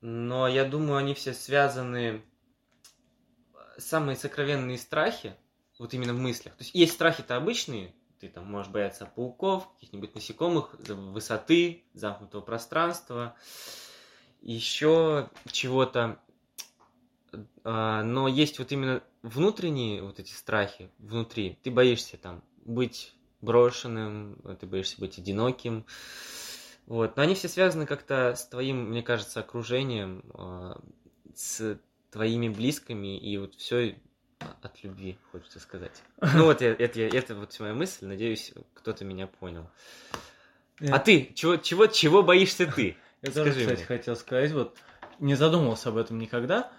но 0.07 0.47
я 0.47 0.65
думаю, 0.65 0.99
они 0.99 1.15
все 1.15 1.35
связаны... 1.35 2.23
Самые 3.77 4.17
сокровенные 4.17 4.79
страхи, 4.79 5.35
вот 5.79 5.93
именно 5.93 6.15
в 6.15 6.19
мыслях. 6.19 6.55
То 6.55 6.63
есть 6.63 6.75
есть 6.75 6.93
страхи-то 6.93 7.37
обычные, 7.37 7.93
ты 8.21 8.29
там 8.29 8.47
можешь 8.51 8.73
бояться 8.73 9.05
пауков, 9.05 9.71
каких-нибудь 9.75 10.15
насекомых, 10.15 10.75
высоты, 10.79 11.85
замкнутого 11.93 12.41
пространства, 12.41 13.35
еще 14.41 15.29
чего-то. 15.51 16.19
А, 17.65 18.03
но 18.03 18.29
есть 18.29 18.61
вот 18.61 18.73
именно 18.73 19.03
внутренние 19.23 20.03
вот 20.03 20.21
эти 20.21 20.33
страхи 20.33 20.91
внутри. 20.99 21.59
Ты 21.65 21.71
боишься 21.71 22.17
там 22.17 22.43
быть 22.65 23.13
брошенным, 23.41 24.41
ты 24.59 24.67
боишься 24.67 24.99
быть 25.01 25.19
одиноким. 25.19 25.85
Вот. 26.87 27.17
Но 27.17 27.23
они 27.23 27.35
все 27.35 27.49
связаны 27.49 27.87
как-то 27.87 28.35
с 28.37 28.47
твоим, 28.47 28.91
мне 28.91 29.03
кажется, 29.03 29.41
окружением, 29.41 30.23
а, 30.35 30.81
с 31.35 31.79
твоими 32.11 32.49
близкими, 32.49 33.19
и 33.19 33.37
вот 33.39 33.55
все 33.57 33.97
от 34.39 34.83
любви, 34.83 35.19
хочется 35.33 35.61
сказать. 35.61 36.03
Ну 36.35 36.45
вот 36.45 36.63
это, 36.63 36.83
это, 36.83 37.01
это 37.01 37.35
вот 37.35 37.59
моя 37.61 37.75
мысль, 37.75 38.07
надеюсь, 38.07 38.53
кто-то 38.75 39.05
меня 39.05 39.27
понял. 39.27 39.69
А 40.91 40.99
ты, 40.99 41.33
чего, 41.35 41.57
чего, 41.57 41.87
чего 41.87 42.23
боишься 42.23 42.67
ты? 42.67 42.97
Я 43.23 43.31
тоже, 43.31 43.51
Скажи 43.51 43.61
кстати, 43.61 43.79
мне. 43.79 43.87
хотел 43.87 44.17
сказать, 44.17 44.53
вот 44.53 44.77
не 45.19 45.35
задумывался 45.35 45.89
об 45.89 45.97
этом 45.97 46.19
никогда, 46.19 46.71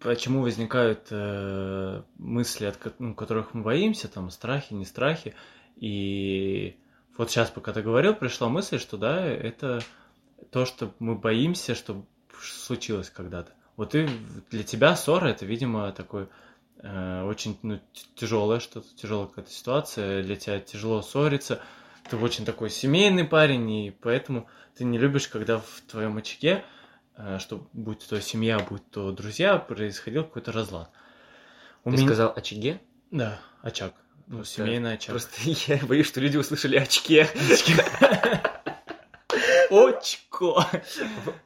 почему 0.00 0.42
возникают 0.42 1.06
э, 1.10 2.02
мысли, 2.18 2.66
от 2.66 2.98
ну, 2.98 3.14
которых 3.14 3.54
мы 3.54 3.62
боимся, 3.62 4.08
там, 4.08 4.30
страхи, 4.30 4.74
не 4.74 4.84
страхи, 4.84 5.34
и 5.76 6.76
вот 7.16 7.30
сейчас, 7.30 7.50
пока 7.50 7.72
ты 7.72 7.82
говорил, 7.82 8.14
пришла 8.14 8.48
мысль, 8.48 8.78
что 8.78 8.96
да, 8.96 9.24
это 9.26 9.82
то, 10.50 10.64
что 10.66 10.94
мы 10.98 11.14
боимся, 11.14 11.74
что 11.74 12.04
случилось 12.40 13.10
когда-то. 13.10 13.52
Вот 13.76 13.94
и 13.94 14.08
для 14.50 14.62
тебя 14.64 14.96
ссора 14.96 15.28
это, 15.28 15.46
видимо, 15.46 15.92
такой 15.92 16.28
э, 16.78 17.22
очень 17.24 17.58
ну, 17.62 17.80
тяжелое 18.14 18.60
что-то, 18.60 18.86
тяжелая 18.96 19.26
какая-то 19.28 19.50
ситуация, 19.50 20.22
для 20.22 20.36
тебя 20.36 20.60
тяжело 20.60 21.02
ссориться, 21.02 21.60
ты 22.10 22.16
очень 22.16 22.44
такой 22.44 22.68
семейный 22.70 23.24
парень, 23.24 23.70
и 23.70 23.90
поэтому 23.90 24.46
ты 24.76 24.84
не 24.84 24.98
любишь, 24.98 25.28
когда 25.28 25.58
в 25.58 25.80
твоем 25.90 26.16
очаге, 26.18 26.64
э, 27.16 27.38
что 27.38 27.66
будь 27.72 28.06
то 28.08 28.20
семья, 28.20 28.58
будь 28.58 28.88
то 28.90 29.12
друзья, 29.12 29.56
происходил 29.58 30.24
какой-то 30.24 30.52
разлад. 30.52 30.90
У 31.84 31.90
Ты 31.90 31.96
меня- 31.96 32.06
сказал 32.06 32.32
очаге? 32.34 32.80
Да, 33.10 33.40
очаг. 33.62 33.94
Ну, 34.32 34.44
семейный 34.44 34.94
очаг. 34.94 35.10
Просто 35.10 35.30
я 35.44 35.76
боюсь, 35.86 36.06
что 36.06 36.18
люди 36.20 36.38
услышали 36.38 36.78
очке. 36.78 37.28
Очко! 39.70 40.64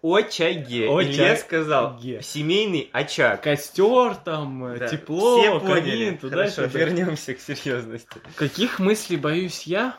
В 0.02 0.14
очаге. 0.14 0.86
Очаг- 0.88 1.02
Илья 1.02 1.36
сказал 1.36 1.98
семейный 2.22 2.88
очаг. 2.92 3.42
Костер 3.42 4.14
там, 4.14 4.64
э, 4.66 4.78
Да, 4.78 4.88
тепло, 4.88 5.40
все 5.40 5.60
камин, 5.60 6.18
туда 6.18 6.48
Хорошо, 6.48 6.62
вернемся 6.64 7.34
к 7.34 7.40
серьезности. 7.40 8.20
Каких 8.36 8.78
мыслей 8.78 9.16
боюсь 9.16 9.62
я? 9.64 9.96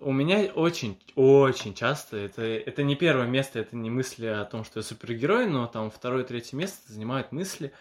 У 0.00 0.10
меня 0.12 0.40
очень, 0.54 1.00
очень 1.14 1.72
часто, 1.72 2.16
это, 2.16 2.42
это 2.42 2.82
не 2.82 2.94
первое 2.96 3.26
место, 3.26 3.60
это 3.60 3.74
не 3.76 3.90
мысли 3.90 4.26
о 4.26 4.44
том, 4.44 4.64
что 4.64 4.80
я 4.80 4.82
супергерой, 4.82 5.46
но 5.46 5.66
там 5.66 5.90
второе, 5.90 6.24
третье 6.24 6.56
место 6.56 6.92
занимают 6.92 7.32
мысли 7.32 7.72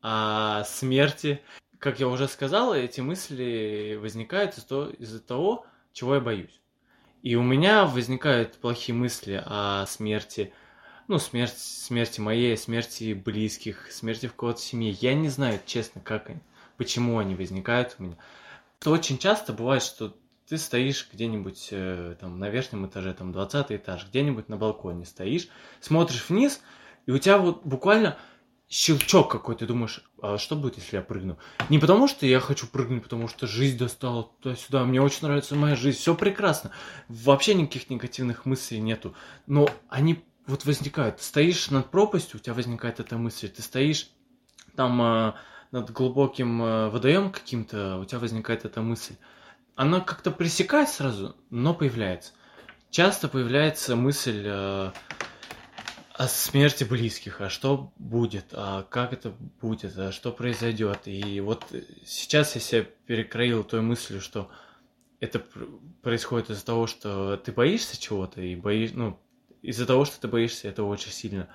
о 0.00 0.64
смерти. 0.64 1.42
Как 1.78 2.00
я 2.00 2.08
уже 2.08 2.26
сказал, 2.26 2.74
эти 2.74 3.00
мысли 3.00 3.98
возникают 4.00 4.58
из-за 4.58 5.20
того, 5.20 5.64
чего 5.92 6.16
я 6.16 6.20
боюсь. 6.20 6.60
И 7.22 7.36
у 7.36 7.42
меня 7.42 7.84
возникают 7.84 8.56
плохие 8.56 8.96
мысли 8.96 9.42
о 9.44 9.86
смерти, 9.86 10.52
ну, 11.06 11.18
смерть, 11.18 11.58
смерти 11.58 12.20
моей, 12.20 12.56
смерти 12.56 13.12
близких, 13.12 13.92
смерти 13.92 14.26
в 14.26 14.34
кого-то 14.34 14.60
семье. 14.60 14.90
Я 14.90 15.14
не 15.14 15.28
знаю, 15.28 15.60
честно, 15.66 16.00
как 16.00 16.30
они, 16.30 16.40
почему 16.76 17.18
они 17.18 17.34
возникают 17.34 17.96
у 17.98 18.04
меня. 18.04 18.16
То 18.80 18.90
очень 18.90 19.18
часто 19.18 19.52
бывает, 19.52 19.82
что 19.82 20.16
ты 20.48 20.58
стоишь 20.58 21.08
где-нибудь 21.12 21.68
э, 21.72 22.16
там 22.20 22.38
на 22.38 22.48
верхнем 22.48 22.86
этаже, 22.86 23.12
там 23.14 23.32
20 23.32 23.72
этаж, 23.72 24.06
где-нибудь 24.08 24.48
на 24.48 24.56
балконе 24.56 25.04
стоишь, 25.04 25.48
смотришь 25.80 26.28
вниз, 26.28 26.60
и 27.06 27.10
у 27.10 27.18
тебя 27.18 27.38
вот 27.38 27.64
буквально 27.64 28.16
щелчок 28.68 29.30
какой-то, 29.30 29.66
думаешь, 29.66 30.02
а 30.20 30.36
что 30.36 30.54
будет, 30.54 30.76
если 30.76 30.96
я 30.96 31.02
прыгну? 31.02 31.38
Не 31.70 31.78
потому, 31.78 32.06
что 32.06 32.26
я 32.26 32.38
хочу 32.40 32.66
прыгнуть, 32.66 33.02
потому 33.02 33.28
что 33.28 33.46
жизнь 33.46 33.78
достала 33.78 34.30
туда-сюда, 34.40 34.84
мне 34.84 35.00
очень 35.00 35.22
нравится 35.22 35.54
моя 35.54 35.74
жизнь, 35.74 35.98
все 35.98 36.14
прекрасно, 36.14 36.70
вообще 37.08 37.54
никаких 37.54 37.88
негативных 37.90 38.44
мыслей 38.44 38.80
нету, 38.80 39.14
но 39.46 39.68
они 39.88 40.24
вот 40.46 40.64
возникают, 40.64 41.16
ты 41.16 41.22
стоишь 41.22 41.70
над 41.70 41.90
пропастью, 41.90 42.38
у 42.38 42.42
тебя 42.42 42.54
возникает 42.54 43.00
эта 43.00 43.16
мысль, 43.16 43.48
ты 43.48 43.62
стоишь 43.62 44.10
там 44.76 45.00
э, 45.02 45.32
над 45.72 45.90
глубоким 45.90 46.62
э, 46.62 46.88
водоем 46.88 47.30
каким-то, 47.30 47.98
у 47.98 48.04
тебя 48.04 48.18
возникает 48.18 48.64
эта 48.64 48.80
мысль. 48.80 49.16
Она 49.76 50.00
как-то 50.00 50.30
пресекает 50.30 50.88
сразу, 50.88 51.36
но 51.50 51.74
появляется. 51.74 52.32
Часто 52.90 53.28
появляется 53.28 53.94
мысль 53.96 54.42
э, 54.46 54.92
о 56.18 56.26
смерти 56.26 56.82
близких, 56.82 57.40
а 57.40 57.48
что 57.48 57.92
будет, 57.96 58.46
а 58.50 58.82
как 58.82 59.12
это 59.12 59.32
будет, 59.60 59.96
а 59.96 60.10
что 60.10 60.32
произойдет. 60.32 61.02
И 61.06 61.38
вот 61.38 61.64
сейчас 62.04 62.56
я 62.56 62.60
себя 62.60 62.86
перекроил 63.06 63.62
той 63.62 63.82
мыслью, 63.82 64.20
что 64.20 64.50
это 65.20 65.38
пр- 65.38 65.68
происходит 66.02 66.50
из-за 66.50 66.66
того, 66.66 66.88
что 66.88 67.36
ты 67.36 67.52
боишься 67.52 68.00
чего-то, 68.00 68.40
и 68.40 68.56
боишь, 68.56 68.90
ну, 68.94 69.16
из-за 69.62 69.86
того, 69.86 70.04
что 70.04 70.20
ты 70.20 70.26
боишься 70.26 70.66
этого 70.66 70.88
очень 70.88 71.12
сильно. 71.12 71.48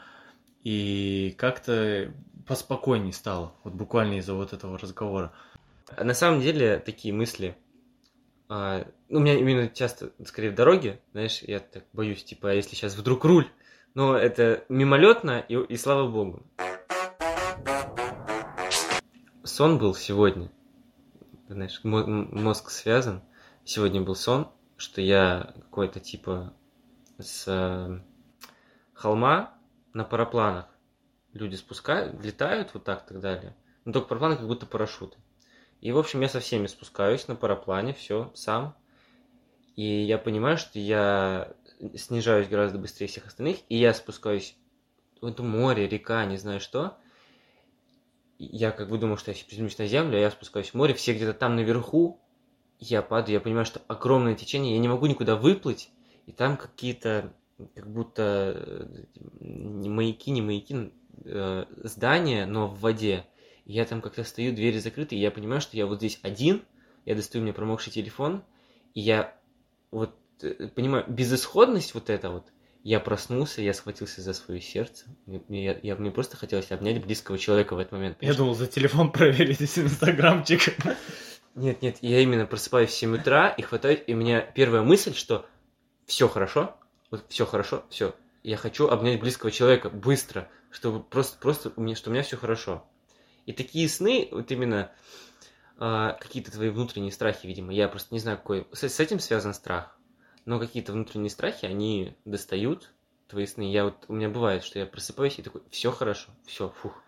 И 0.63 1.35
как-то 1.37 2.13
поспокойнее 2.47 3.11
стало, 3.11 3.53
вот 3.65 3.73
буквально 3.73 4.19
из-за 4.19 4.33
вот 4.33 4.53
этого 4.53 4.79
разговора. 4.79 5.33
А 5.89 6.05
На 6.05 6.13
самом 6.13 6.39
деле, 6.39 6.79
такие 6.79 7.13
мысли, 7.13 7.57
а, 8.47 8.87
ну, 9.09 9.19
у 9.19 9.21
меня 9.21 9.37
именно 9.37 9.67
часто, 9.67 10.11
скорее, 10.25 10.51
в 10.51 10.55
дороге, 10.55 11.01
знаешь, 11.11 11.41
я 11.41 11.59
так 11.59 11.83
боюсь, 11.91 12.23
типа, 12.23 12.51
а 12.51 12.53
если 12.53 12.75
сейчас 12.75 12.95
вдруг 12.95 13.25
руль, 13.25 13.49
но 13.93 14.17
это 14.17 14.63
мимолетно, 14.69 15.39
и, 15.47 15.55
и 15.55 15.77
слава 15.77 16.09
богу. 16.09 16.43
Сон 19.43 19.77
был 19.77 19.93
сегодня, 19.93 20.51
знаешь, 21.47 21.79
мозг 21.83 22.69
связан. 22.71 23.21
Сегодня 23.65 24.01
был 24.01 24.15
сон, 24.15 24.51
что 24.77 25.01
я 25.01 25.53
какой-то, 25.55 25.99
типа, 25.99 26.53
с 27.17 27.45
э, 27.47 27.99
холма 28.93 29.53
на 29.93 30.03
парапланах. 30.03 30.67
Люди 31.33 31.55
спускают, 31.55 32.23
летают 32.23 32.73
вот 32.73 32.83
так 32.83 33.05
и 33.05 33.13
так 33.13 33.21
далее. 33.21 33.55
Но 33.85 33.93
только 33.93 34.09
парапланы 34.09 34.37
как 34.37 34.47
будто 34.47 34.65
парашюты. 34.65 35.17
И, 35.81 35.91
в 35.91 35.97
общем, 35.97 36.21
я 36.21 36.29
со 36.29 36.39
всеми 36.39 36.67
спускаюсь 36.67 37.27
на 37.27 37.35
параплане, 37.35 37.93
все, 37.93 38.31
сам. 38.33 38.75
И 39.75 39.83
я 39.83 40.17
понимаю, 40.17 40.57
что 40.57 40.79
я 40.79 41.53
снижаюсь 41.95 42.47
гораздо 42.47 42.77
быстрее 42.77 43.07
всех 43.07 43.27
остальных, 43.27 43.57
и 43.69 43.77
я 43.77 43.93
спускаюсь 43.93 44.55
в 45.21 45.25
это 45.25 45.43
море, 45.43 45.87
река, 45.87 46.25
не 46.25 46.37
знаю 46.37 46.59
что. 46.59 46.97
Я 48.37 48.71
как 48.71 48.89
бы 48.89 48.97
думал, 48.97 49.17
что 49.17 49.31
я 49.31 49.37
приземлюсь 49.47 49.77
на 49.77 49.87
землю, 49.87 50.17
а 50.17 50.19
я 50.19 50.31
спускаюсь 50.31 50.69
в 50.69 50.73
море, 50.73 50.93
все 50.93 51.13
где-то 51.13 51.33
там 51.33 51.55
наверху, 51.55 52.19
я 52.79 53.01
падаю, 53.01 53.35
я 53.35 53.39
понимаю, 53.39 53.65
что 53.65 53.81
огромное 53.87 54.35
течение, 54.35 54.73
я 54.73 54.79
не 54.79 54.87
могу 54.87 55.05
никуда 55.05 55.35
выплыть, 55.35 55.89
и 56.25 56.31
там 56.31 56.57
какие-то, 56.57 57.33
как 57.75 57.89
будто 57.89 58.53
э, 58.55 59.05
не 59.39 59.89
маяки, 59.89 60.31
не 60.31 60.41
маяки, 60.41 60.91
э, 61.25 61.65
здания, 61.83 62.45
но 62.45 62.67
в 62.67 62.79
воде. 62.79 63.25
Я 63.65 63.85
там 63.85 64.01
как-то 64.01 64.23
стою, 64.25 64.53
двери 64.53 64.79
закрыты, 64.79 65.15
и 65.15 65.19
я 65.19 65.31
понимаю, 65.31 65.61
что 65.61 65.77
я 65.77 65.85
вот 65.85 65.99
здесь 65.99 66.19
один, 66.21 66.63
я 67.05 67.15
достаю 67.15 67.43
мне 67.43 67.53
промокший 67.53 67.93
телефон, 67.93 68.43
и 68.93 68.99
я 68.99 69.37
вот 69.91 70.09
э, 70.11 70.22
понимаю, 70.39 71.05
безысходность 71.07 71.93
вот 71.93 72.09
эта 72.09 72.29
вот, 72.29 72.51
я 72.83 72.99
проснулся, 72.99 73.61
я 73.61 73.73
схватился 73.73 74.21
за 74.21 74.33
свое 74.33 74.59
сердце. 74.59 75.05
Мне, 75.25 75.65
я, 75.65 75.79
я, 75.81 75.95
мне 75.95 76.11
просто 76.11 76.35
хотелось 76.35 76.71
обнять 76.71 77.03
близкого 77.03 77.37
человека 77.37 77.75
в 77.75 77.79
этот 77.79 77.93
момент. 77.93 78.17
Я 78.19 78.33
думал, 78.33 78.55
за 78.55 78.67
телефон 78.67 79.11
проверить 79.13 79.61
инстаграмчик. 79.61 80.75
Нет, 81.55 81.81
нет, 81.81 81.97
я 82.01 82.19
именно 82.19 82.45
просыпаюсь 82.45 82.89
в 82.89 82.93
7 82.93 83.15
утра 83.15 83.49
и 83.49 83.61
хватаю, 83.61 84.03
и 84.03 84.13
у 84.13 84.17
меня 84.17 84.41
первая 84.41 84.81
мысль, 84.81 85.13
что 85.13 85.45
все 86.05 86.27
хорошо, 86.27 86.75
вот 87.11 87.25
все 87.29 87.45
хорошо, 87.45 87.85
все. 87.89 88.15
Я 88.43 88.57
хочу 88.57 88.87
обнять 88.87 89.19
близкого 89.19 89.51
человека 89.51 89.89
быстро, 89.89 90.49
чтобы 90.71 91.01
просто, 91.01 91.37
просто 91.39 91.71
у 91.75 91.81
меня, 91.81 91.95
что 91.95 92.09
у 92.09 92.13
меня 92.13 92.23
все 92.23 92.35
хорошо. 92.35 92.85
И 93.45 93.53
такие 93.53 93.87
сны, 93.87 94.27
вот 94.31 94.51
именно 94.51 94.91
э, 95.79 96.15
какие-то 96.19 96.51
твои 96.51 96.69
внутренние 96.69 97.11
страхи, 97.11 97.45
видимо, 97.45 97.73
я 97.73 97.87
просто 97.87 98.13
не 98.13 98.19
знаю, 98.19 98.37
какой. 98.37 98.67
С, 98.71 98.83
с 98.83 98.99
этим 98.99 99.19
связан 99.19 99.53
страх. 99.53 99.97
Но 100.45 100.59
какие-то 100.59 100.91
внутренние 100.91 101.29
страхи, 101.29 101.65
они 101.65 102.15
достают 102.25 102.91
твои 103.27 103.45
сны. 103.45 103.71
Я 103.71 103.85
вот, 103.85 104.05
у 104.07 104.13
меня 104.13 104.29
бывает, 104.29 104.63
что 104.63 104.79
я 104.79 104.85
просыпаюсь 104.85 105.39
и 105.39 105.41
такой, 105.41 105.61
все 105.69 105.91
хорошо, 105.91 106.29
все, 106.45 106.69
фух. 106.69 107.01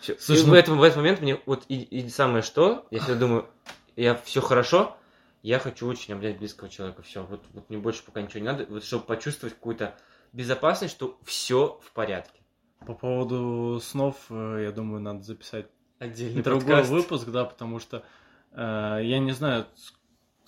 Все. 0.00 0.16
Слушай, 0.18 0.42
и 0.42 0.46
ну... 0.46 0.52
в, 0.52 0.54
этом, 0.54 0.78
в 0.78 0.82
этот 0.82 0.96
момент 0.96 1.20
мне 1.20 1.40
вот 1.46 1.64
и, 1.68 1.82
и 1.82 2.08
самое 2.08 2.42
что, 2.42 2.86
я 2.90 3.00
всегда 3.00 3.18
думаю, 3.18 3.48
я 3.96 4.14
все 4.14 4.40
хорошо, 4.40 4.96
я 5.42 5.58
хочу 5.58 5.86
очень 5.86 6.14
обнять 6.14 6.38
близкого 6.38 6.68
человека. 6.68 7.02
Все, 7.02 7.22
вот, 7.24 7.44
вот 7.52 7.68
мне 7.68 7.78
больше 7.78 8.04
пока 8.04 8.22
ничего 8.22 8.40
не 8.40 8.46
надо, 8.46 8.66
вот 8.68 8.84
чтобы 8.84 9.04
почувствовать 9.04 9.54
какую-то 9.54 9.96
безопасность, 10.32 10.94
что 10.94 11.18
все 11.24 11.80
в 11.82 11.92
порядке. 11.92 12.40
По 12.86 12.94
поводу 12.94 13.80
снов, 13.82 14.16
э, 14.30 14.62
я 14.64 14.72
думаю, 14.72 15.00
надо 15.00 15.22
записать 15.22 15.66
отдельный 15.98 16.42
другой 16.42 16.60
подкаст. 16.66 16.90
выпуск, 16.90 17.28
да, 17.28 17.44
потому 17.44 17.80
что 17.80 18.04
э, 18.52 19.00
я 19.02 19.18
не 19.18 19.32
знаю, 19.32 19.66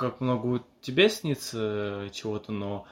как 0.00 0.20
много 0.20 0.46
у 0.46 0.60
тебя 0.80 1.10
снится 1.10 2.08
чего-то, 2.12 2.52
но 2.52 2.86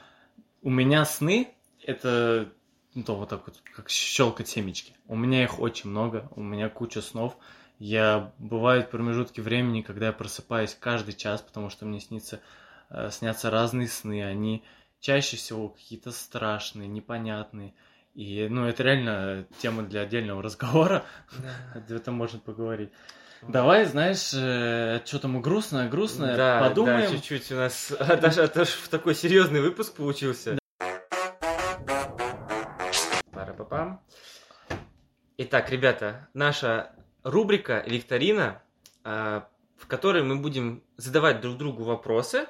у 0.61 0.69
меня 0.69 1.05
сны 1.05 1.51
это 1.83 2.53
ну, 2.93 3.03
то 3.03 3.15
вот 3.15 3.29
так 3.29 3.47
вот, 3.47 3.59
как 3.75 3.89
щелкать 3.89 4.47
семечки. 4.47 4.93
У 5.07 5.15
меня 5.15 5.43
их 5.43 5.59
очень 5.59 5.89
много, 5.89 6.29
у 6.35 6.41
меня 6.41 6.69
куча 6.69 7.01
снов. 7.01 7.35
Я 7.79 8.31
бывают 8.37 8.91
промежутки 8.91 9.41
времени, 9.41 9.81
когда 9.81 10.07
я 10.07 10.13
просыпаюсь 10.13 10.77
каждый 10.79 11.15
час, 11.15 11.41
потому 11.41 11.69
что 11.69 11.85
мне 11.85 11.99
снится, 11.99 12.41
э, 12.91 13.09
снятся 13.09 13.49
разные 13.49 13.87
сны. 13.87 14.23
Они 14.23 14.63
чаще 14.99 15.37
всего 15.37 15.69
какие-то 15.69 16.11
страшные, 16.11 16.87
непонятные. 16.87 17.73
И, 18.13 18.47
ну, 18.49 18.67
это 18.67 18.83
реально 18.83 19.47
тема 19.59 19.81
для 19.83 20.01
отдельного 20.01 20.43
разговора. 20.43 21.05
Да. 21.39 21.79
Об 21.79 21.91
этом 21.91 22.13
можно 22.13 22.39
поговорить. 22.39 22.91
Давай, 23.41 23.85
знаешь, 23.85 24.33
э, 24.33 24.99
что-то 25.05 25.27
мы 25.27 25.39
грустное, 25.39 25.87
грустное, 25.87 26.35
да, 26.35 26.59
подумаем. 26.59 27.09
Да, 27.09 27.15
чуть-чуть 27.15 27.51
у 27.51 27.55
нас 27.55 27.93
даже, 28.21 28.47
даже 28.47 28.71
такой 28.89 29.15
серьезный 29.15 29.61
выпуск 29.61 29.95
получился. 29.95 30.59
Пара-папам. 33.31 34.01
Итак, 35.37 35.69
ребята, 35.69 36.27
наша 36.33 36.91
рубрика 37.23 37.83
«Викторина», 37.87 38.61
а, 39.03 39.47
в 39.77 39.87
которой 39.87 40.23
мы 40.23 40.35
будем 40.35 40.83
задавать 40.97 41.39
друг 41.39 41.57
другу 41.57 41.83
вопросы 41.83 42.47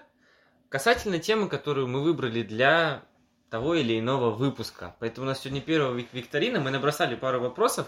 касательно 0.70 1.20
темы, 1.20 1.50
которую 1.50 1.88
мы 1.88 2.02
выбрали 2.02 2.42
для 2.42 3.04
того 3.50 3.76
или 3.76 4.00
иного 4.00 4.32
выпуска. 4.32 4.96
Поэтому 5.00 5.26
у 5.26 5.30
нас 5.30 5.40
сегодня 5.40 5.62
первая 5.62 6.06
викторина, 6.14 6.60
мы 6.60 6.72
набросали 6.72 7.16
пару 7.16 7.40
вопросов. 7.40 7.88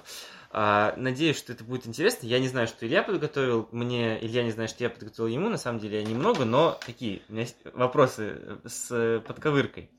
А, 0.51 0.93
надеюсь, 0.97 1.37
что 1.37 1.53
это 1.53 1.63
будет 1.63 1.87
интересно. 1.87 2.27
Я 2.27 2.39
не 2.39 2.47
знаю, 2.47 2.67
что 2.67 2.85
Илья 2.85 3.03
подготовил 3.03 3.69
мне, 3.71 4.23
Илья 4.23 4.43
не 4.43 4.51
знает, 4.51 4.69
что 4.69 4.83
я 4.83 4.89
подготовил 4.89 5.27
ему. 5.27 5.49
На 5.49 5.57
самом 5.57 5.79
деле 5.79 6.03
немного, 6.03 6.45
но 6.45 6.77
такие 6.85 7.21
у 7.29 7.33
меня 7.33 7.45
вопросы 7.73 8.59
с 8.65 9.21
подковыркой. 9.25 9.89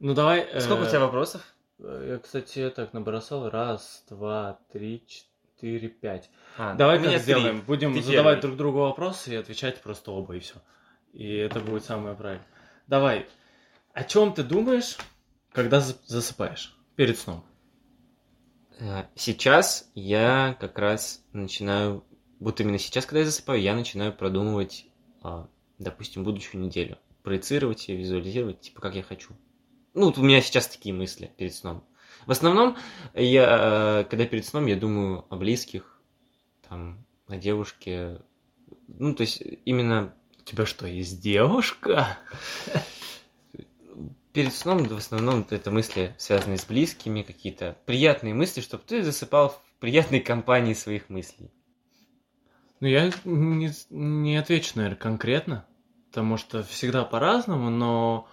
Ну 0.00 0.14
давай. 0.14 0.48
Сколько 0.60 0.84
э... 0.84 0.86
у 0.86 0.88
тебя 0.88 1.00
вопросов? 1.00 1.42
Я, 1.78 2.18
кстати, 2.18 2.70
так 2.74 2.92
набросал. 2.92 3.50
Раз, 3.50 4.04
два, 4.08 4.60
три, 4.72 5.04
четыре 5.06 5.32
4, 5.62 5.88
5. 5.88 6.30
А, 6.58 6.74
Давай 6.74 7.00
как 7.00 7.18
сделаем. 7.20 7.58
3. 7.58 7.66
Будем 7.66 7.94
Ты 7.94 8.02
задавать 8.02 8.38
первый. 8.38 8.40
друг 8.40 8.56
другу 8.56 8.78
вопросы 8.80 9.32
и 9.32 9.36
отвечать 9.36 9.80
просто 9.80 10.10
оба, 10.10 10.34
и 10.34 10.40
все. 10.40 10.56
И 11.12 11.36
это 11.36 11.60
будет 11.60 11.84
самое 11.84 12.16
правильное. 12.16 12.46
Давай. 12.88 13.26
О 13.92 14.04
чем 14.04 14.32
ты 14.32 14.42
думаешь, 14.42 14.96
когда 15.52 15.80
засыпаешь? 15.80 16.74
Перед 16.96 17.18
сном. 17.18 17.44
Э, 18.78 19.04
сейчас 19.14 19.90
я 19.94 20.56
как 20.60 20.78
раз 20.78 21.22
начинаю, 21.32 22.02
вот 22.40 22.58
именно 22.60 22.78
сейчас, 22.78 23.04
когда 23.04 23.20
я 23.20 23.26
засыпаю, 23.26 23.60
я 23.60 23.74
начинаю 23.74 24.14
продумывать, 24.14 24.86
а, 25.22 25.46
допустим, 25.78 26.24
будущую 26.24 26.62
неделю. 26.62 26.98
Проецировать 27.22 27.86
ее, 27.88 27.98
визуализировать, 27.98 28.60
типа, 28.60 28.80
как 28.80 28.94
я 28.94 29.02
хочу. 29.02 29.34
Ну, 29.92 30.06
вот 30.06 30.16
у 30.16 30.22
меня 30.22 30.40
сейчас 30.40 30.68
такие 30.68 30.94
мысли 30.94 31.30
перед 31.36 31.54
сном. 31.54 31.84
В 32.26 32.30
основном, 32.30 32.78
я, 33.12 34.00
э, 34.00 34.04
когда 34.08 34.24
перед 34.24 34.46
сном, 34.46 34.66
я 34.66 34.76
думаю 34.76 35.26
о 35.28 35.36
близких, 35.36 36.00
там, 36.66 37.04
о 37.26 37.36
девушке. 37.36 38.22
Ну, 38.88 39.14
то 39.14 39.20
есть, 39.22 39.42
именно... 39.66 40.14
У 40.40 40.44
тебя 40.44 40.66
что, 40.66 40.86
есть 40.86 41.20
девушка? 41.20 42.18
Перед 44.32 44.54
сном, 44.54 44.84
в 44.84 44.96
основном, 44.96 45.46
это 45.50 45.70
мысли, 45.70 46.14
связанные 46.18 46.58
с 46.58 46.64
близкими, 46.64 47.22
какие-то 47.22 47.76
приятные 47.84 48.34
мысли, 48.34 48.60
чтобы 48.60 48.82
ты 48.86 49.02
засыпал 49.02 49.50
в 49.50 49.80
приятной 49.80 50.20
компании 50.32 50.74
своих 50.74 51.08
мыслей. 51.10 51.50
Ну, 52.80 52.88
я 52.88 53.10
не, 53.24 53.70
не 53.90 54.36
отвечу, 54.36 54.72
наверное, 54.74 54.96
конкретно, 54.96 55.66
потому 56.10 56.36
что 56.36 56.62
всегда 56.62 57.04
по-разному, 57.04 57.70
но 57.70 58.28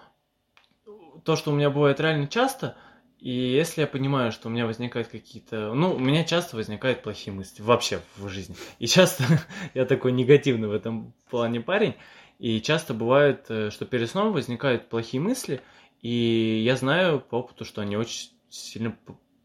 то, 1.24 1.36
что 1.36 1.52
у 1.52 1.56
меня 1.56 1.70
бывает 1.70 2.00
реально 2.00 2.28
часто– 2.28 2.78
и 3.20 3.32
если 3.32 3.82
я 3.82 3.88
понимаю, 3.88 4.32
что 4.32 4.48
у 4.48 4.52
меня 4.52 4.66
возникают 4.66 5.10
какие-то... 5.10 5.74
Ну, 5.74 5.94
у 5.94 6.00
меня 6.00 6.24
часто 6.24 6.56
возникают 6.56 7.04
плохие 7.04 7.34
мысли 7.34 7.62
вообще 7.62 8.00
в 8.16 8.30
жизни. 8.30 8.56
И 8.80 8.88
часто 8.88 9.26
я 9.74 9.86
такой 9.86 10.14
негативный 10.14 10.70
в 10.70 10.72
этом 10.72 11.14
плане 11.30 11.60
парень. 11.60 11.96
И 12.38 12.62
часто 12.62 12.94
бывает, 12.94 13.46
э, 13.50 13.72
что 13.72 13.86
перед 13.86 14.10
сном 14.10 14.32
возникают 14.32 14.88
плохие 14.88 15.22
мысли, 15.22 15.60
и 16.02 16.62
я 16.66 16.76
знаю 16.76 17.20
по 17.20 17.36
опыту, 17.36 17.66
что 17.66 17.82
они 17.82 17.98
очень 17.98 18.30
сильно 18.50 18.96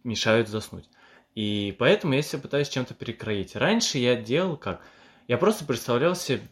мешают 0.02 0.48
заснуть. 0.48 0.88
И 1.34 1.74
поэтому 1.78 2.14
я 2.14 2.22
себя 2.22 2.42
пытаюсь 2.42 2.68
чем-то 2.68 2.94
перекроить. 2.94 3.56
Раньше 3.56 3.98
я 3.98 4.14
делал 4.14 4.56
как? 4.56 4.80
Я 5.26 5.36
просто 5.36 5.64
представлял 5.64 6.14
себе 6.14 6.42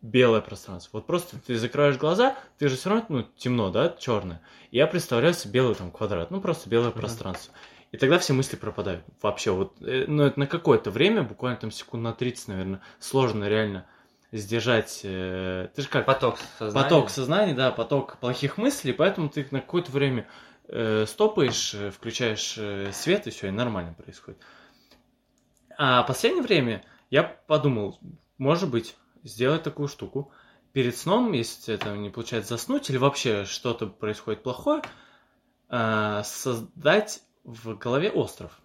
белое 0.00 0.40
пространство. 0.40 0.98
Вот 0.98 1.06
просто 1.06 1.38
ты 1.38 1.56
закрываешь 1.56 1.96
глаза, 1.96 2.36
ты 2.58 2.68
же 2.68 2.76
все 2.76 2.90
равно, 2.90 3.04
ну, 3.08 3.26
темно, 3.36 3.70
да, 3.70 3.94
черное. 3.98 4.42
И 4.70 4.76
я 4.76 4.86
представляю 4.86 5.34
себе 5.34 5.54
белый 5.54 5.74
там 5.74 5.90
квадрат, 5.90 6.30
ну, 6.30 6.40
просто 6.40 6.68
белое 6.68 6.90
mm-hmm. 6.90 6.98
пространство. 6.98 7.54
И 7.92 7.96
тогда 7.96 8.18
все 8.18 8.32
мысли 8.32 8.56
пропадают. 8.56 9.04
Вообще, 9.20 9.52
вот, 9.52 9.74
э, 9.80 10.04
ну, 10.08 10.24
это 10.24 10.38
на 10.38 10.46
какое-то 10.46 10.90
время, 10.90 11.22
буквально 11.22 11.58
там 11.58 11.70
секунд 11.70 12.02
на 12.02 12.12
30, 12.12 12.48
наверное, 12.48 12.80
сложно 12.98 13.48
реально 13.48 13.86
сдержать. 14.32 15.00
Э, 15.04 15.68
ты 15.74 15.82
же 15.82 15.88
как? 15.88 16.06
Поток 16.06 16.38
сознания. 16.58 16.84
Поток 16.84 17.10
сознания, 17.10 17.54
да, 17.54 17.70
поток 17.70 18.16
плохих 18.18 18.56
мыслей, 18.56 18.92
поэтому 18.92 19.28
ты 19.28 19.46
на 19.50 19.60
какое-то 19.60 19.92
время 19.92 20.26
э, 20.68 21.04
стопаешь, 21.06 21.74
э, 21.74 21.90
включаешь 21.90 22.54
э, 22.56 22.90
свет, 22.92 23.26
и 23.26 23.30
все, 23.30 23.48
и 23.48 23.50
нормально 23.50 23.94
происходит. 23.94 24.40
А 25.76 26.02
в 26.02 26.06
последнее 26.06 26.42
время 26.42 26.84
я 27.10 27.22
подумал, 27.22 27.98
может 28.38 28.70
быть, 28.70 28.96
сделать 29.22 29.62
такую 29.62 29.88
штуку. 29.88 30.32
Перед 30.72 30.96
сном, 30.96 31.32
если 31.32 31.74
это 31.74 31.94
не 31.96 32.08
получается 32.08 32.56
заснуть 32.56 32.88
или 32.88 32.96
вообще 32.96 33.44
что-то 33.44 33.86
происходит 33.86 34.42
плохое, 34.42 34.82
э, 35.68 36.22
создать 36.24 37.22
в 37.44 37.74
голове 37.76 38.10
остров. 38.10 38.61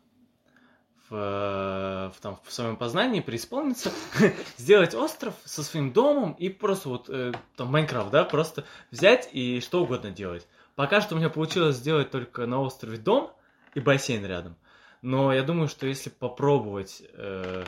В, 1.10 2.12
в, 2.14 2.22
там, 2.22 2.38
в 2.44 2.52
своем 2.52 2.76
познании 2.76 3.22
преисполниться, 3.22 3.92
сделать 4.58 4.94
остров 4.94 5.34
со 5.46 5.64
своим 5.64 5.94
домом 5.94 6.34
и 6.34 6.50
просто 6.50 6.90
вот 6.90 7.10
э, 7.10 7.32
там 7.56 7.70
Майнкрафт, 7.70 8.12
да, 8.12 8.26
просто 8.26 8.66
взять 8.92 9.30
и 9.32 9.62
что 9.62 9.84
угодно 9.84 10.12
делать. 10.12 10.46
Пока 10.76 11.00
что 11.00 11.16
у 11.16 11.18
меня 11.18 11.30
получилось 11.30 11.78
сделать 11.78 12.12
только 12.12 12.46
на 12.46 12.62
острове 12.62 12.98
дом 12.98 13.32
и 13.74 13.80
бассейн 13.80 14.26
рядом. 14.26 14.58
Но 15.02 15.32
я 15.34 15.44
думаю, 15.44 15.70
что 15.70 15.88
если 15.88 16.10
попробовать 16.10 17.02
э, 17.14 17.64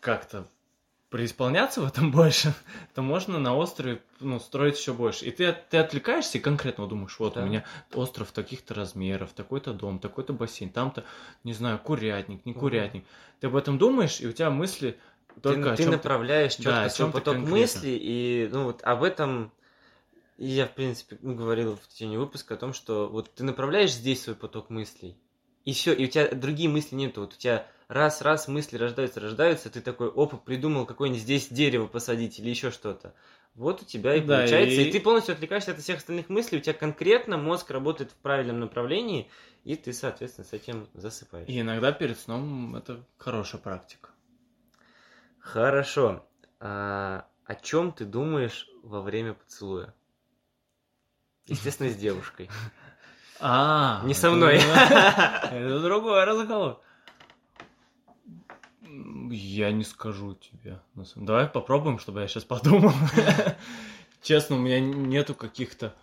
как-то 0.00 0.48
преисполняться 1.10 1.80
в 1.82 1.86
этом 1.86 2.10
больше, 2.12 2.54
то 2.94 3.02
можно 3.02 3.38
на 3.38 3.54
острове 3.56 4.00
ну, 4.20 4.38
строить 4.40 4.78
еще 4.78 4.92
больше. 4.92 5.26
И 5.26 5.30
ты, 5.30 5.54
ты 5.68 5.78
отвлекаешься 5.78 6.38
и 6.38 6.40
конкретно 6.40 6.86
думаешь, 6.86 7.18
вот 7.18 7.34
Да. 7.34 7.42
у 7.42 7.46
меня 7.46 7.64
остров 7.94 8.32
таких-то 8.32 8.74
размеров, 8.74 9.32
такой-то 9.32 9.72
дом, 9.72 9.98
такой-то 9.98 10.32
бассейн, 10.32 10.70
там-то, 10.70 11.04
не 11.44 11.52
знаю, 11.52 11.78
курятник, 11.78 12.46
не 12.46 12.54
курятник. 12.54 13.04
Ты 13.40 13.48
об 13.48 13.56
этом 13.56 13.76
думаешь, 13.78 14.20
и 14.20 14.26
у 14.26 14.32
тебя 14.32 14.50
мысли 14.50 14.98
только 15.42 15.70
ты, 15.76 15.84
ты 15.84 15.90
направляешь 15.90 16.54
четко 16.54 16.70
Да, 16.70 16.90
свой 16.90 17.10
поток 17.10 17.34
конкретно. 17.34 17.56
мыслей, 17.58 17.98
и 18.00 18.48
ну 18.52 18.64
вот 18.64 18.82
об 18.82 19.02
этом 19.02 19.52
и 20.38 20.46
я, 20.46 20.66
в 20.66 20.72
принципе, 20.74 21.18
ну, 21.20 21.34
говорил 21.34 21.76
в 21.76 21.86
течение 21.88 22.18
выпуска 22.18 22.54
о 22.54 22.56
том, 22.56 22.72
что 22.72 23.08
вот 23.08 23.34
ты 23.34 23.44
направляешь 23.44 23.92
здесь 23.92 24.22
свой 24.22 24.34
поток 24.34 24.70
мыслей, 24.70 25.16
и 25.64 25.72
все, 25.74 25.92
и 25.92 26.04
у 26.04 26.08
тебя 26.08 26.28
другие 26.34 26.68
мысли 26.70 26.94
нету. 26.94 27.20
Вот 27.20 27.34
у 27.34 27.36
тебя 27.36 27.66
раз-раз 27.90 28.46
мысли 28.48 28.76
рождаются, 28.76 29.20
рождаются, 29.20 29.68
ты 29.68 29.80
такой, 29.80 30.08
опа, 30.08 30.36
придумал 30.36 30.86
какое-нибудь 30.86 31.22
здесь 31.22 31.48
дерево 31.48 31.86
посадить 31.88 32.38
или 32.38 32.48
еще 32.48 32.70
что-то. 32.70 33.14
Вот 33.54 33.82
у 33.82 33.84
тебя 33.84 34.14
и 34.14 34.20
Да, 34.20 34.42
получается, 34.42 34.80
и... 34.80 34.84
и- 34.88 34.92
ты 34.92 35.00
полностью 35.00 35.32
отвлекаешься 35.34 35.72
от 35.72 35.80
всех 35.80 35.98
остальных 35.98 36.28
мыслей, 36.28 36.58
у 36.58 36.60
тебя 36.60 36.72
конкретно 36.72 37.36
мозг 37.36 37.70
работает 37.70 38.12
в 38.12 38.14
правильном 38.14 38.60
направлении, 38.60 39.28
и 39.64 39.74
ты, 39.74 39.92
соответственно, 39.92 40.46
с 40.46 40.52
этим 40.52 40.88
засыпаешь. 40.94 41.48
И 41.48 41.60
иногда 41.60 41.90
перед 41.90 42.18
сном 42.18 42.76
это 42.76 43.04
хорошая 43.18 43.60
практика. 43.60 44.10
Хорошо. 45.40 46.24
А, 46.60 47.26
о 47.44 47.54
чем 47.56 47.90
ты 47.92 48.04
думаешь 48.04 48.68
во 48.84 49.00
время 49.02 49.34
поцелуя? 49.34 49.92
Естественно, 51.46 51.90
с 51.90 51.96
девушкой. 51.96 52.48
А, 53.42 54.02
Не 54.04 54.12
со 54.12 54.30
мной. 54.30 54.56
Это 54.58 55.80
другой 55.82 56.24
разговор. 56.24 56.82
Я 59.30 59.70
не 59.72 59.84
скажу 59.84 60.34
тебе. 60.34 60.80
Давай 61.16 61.46
попробуем, 61.46 61.98
чтобы 61.98 62.20
я 62.20 62.28
сейчас 62.28 62.44
подумал. 62.44 62.92
Честно, 64.22 64.56
у 64.56 64.58
меня 64.58 64.80
нету 64.80 65.34
каких-то 65.34 65.94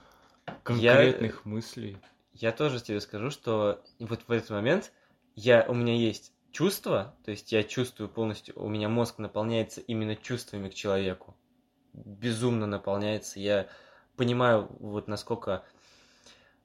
конкретных 0.64 1.46
мыслей. 1.46 1.98
Я 2.34 2.52
тоже 2.52 2.82
тебе 2.82 3.02
скажу, 3.02 3.30
что 3.30 3.84
вот 4.00 4.22
в 4.28 4.32
этот 4.32 4.50
момент 4.52 4.92
я, 5.36 5.66
у 5.68 5.74
меня 5.74 5.96
есть 5.96 6.34
чувство, 6.52 7.16
то 7.26 7.32
есть 7.32 7.52
я 7.52 7.64
чувствую 7.64 8.10
полностью, 8.10 8.54
у 8.58 8.70
меня 8.70 8.90
мозг 8.90 9.18
наполняется 9.18 9.82
именно 9.82 10.16
чувствами 10.16 10.70
к 10.70 10.74
человеку. 10.74 11.36
Безумно 11.94 12.68
наполняется. 12.68 13.40
Я 13.40 13.68
понимаю, 14.16 14.68
вот 14.80 15.08
насколько 15.08 15.64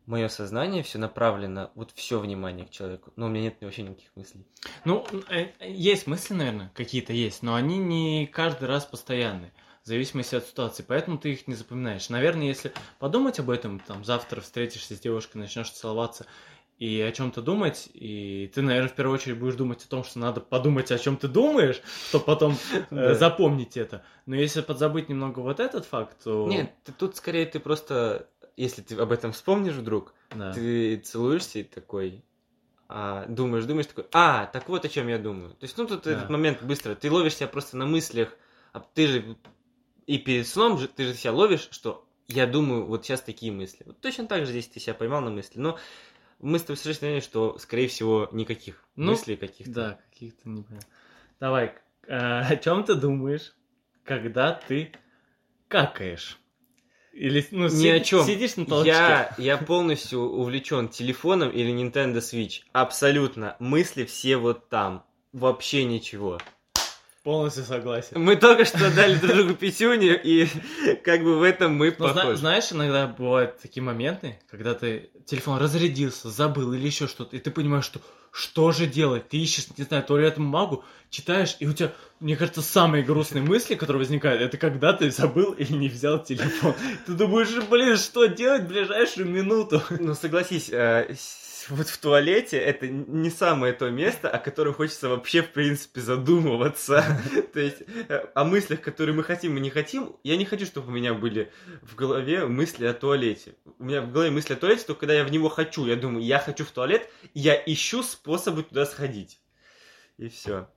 мое 0.07 0.28
сознание 0.28 0.82
все 0.82 0.98
направлено, 0.98 1.70
вот 1.74 1.92
все 1.94 2.18
внимание 2.18 2.66
к 2.66 2.70
человеку. 2.70 3.12
Но 3.16 3.26
у 3.26 3.28
меня 3.28 3.44
нет 3.44 3.57
вообще 3.61 3.82
никаких 3.82 4.11
мыслей. 4.14 4.46
Ну, 4.84 5.07
э, 5.30 5.48
есть 5.61 6.07
мысли, 6.07 6.34
наверное, 6.34 6.70
какие-то 6.74 7.12
есть, 7.12 7.42
но 7.42 7.55
они 7.55 7.78
не 7.78 8.26
каждый 8.26 8.68
раз 8.68 8.84
постоянные, 8.84 9.53
в 9.84 9.88
зависимости 9.88 10.34
от 10.34 10.46
ситуации, 10.46 10.84
поэтому 10.86 11.18
ты 11.18 11.32
их 11.32 11.48
не 11.48 11.55
запоминаешь. 11.55 12.09
Наверное, 12.09 12.46
если 12.46 12.72
подумать 12.98 13.38
об 13.40 13.50
этом, 13.50 13.80
там, 13.80 14.05
завтра 14.05 14.40
встретишься 14.40 14.94
с 14.94 15.00
девушкой, 15.00 15.38
начнешь 15.38 15.70
целоваться 15.70 16.26
и 16.78 17.00
о 17.00 17.12
чем-то 17.12 17.42
думать, 17.42 17.88
и 17.94 18.50
ты, 18.53 18.62
наверное, 18.62 18.88
в 18.88 18.94
первую 18.94 19.14
очередь 19.14 19.38
будешь 19.38 19.55
думать 19.55 19.84
о 19.84 19.88
том, 19.88 20.03
что 20.03 20.18
надо 20.18 20.40
подумать, 20.40 20.90
о 20.90 20.98
чем 20.98 21.16
ты 21.16 21.28
думаешь, 21.28 21.80
чтобы 22.09 22.24
потом 22.24 22.57
э, 22.90 23.14
запомнить 23.14 23.76
это. 23.76 24.05
Но 24.26 24.34
если 24.34 24.62
подзабыть 24.62 25.09
немного 25.09 25.40
вот 25.40 25.61
этот 25.61 25.84
факт, 25.84 26.16
то... 26.24 26.48
Нет, 26.48 26.72
ты- 26.82 26.92
тут 26.92 27.14
скорее 27.16 27.46
ты 27.46 27.61
просто, 27.61 28.28
если 28.57 28.82
ты 28.82 28.96
об 28.96 29.12
этом 29.12 29.32
вспомнишь 29.32 29.74
вдруг, 29.74 30.14
Да. 30.30 30.53
ты 30.53 30.96
целуешься 30.98 31.61
и 31.61 31.62
такой, 31.62 32.24
а, 32.88 33.26
думаешь, 33.26 33.64
думаешь, 33.64 33.86
такой, 33.86 34.07
а, 34.12 34.46
так 34.46 34.68
вот 34.68 34.84
о 34.84 34.88
чем 34.88 35.09
я 35.09 35.18
думаю. 35.18 35.50
То 35.50 35.64
есть, 35.64 35.76
ну, 35.78 35.86
тут 35.86 36.05
Да. 36.05 36.12
этот 36.12 36.30
момент 36.30 36.62
быстро, 36.62 36.94
ты 36.94 37.11
ловишь 37.11 37.36
себя 37.36 37.48
просто 37.48 37.76
на 37.76 37.86
мыслях, 37.86 38.36
а 38.72 38.80
ты 38.80 39.07
же 39.07 39.36
и 40.07 40.18
перед 40.18 40.46
сном 40.46 40.78
же, 40.78 40.88
ты 40.88 41.05
же 41.05 41.14
себя 41.14 41.32
ловишь, 41.32 41.68
что 41.70 42.07
я 42.28 42.46
думаю, 42.46 42.84
вот 42.86 43.05
сейчас 43.05 43.20
такие 43.20 43.53
мысли. 43.53 43.84
Вот 43.86 44.00
точно 44.00 44.26
так 44.26 44.44
же 44.46 44.53
здесь 44.53 44.68
ты 44.68 44.80
себя 44.80 44.94
поймал 44.94 45.20
на 45.20 45.30
мысли, 45.30 45.59
но 45.59 45.78
мы 46.38 46.59
с 46.59 46.62
тобой 46.62 46.76
совершенно 46.76 47.09
уверены, 47.12 47.24
что, 47.24 47.59
скорее 47.59 47.88
всего, 47.88 48.28
никаких 48.32 48.84
Ну, 48.96 49.12
мыслей 49.12 49.36
каких-то. 49.36 49.72
Да, 49.72 49.98
каких-то 50.11 50.48
не 50.48 50.62
понял. 50.62 50.82
Давай, 51.40 51.74
э, 52.07 52.40
о 52.53 52.57
чем 52.57 52.84
ты 52.84 52.94
думаешь, 52.94 53.55
когда 54.05 54.53
ты 54.55 54.92
какаешь? 55.68 56.38
Или 57.13 57.47
ну, 57.51 57.65
Ни 57.65 57.69
си- 57.69 57.91
о 57.91 58.01
чем. 58.01 58.25
сидишь 58.25 58.57
на 58.57 58.65
толчке? 58.67 58.91
Я, 58.91 59.35
я 59.39 59.57
полностью 59.59 60.21
увлечен 60.21 60.89
телефоном 60.89 61.51
или 61.51 61.71
Nintendo 61.73 62.19
Switch. 62.19 62.61
Абсолютно. 62.73 63.57
Мысли 63.59 64.05
все 64.05 64.37
вот 64.39 64.69
там. 64.69 65.05
Вообще 65.33 65.85
ничего. 65.85 66.39
Полностью 67.23 67.63
согласен. 67.65 68.21
Мы 68.21 68.35
только 68.37 68.65
что 68.65 68.91
дали 68.95 69.15
друг 69.15 69.33
другу 69.37 69.55
пятюню, 69.55 70.21
и 70.21 70.49
как 71.05 71.23
бы 71.23 71.39
в 71.39 71.43
этом 71.43 71.75
мы 71.77 71.95
Но 71.97 72.09
зна- 72.09 72.23
похожи. 72.23 72.37
знаешь, 72.39 72.73
иногда 72.73 73.07
бывают 73.07 73.59
такие 73.61 73.83
моменты, 73.83 74.41
когда 74.51 74.75
ты 74.75 75.11
телефон 75.25 75.59
разрядился, 75.59 76.31
забыл 76.31 76.73
или 76.73 76.85
еще 76.85 77.07
что-то, 77.07 77.37
и 77.37 77.39
ты 77.39 77.53
понимаешь, 77.53 77.85
что 77.85 78.01
что 78.33 78.72
же 78.72 78.87
делать? 78.87 79.28
Ты 79.28 79.37
ищешь, 79.37 79.66
не 79.76 79.85
знаю, 79.85 80.03
туалетную 80.03 80.49
бумагу, 80.49 80.85
читаешь, 81.11 81.57
и 81.61 81.66
у 81.66 81.74
тебя, 81.74 81.93
мне 82.18 82.35
кажется, 82.35 82.62
самые 82.62 83.05
грустные 83.05 83.45
мысли, 83.45 83.74
которые 83.74 83.99
возникают, 83.99 84.41
это 84.41 84.57
когда 84.57 84.95
ты 84.95 85.11
забыл 85.11 85.53
или 85.53 85.72
не 85.74 85.89
взял 85.89 86.22
телефон. 86.22 86.74
Ты 87.07 87.12
думаешь, 87.12 87.51
блин, 87.68 87.99
что 87.99 88.24
делать 88.26 88.62
в 88.62 88.68
ближайшую 88.68 89.28
минуту? 89.28 89.83
Ну 89.91 90.14
согласись, 90.14 90.70
э, 90.70 91.14
вот 91.71 91.89
в 91.89 91.99
туалете 91.99 92.59
это 92.59 92.89
не 92.89 93.31
самое 93.31 93.73
то 93.73 93.91
место, 93.91 94.31
о 94.31 94.39
котором 94.39 94.75
хочется 94.75 95.09
вообще, 95.09 95.43
в 95.43 95.51
принципе, 95.51 96.01
задумываться. 96.01 97.05
То 97.53 97.61
есть 97.61 97.83
э, 98.09 98.27
о 98.35 98.45
мыслях, 98.45 98.81
которые 98.81 99.15
мы 99.15 99.25
хотим 99.25 99.57
и 99.57 99.61
не 99.61 99.71
хотим, 99.71 100.17
я 100.25 100.37
не 100.37 100.45
хочу, 100.45 100.67
чтобы 100.67 100.89
у 100.89 100.91
меня 100.91 101.15
были 101.15 101.53
в 101.83 101.95
голове 101.95 102.47
мысли 102.47 102.87
о 102.87 102.95
туалете. 102.95 103.55
У 103.79 103.85
меня 103.85 104.03
в 104.03 104.13
голове 104.13 104.31
мысли 104.31 104.55
о 104.55 104.57
туалете 104.57 104.85
только 104.87 105.01
когда 105.01 105.15
я 105.15 105.25
в 105.25 105.31
него 105.31 105.49
хочу. 105.49 105.87
Я 105.87 105.97
думаю, 105.97 106.25
я 106.25 106.39
хочу 106.39 106.65
в 106.65 106.71
туалет, 106.71 107.09
я 107.35 107.55
ищу 107.55 108.03
способы 108.03 108.63
туда 108.63 108.87
сходить. 108.87 109.41
И 110.19 110.29
все. 110.29 110.69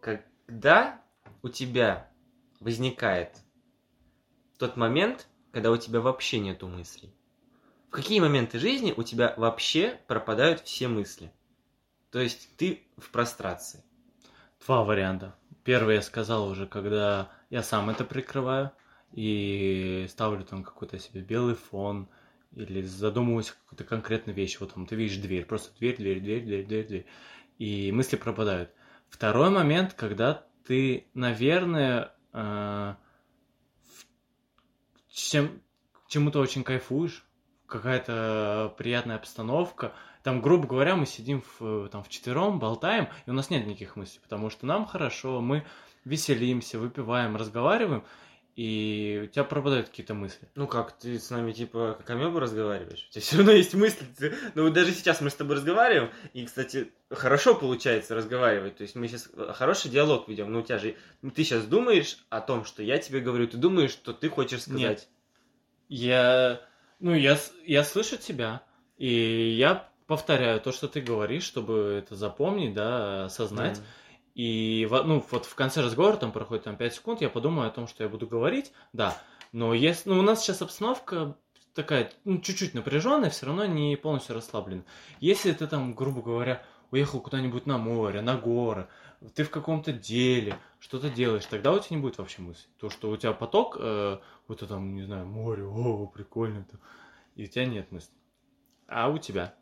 Когда 0.00 1.02
у 1.42 1.48
тебя 1.48 2.10
возникает 2.60 3.36
тот 4.58 4.76
момент, 4.76 5.26
когда 5.52 5.70
у 5.70 5.76
тебя 5.76 6.00
вообще 6.00 6.38
нету 6.40 6.68
мыслей? 6.68 7.12
В 7.88 7.92
какие 7.92 8.20
моменты 8.20 8.58
жизни 8.58 8.94
у 8.96 9.02
тебя 9.02 9.34
вообще 9.36 9.98
пропадают 10.06 10.60
все 10.60 10.88
мысли? 10.88 11.32
То 12.10 12.20
есть 12.20 12.56
ты 12.56 12.82
в 12.96 13.10
прострации. 13.10 13.82
Два 14.64 14.84
варианта. 14.84 15.34
Первый 15.64 15.96
я 15.96 16.02
сказал 16.02 16.48
уже, 16.48 16.66
когда 16.66 17.30
я 17.50 17.62
сам 17.62 17.90
это 17.90 18.04
прикрываю 18.04 18.72
и 19.12 20.06
ставлю 20.08 20.44
там 20.44 20.62
какой-то 20.62 20.98
себе 20.98 21.20
белый 21.20 21.54
фон 21.54 22.08
или 22.54 22.82
задумываюсь 22.82 23.50
о 23.50 23.54
какой-то 23.64 23.84
конкретной 23.84 24.34
вещи. 24.34 24.58
Вот 24.60 24.74
там 24.74 24.86
ты 24.86 24.96
видишь 24.96 25.16
дверь, 25.16 25.44
просто 25.44 25.76
дверь, 25.78 25.96
дверь, 25.96 26.20
дверь, 26.20 26.44
дверь, 26.44 26.66
дверь, 26.66 26.86
дверь. 26.86 27.06
И 27.58 27.92
мысли 27.92 28.16
пропадают. 28.16 28.70
Второй 29.08 29.50
момент, 29.50 29.94
когда 29.94 30.44
ты, 30.64 31.06
наверное, 31.14 32.12
э, 32.32 32.94
чем, 35.28 35.62
чему-то 36.08 36.40
очень 36.40 36.64
кайфуешь, 36.64 37.24
какая-то 37.66 38.74
приятная 38.76 39.16
обстановка. 39.16 39.92
Там, 40.22 40.42
грубо 40.42 40.66
говоря, 40.66 40.96
мы 40.96 41.06
сидим 41.06 41.42
в, 41.58 41.88
там, 41.88 42.02
вчетвером, 42.02 42.58
болтаем, 42.58 43.08
и 43.26 43.30
у 43.30 43.32
нас 43.32 43.48
нет 43.48 43.66
никаких 43.66 43.96
мыслей, 43.96 44.20
потому 44.22 44.50
что 44.50 44.66
нам 44.66 44.84
хорошо, 44.84 45.40
мы 45.40 45.64
веселимся, 46.04 46.78
выпиваем, 46.78 47.36
разговариваем, 47.36 48.04
и 48.56 49.22
у 49.24 49.26
тебя 49.28 49.44
пропадают 49.44 49.88
какие-то 49.88 50.14
мысли. 50.14 50.48
Ну 50.54 50.66
как, 50.66 50.92
ты 50.98 51.18
с 51.18 51.30
нами 51.30 51.52
типа 51.52 51.94
как 51.98 52.10
амеба 52.10 52.40
разговариваешь? 52.40 53.06
У 53.08 53.12
тебя 53.12 53.22
все 53.22 53.36
равно 53.38 53.52
есть 53.52 53.74
мысли. 53.74 54.04
Ты- 54.18 54.34
Ну 54.54 54.64
вот 54.64 54.72
даже 54.72 54.92
сейчас 54.92 55.20
мы 55.20 55.30
с 55.30 55.34
тобой 55.34 55.56
разговариваем, 55.56 56.10
и, 56.34 56.44
кстати, 56.44 56.92
хорошо 57.10 57.54
получается 57.54 58.14
разговаривать. 58.14 58.76
То 58.76 58.82
есть 58.82 58.94
мы 58.96 59.08
сейчас 59.08 59.28
хороший 59.54 59.90
диалог 59.90 60.28
ведем, 60.28 60.52
но 60.52 60.60
у 60.60 60.62
тебя 60.62 60.78
же... 60.78 60.96
ну, 61.22 61.30
Ты 61.30 61.44
сейчас 61.44 61.64
думаешь 61.64 62.18
о 62.28 62.40
том, 62.40 62.64
что 62.64 62.82
я 62.82 62.98
тебе 62.98 63.20
говорю, 63.20 63.46
ты 63.48 63.56
думаешь, 63.56 63.90
что 63.92 64.12
ты 64.12 64.28
хочешь 64.28 64.62
сказать. 64.62 64.80
Нет. 64.82 65.08
Я, 65.88 66.60
ну, 67.00 67.14
я, 67.14 67.38
я 67.64 67.84
слышу 67.84 68.16
тебя, 68.16 68.62
и 68.98 69.54
я 69.58 69.88
повторяю 70.06 70.60
то, 70.60 70.72
что 70.72 70.88
ты 70.88 71.00
говоришь, 71.00 71.44
чтобы 71.44 72.00
это 72.02 72.14
запомнить, 72.14 72.74
да, 72.74 73.24
осознать. 73.26 73.78
Мгм. 73.78 73.86
И 74.40 74.88
ну, 74.90 75.22
вот 75.30 75.44
в 75.44 75.54
конце 75.54 75.82
разговора, 75.82 76.16
там 76.16 76.32
проходит 76.32 76.64
там 76.64 76.74
5 76.74 76.94
секунд, 76.94 77.20
я 77.20 77.28
подумаю 77.28 77.68
о 77.68 77.70
том, 77.70 77.86
что 77.86 78.04
я 78.04 78.08
буду 78.08 78.26
говорить, 78.26 78.72
да. 78.94 79.14
Но 79.52 79.74
если, 79.74 80.08
ну, 80.08 80.18
у 80.18 80.22
нас 80.22 80.40
сейчас 80.40 80.62
обстановка 80.62 81.36
такая, 81.74 82.10
ну, 82.24 82.40
чуть-чуть 82.40 82.72
напряженная, 82.72 83.28
все 83.28 83.44
равно 83.44 83.66
не 83.66 83.96
полностью 83.96 84.34
расслаблена. 84.34 84.84
Если 85.20 85.52
ты 85.52 85.66
там, 85.66 85.94
грубо 85.94 86.22
говоря, 86.22 86.64
уехал 86.90 87.20
куда-нибудь 87.20 87.66
на 87.66 87.76
море, 87.76 88.22
на 88.22 88.38
горы, 88.38 88.88
ты 89.34 89.44
в 89.44 89.50
каком-то 89.50 89.92
деле, 89.92 90.56
что-то 90.78 91.10
делаешь, 91.10 91.44
тогда 91.44 91.70
у 91.72 91.78
тебя 91.78 91.96
не 91.96 92.02
будет 92.02 92.16
вообще 92.16 92.40
мысли. 92.40 92.66
То, 92.78 92.88
что 92.88 93.10
у 93.10 93.18
тебя 93.18 93.34
поток, 93.34 93.76
э, 93.78 94.20
вот 94.48 94.62
это 94.62 94.68
там, 94.68 94.94
не 94.94 95.02
знаю, 95.02 95.26
море, 95.26 95.66
о, 95.66 96.06
прикольно, 96.06 96.60
-то, 96.60 96.78
и 97.34 97.44
у 97.44 97.46
тебя 97.46 97.66
нет 97.66 97.92
мысли. 97.92 98.14
А 98.86 99.10
у 99.10 99.18
тебя? 99.18 99.54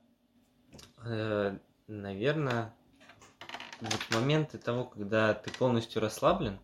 Э, 1.05 1.59
наверное, 1.89 2.72
вот 3.81 4.01
моменты 4.11 4.59
того, 4.59 4.85
когда 4.85 5.35
ты 5.35 5.51
полностью 5.51 6.03
расслаблен, 6.03 6.59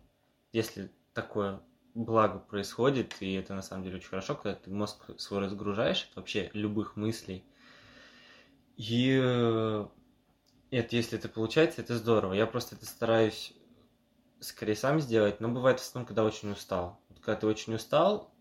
если 0.51 0.91
такое 1.13 1.61
благо 1.93 2.39
происходит, 2.39 3.15
и 3.21 3.33
это 3.33 3.53
на 3.53 3.61
самом 3.61 3.83
деле 3.83 3.97
очень 3.97 4.09
хорошо, 4.09 4.35
когда 4.35 4.55
ты 4.55 4.69
мозг 4.69 5.09
свой 5.17 5.39
разгружаешь 5.39 6.07
от 6.09 6.17
вообще 6.17 6.49
любых 6.53 6.95
мыслей. 6.97 7.43
И 8.75 9.17
э, 9.21 9.87
это, 10.71 10.95
если 10.95 11.17
это 11.17 11.29
получается, 11.29 11.81
это 11.81 11.95
здорово. 11.97 12.33
Я 12.33 12.45
просто 12.45 12.75
это 12.75 12.85
стараюсь 12.85 13.53
скорее 14.41 14.75
сам 14.75 14.99
сделать, 14.99 15.39
но 15.39 15.47
бывает 15.47 15.79
в 15.79 15.83
основном, 15.83 16.07
когда 16.07 16.25
очень 16.25 16.51
устал. 16.51 16.99
Вот 17.09 17.19
когда 17.19 17.39
ты 17.39 17.47
очень 17.47 17.73
устал, 17.73 18.33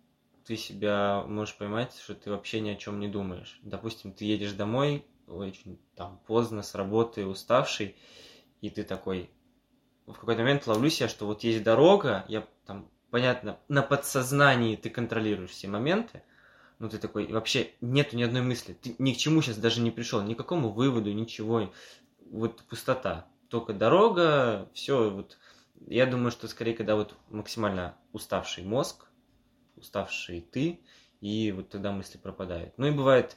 ты 0.44 0.56
себя 0.56 1.24
можешь 1.26 1.56
поймать, 1.56 1.96
что 1.96 2.14
ты 2.14 2.30
вообще 2.30 2.60
ни 2.60 2.70
о 2.70 2.76
чем 2.76 2.98
не 2.98 3.08
думаешь. 3.08 3.58
Допустим, 3.62 4.12
ты 4.12 4.24
едешь 4.24 4.52
домой 4.52 5.06
очень 5.26 5.78
там 5.94 6.20
поздно 6.26 6.62
с 6.62 6.74
работы, 6.74 7.24
уставший, 7.24 7.96
и 8.64 8.70
ты 8.70 8.82
такой, 8.82 9.28
в 10.06 10.14
какой-то 10.14 10.40
момент 10.40 10.66
ловлю 10.66 10.88
себя, 10.88 11.06
что 11.06 11.26
вот 11.26 11.44
есть 11.44 11.62
дорога, 11.62 12.24
я 12.28 12.48
там, 12.64 12.88
понятно, 13.10 13.58
на 13.68 13.82
подсознании 13.82 14.76
ты 14.76 14.88
контролируешь 14.88 15.50
все 15.50 15.68
моменты, 15.68 16.22
но 16.78 16.88
ты 16.88 16.96
такой, 16.96 17.26
вообще 17.30 17.72
нету 17.82 18.16
ни 18.16 18.22
одной 18.22 18.40
мысли, 18.40 18.72
ты 18.72 18.96
ни 18.98 19.12
к 19.12 19.18
чему 19.18 19.42
сейчас 19.42 19.58
даже 19.58 19.82
не 19.82 19.90
пришел, 19.90 20.22
ни 20.22 20.32
к 20.32 20.38
какому 20.38 20.70
выводу, 20.70 21.12
ничего, 21.12 21.74
вот 22.30 22.62
пустота, 22.62 23.26
только 23.50 23.74
дорога, 23.74 24.70
все, 24.72 25.10
вот, 25.10 25.36
я 25.86 26.06
думаю, 26.06 26.30
что 26.30 26.48
скорее, 26.48 26.74
когда 26.74 26.96
вот 26.96 27.14
максимально 27.28 27.98
уставший 28.14 28.64
мозг, 28.64 29.04
уставший 29.76 30.40
ты, 30.40 30.80
и 31.20 31.52
вот 31.52 31.68
тогда 31.68 31.92
мысли 31.92 32.16
пропадают. 32.16 32.72
Ну 32.78 32.86
и 32.86 32.92
бывает, 32.92 33.36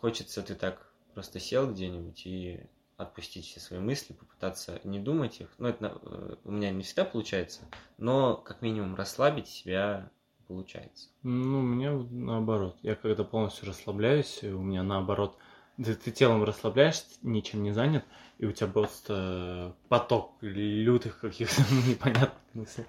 хочется 0.00 0.40
ты 0.40 0.54
так 0.54 0.92
просто 1.14 1.40
сел 1.40 1.68
где-нибудь 1.68 2.24
и 2.26 2.60
отпустить 2.98 3.46
все 3.46 3.60
свои 3.60 3.78
мысли, 3.78 4.12
попытаться 4.12 4.80
не 4.84 4.98
думать 4.98 5.40
их. 5.40 5.48
Ну, 5.58 5.68
это 5.68 5.98
э, 6.02 6.34
у 6.44 6.50
меня 6.50 6.70
не 6.70 6.82
всегда 6.82 7.04
получается, 7.04 7.60
но 7.96 8.36
как 8.36 8.60
минимум 8.60 8.96
расслабить 8.96 9.46
себя 9.46 10.10
получается. 10.48 11.08
Ну, 11.22 11.60
у 11.60 11.62
меня 11.62 11.92
наоборот. 11.92 12.76
Я 12.82 12.96
когда 12.96 13.22
полностью 13.22 13.68
расслабляюсь, 13.68 14.42
у 14.42 14.58
меня 14.58 14.82
наоборот, 14.82 15.38
ты, 15.76 15.94
ты 15.94 16.10
телом 16.10 16.42
расслабляешься, 16.42 17.06
ничем 17.22 17.62
не 17.62 17.70
занят, 17.70 18.04
и 18.38 18.46
у 18.46 18.52
тебя 18.52 18.66
просто 18.66 19.76
поток 19.88 20.34
лютых 20.40 21.20
каких-то 21.20 21.62
непонятных 21.88 22.32
мыслей. 22.52 22.84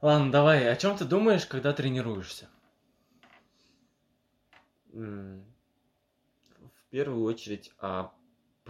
Ладно, 0.00 0.32
давай, 0.32 0.66
о 0.72 0.76
чем 0.76 0.96
ты 0.96 1.04
думаешь, 1.04 1.44
когда 1.44 1.74
тренируешься? 1.74 2.48
В 4.92 5.42
первую 6.88 7.22
очередь 7.24 7.70
о 7.78 8.12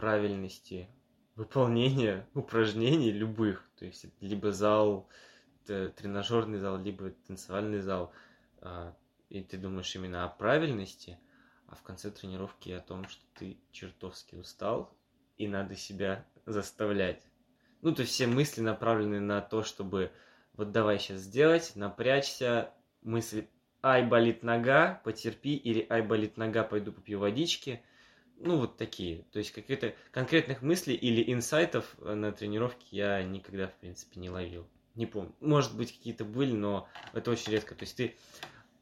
правильности 0.01 0.89
выполнения 1.37 2.27
упражнений 2.35 3.13
любых. 3.13 3.69
То 3.77 3.85
есть 3.85 4.07
либо 4.21 4.51
зал, 4.51 5.09
тренажерный 5.67 6.59
зал, 6.59 6.79
либо 6.79 7.11
танцевальный 7.27 7.81
зал. 7.81 8.11
А, 8.63 8.97
и 9.29 9.43
ты 9.43 9.59
думаешь 9.59 9.95
именно 9.95 10.25
о 10.25 10.29
правильности, 10.29 11.19
а 11.67 11.75
в 11.75 11.83
конце 11.83 12.11
тренировки 12.11 12.71
о 12.71 12.81
том, 12.81 13.07
что 13.09 13.23
ты 13.35 13.59
чертовски 13.73 14.37
устал, 14.37 14.97
и 15.37 15.47
надо 15.47 15.77
себя 15.77 16.25
заставлять. 16.47 17.23
Ну, 17.83 17.95
то 17.95 18.01
есть 18.01 18.15
все 18.15 18.27
мысли 18.27 18.63
направлены 18.63 19.21
на 19.21 19.43
то, 19.43 19.63
чтобы 19.63 20.13
вот 20.55 20.73
давай 20.73 20.99
сейчас 20.99 21.21
сделать, 21.21 21.73
напрячься, 21.75 22.73
мысли 23.03 23.51
ай, 23.83 24.07
болит 24.07 24.43
нога, 24.43 25.01
потерпи, 25.05 25.57
или 25.57 25.87
ай, 25.91 26.01
болит 26.01 26.39
нога, 26.39 26.65
пойду 26.65 26.91
попью 26.91 27.19
водички– 27.19 27.83
ну, 28.41 28.57
вот 28.57 28.77
такие. 28.77 29.25
То 29.33 29.39
есть 29.39 29.53
каких-то 29.53 29.95
конкретных 30.11 30.63
мыслей 30.63 30.95
или 30.95 31.33
инсайтов 31.33 31.95
э, 31.99 32.15
на 32.15 32.33
тренировке 32.33 32.85
я 32.91 33.23
никогда, 33.23 33.69
в 33.69 33.75
принципе, 33.75 34.19
не 34.19 34.31
ловил. 34.31 34.67
Не 34.95 35.07
помню. 35.07 35.35
Может 35.41 35.77
быть, 35.77 35.93
какие-то 35.97 36.25
были, 36.25 36.53
но 36.53 36.89
это 37.13 37.31
очень 37.31 37.53
редко. 37.53 37.75
То 37.75 37.83
есть 37.83 37.97
ты... 37.97 38.17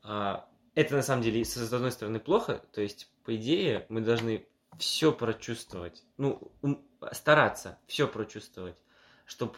А, 0.02 0.48
это 0.74 0.94
на 0.94 1.02
самом 1.02 1.22
деле, 1.22 1.44
с 1.44 1.56
одной 1.72 1.92
стороны, 1.92 2.20
плохо. 2.20 2.62
То 2.72 2.80
есть, 2.80 3.11
по 3.24 3.34
идее, 3.34 3.84
мы 3.88 4.00
должны 4.00 4.46
все 4.78 5.12
прочувствовать. 5.12 6.04
Ну, 6.16 6.52
стараться 7.12 7.78
все 7.86 8.06
прочувствовать, 8.06 8.76
чтобы 9.26 9.54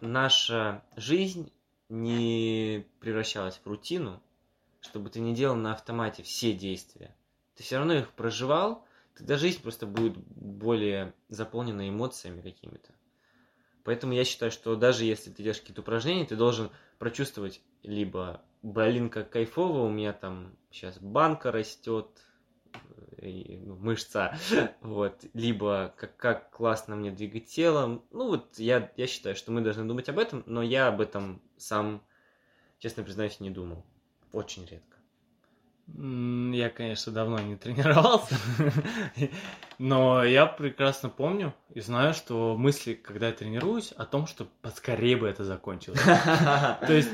наша 0.00 0.84
жизнь 0.96 1.52
не 1.88 2.86
превращалась 3.00 3.60
в 3.64 3.66
рутину, 3.66 4.22
чтобы 4.80 5.08
ты 5.08 5.20
не 5.20 5.34
делал 5.34 5.56
на 5.56 5.72
автомате 5.72 6.22
все 6.22 6.52
действия. 6.52 7.16
Ты 7.56 7.62
все 7.62 7.78
равно 7.78 7.94
их 7.94 8.12
проживал, 8.12 8.86
тогда 9.18 9.36
жизнь 9.36 9.60
просто 9.62 9.86
будет 9.86 10.16
более 10.16 11.12
заполнена 11.28 11.88
эмоциями 11.88 12.40
какими-то. 12.40 12.94
Поэтому 13.84 14.12
я 14.12 14.24
считаю, 14.24 14.50
что 14.50 14.76
даже 14.76 15.04
если 15.04 15.30
ты 15.30 15.42
делаешь 15.42 15.60
какие-то 15.60 15.82
упражнения, 15.82 16.24
ты 16.24 16.36
должен 16.36 16.70
прочувствовать 16.98 17.62
либо, 17.82 18.42
блин, 18.62 19.08
как 19.08 19.30
кайфово, 19.30 19.84
у 19.84 19.90
меня 19.90 20.12
там 20.12 20.56
сейчас 20.70 20.98
банка 20.98 21.52
растет, 21.52 22.08
и, 23.20 23.58
ну, 23.64 23.76
мышца, 23.76 24.36
вот, 24.80 25.24
либо 25.34 25.94
как, 25.96 26.16
как 26.16 26.50
классно 26.50 26.96
мне 26.96 27.10
двигать 27.10 27.46
телом. 27.46 28.04
Ну, 28.10 28.28
вот 28.28 28.58
я, 28.58 28.92
я 28.96 29.06
считаю, 29.06 29.34
что 29.34 29.52
мы 29.52 29.60
должны 29.60 29.84
думать 29.84 30.08
об 30.08 30.18
этом, 30.18 30.42
но 30.46 30.62
я 30.62 30.88
об 30.88 31.00
этом 31.00 31.42
сам, 31.56 32.02
честно 32.78 33.02
признаюсь, 33.02 33.40
не 33.40 33.50
думал. 33.50 33.84
Очень 34.32 34.66
редко. 34.66 34.87
Я, 35.96 36.68
конечно, 36.68 37.12
давно 37.12 37.38
не 37.40 37.56
тренировался, 37.56 38.36
но 39.78 40.22
я 40.22 40.44
прекрасно 40.44 41.08
помню 41.08 41.54
и 41.72 41.80
знаю, 41.80 42.12
что 42.12 42.56
мысли, 42.58 42.92
когда 42.92 43.28
я 43.28 43.32
тренируюсь, 43.32 43.92
о 43.92 44.04
том, 44.04 44.26
что 44.26 44.46
поскорее 44.60 45.16
бы 45.16 45.26
это 45.26 45.44
закончилось. 45.44 46.00
То 46.04 46.92
есть, 46.92 47.08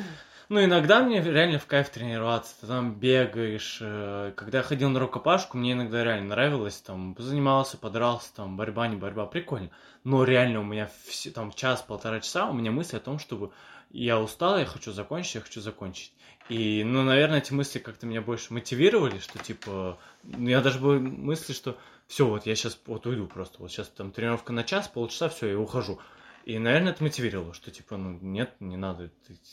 ну, 0.48 0.62
иногда 0.62 1.02
мне 1.02 1.22
реально 1.22 1.58
в 1.58 1.66
кайф 1.66 1.88
тренироваться, 1.90 2.54
ты 2.60 2.66
там 2.66 2.94
бегаешь. 2.94 3.78
Э, 3.80 4.32
когда 4.36 4.58
я 4.58 4.64
ходил 4.64 4.90
на 4.90 5.00
рукопашку, 5.00 5.56
мне 5.56 5.72
иногда 5.72 6.04
реально 6.04 6.28
нравилось, 6.28 6.76
там, 6.80 7.16
занимался, 7.18 7.78
подрался, 7.78 8.34
там, 8.34 8.56
борьба, 8.56 8.88
не 8.88 8.96
борьба, 8.96 9.26
прикольно. 9.26 9.70
Но 10.04 10.24
реально 10.24 10.60
у 10.60 10.64
меня 10.64 10.90
все, 11.06 11.30
там 11.30 11.52
час-полтора 11.52 12.20
часа, 12.20 12.48
у 12.48 12.52
меня 12.52 12.70
мысли 12.70 12.96
о 12.96 13.00
том, 13.00 13.18
чтобы 13.18 13.52
я 13.90 14.20
устал, 14.20 14.58
я 14.58 14.66
хочу 14.66 14.92
закончить, 14.92 15.36
я 15.36 15.40
хочу 15.40 15.60
закончить. 15.60 16.12
И, 16.48 16.84
ну, 16.84 17.02
наверное, 17.04 17.38
эти 17.38 17.52
мысли 17.54 17.78
как-то 17.78 18.06
меня 18.06 18.20
больше 18.20 18.52
мотивировали, 18.52 19.18
что, 19.18 19.38
типа, 19.38 19.98
ну, 20.24 20.48
я 20.48 20.60
даже 20.60 20.78
был 20.78 21.00
мысли, 21.00 21.54
что 21.54 21.78
все, 22.06 22.26
вот 22.26 22.44
я 22.44 22.54
сейчас 22.54 22.78
вот 22.86 23.06
уйду 23.06 23.26
просто, 23.26 23.56
вот 23.60 23.70
сейчас 23.70 23.88
там 23.88 24.10
тренировка 24.10 24.52
на 24.52 24.62
час, 24.62 24.88
полчаса, 24.88 25.30
все, 25.30 25.48
я 25.48 25.58
ухожу. 25.58 26.00
И, 26.44 26.58
наверное, 26.58 26.92
это 26.92 27.02
мотивировало, 27.02 27.54
что, 27.54 27.70
типа, 27.70 27.96
ну, 27.96 28.18
нет, 28.20 28.54
не 28.60 28.76
надо, 28.76 29.10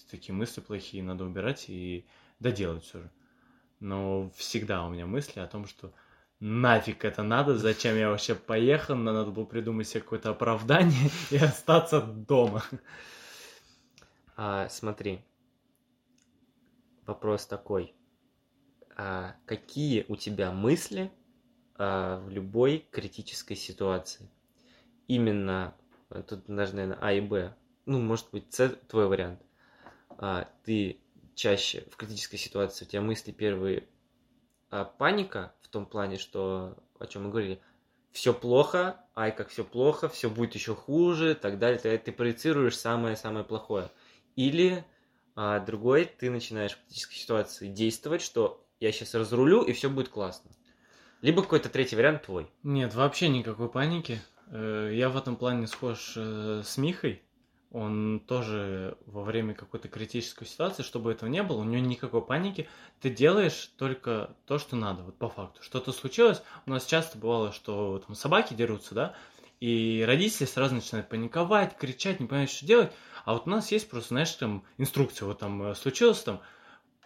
такие 0.09 0.35
мысли 0.35 0.59
плохие 0.59 1.01
надо 1.01 1.23
убирать 1.23 1.69
и 1.69 2.05
доделать 2.39 2.83
все 2.83 2.99
же. 2.99 3.11
Но 3.79 4.29
всегда 4.35 4.85
у 4.85 4.89
меня 4.89 5.05
мысли 5.05 5.39
о 5.39 5.47
том, 5.47 5.67
что 5.67 5.93
нафиг 6.41 7.05
это 7.05 7.23
надо, 7.23 7.57
зачем 7.57 7.95
я 7.95 8.09
вообще 8.09 8.35
поехал, 8.35 8.95
надо 8.95 9.31
было 9.31 9.45
придумать 9.45 9.87
себе 9.87 10.01
какое-то 10.01 10.31
оправдание 10.31 11.09
и 11.31 11.37
остаться 11.37 12.01
дома. 12.01 12.63
А, 14.35 14.67
смотри, 14.67 15.23
вопрос 17.05 17.45
такой. 17.45 17.95
А 18.97 19.37
какие 19.45 20.05
у 20.09 20.17
тебя 20.17 20.51
мысли 20.51 21.09
а, 21.75 22.19
в 22.19 22.29
любой 22.29 22.85
критической 22.91 23.55
ситуации? 23.55 24.29
Именно, 25.07 25.73
тут 26.28 26.45
даже, 26.47 26.76
наверное, 26.76 26.97
А 27.01 27.14
и 27.14 27.22
Б. 27.22 27.53
Ну, 27.86 27.99
может 27.99 28.28
быть, 28.32 28.53
С 28.53 28.76
твой 28.88 29.07
вариант. 29.07 29.41
А, 30.18 30.47
ты 30.64 30.99
чаще 31.36 31.86
в 31.91 31.95
критической 31.95 32.38
ситуации, 32.38 32.86
у 32.86 32.88
тебя 32.88 33.01
мысли 33.01 33.32
первые 33.32 33.88
а, 34.70 34.86
паника 34.86 35.53
в 35.62 35.68
том 35.70 35.86
плане, 35.86 36.18
что, 36.18 36.78
о 36.99 37.07
чем 37.07 37.24
мы 37.24 37.30
говорили, 37.30 37.62
все 38.12 38.34
плохо, 38.34 38.99
ай, 39.16 39.32
как 39.36 39.49
все 39.49 39.64
плохо, 39.64 40.09
все 40.09 40.30
будет 40.30 40.53
еще 40.53 40.76
хуже, 40.76 41.36
так 41.36 41.59
далее. 41.59 41.80
Ты, 41.80 41.97
ты 41.97 42.12
проецируешь 42.12 42.78
самое-самое 42.78 43.45
плохое. 43.45 43.89
Или 44.36 44.86
а 45.36 45.59
другой 45.59 46.05
ты 46.05 46.30
начинаешь 46.30 46.74
в 46.74 46.86
критической 46.86 47.18
ситуации 47.18 47.68
действовать, 47.68 48.22
что 48.22 48.66
я 48.80 48.91
сейчас 48.91 49.14
разрулю, 49.14 49.62
и 49.64 49.74
все 49.74 49.89
будет 49.89 50.09
классно. 50.09 50.51
Либо 51.22 51.41
какой-то 51.41 51.70
третий 51.70 51.95
вариант 51.95 52.24
твой. 52.24 52.51
Нет, 52.64 52.93
вообще 52.93 53.30
никакой 53.30 53.70
паники. 53.70 54.20
Э, 54.51 54.91
я 54.93 55.09
в 55.09 55.17
этом 55.17 55.35
плане 55.35 55.65
схож 55.67 56.13
э, 56.15 56.61
с 56.63 56.77
Михой. 56.77 57.23
Он 57.71 58.19
тоже 58.27 58.97
во 59.05 59.23
время 59.23 59.53
какой-то 59.53 59.87
критической 59.87 60.45
ситуации, 60.45 60.83
чтобы 60.83 61.11
этого 61.13 61.29
не 61.29 61.41
было, 61.41 61.61
у 61.61 61.63
него 61.63 61.85
никакой 61.85 62.21
паники. 62.21 62.67
Ты 62.99 63.09
делаешь 63.09 63.71
только 63.77 64.35
то, 64.45 64.59
что 64.59 64.75
надо, 64.75 65.03
вот 65.03 65.17
по 65.17 65.29
факту. 65.29 65.63
Что-то 65.63 65.93
случилось. 65.93 66.43
У 66.65 66.69
нас 66.69 66.85
часто 66.85 67.17
бывало, 67.17 67.53
что 67.53 68.03
там 68.05 68.13
собаки 68.13 68.53
дерутся, 68.53 68.93
да, 68.93 69.15
И 69.61 70.03
родители 70.05 70.45
сразу 70.45 70.75
начинают 70.75 71.07
паниковать, 71.07 71.77
кричать, 71.77 72.19
не 72.19 72.27
понимают, 72.27 72.51
что 72.51 72.65
делать. 72.65 72.91
А 73.23 73.33
вот 73.33 73.47
у 73.47 73.49
нас 73.49 73.71
есть 73.71 73.89
просто, 73.89 74.09
знаешь, 74.09 74.33
там 74.33 74.65
инструкция, 74.77 75.27
вот 75.27 75.39
там 75.39 75.63
э, 75.63 75.75
случилось 75.75 76.21
там 76.21 76.41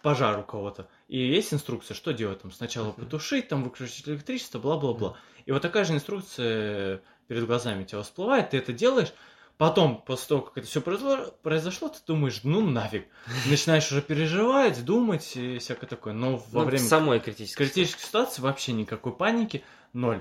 пожар 0.02 0.38
у 0.38 0.44
кого-то, 0.44 0.88
и 1.08 1.18
есть 1.18 1.52
инструкция, 1.52 1.94
что 1.94 2.12
делать 2.12 2.40
там. 2.40 2.50
Сначала 2.50 2.92
потушить, 2.92 3.48
там 3.48 3.64
выключить 3.64 4.08
электричество, 4.08 4.58
бла-бла-бла. 4.58 5.16
И 5.46 5.52
вот 5.52 5.62
такая 5.62 5.84
же 5.84 5.94
инструкция 5.94 7.02
перед 7.28 7.46
глазами 7.46 7.84
тебя 7.84 8.02
всплывает, 8.02 8.50
ты 8.50 8.58
это 8.58 8.72
делаешь, 8.72 9.12
Потом, 9.58 10.02
после 10.02 10.28
того, 10.28 10.42
как 10.42 10.58
это 10.58 10.66
все 10.66 10.82
произошло, 10.82 11.34
произошло, 11.42 11.88
ты 11.88 11.98
думаешь, 12.06 12.40
ну 12.44 12.60
нафиг. 12.60 13.06
Начинаешь 13.48 13.90
уже 13.90 14.02
переживать, 14.02 14.84
думать 14.84 15.34
и 15.34 15.56
всякое 15.58 15.86
такое. 15.86 16.12
Но 16.12 16.36
во 16.36 16.60
Ну, 16.60 16.66
время 16.66 16.84
самой 16.84 17.20
критической. 17.20 17.64
критической 17.66 18.04
ситуации 18.04 18.42
вообще 18.42 18.72
никакой 18.72 19.16
паники, 19.16 19.64
ноль. 19.94 20.20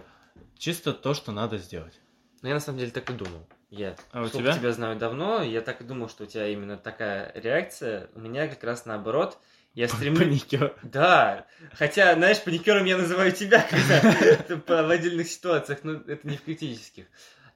Чисто 0.58 0.94
то, 0.94 1.14
что 1.14 1.34
надо 1.34 1.58
сделать. 1.58 2.00
Ну, 2.42 2.48
я 2.48 2.54
на 2.54 2.62
самом 2.62 2.80
деле 2.80 2.92
так 2.92 3.10
и 3.10 3.14
думал. 3.14 3.46
Я 3.70 3.98
А 4.14 4.22
у 4.24 4.30
тебя? 4.30 4.54
тебя 4.54 4.72
знаю 4.72 4.98
давно, 4.98 5.44
я 5.44 5.60
так 5.60 5.82
и 5.82 5.84
думал, 5.84 6.08
что 6.08 6.24
у 6.24 6.28
тебя 6.28 6.48
именно 6.48 6.78
такая 6.78 7.34
реакция. 7.36 8.10
У 8.16 8.22
меня 8.22 8.48
как 8.48 8.64
раз 8.64 8.86
наоборот. 8.86 9.38
Я 9.76 9.90
стремлюсь... 9.90 10.44
Паникер. 10.44 10.80
Да, 10.84 11.48
хотя, 11.74 12.16
знаешь, 12.16 12.42
паникером 12.42 12.86
я 12.86 12.98
называю 12.98 13.34
тебя, 13.34 13.62
когда 14.48 14.84
в 14.84 14.90
отдельных 14.90 15.28
ситуациях, 15.28 15.80
но 15.84 15.94
это 15.94 16.26
не 16.28 16.38
в 16.38 16.44
критических. 16.44 17.08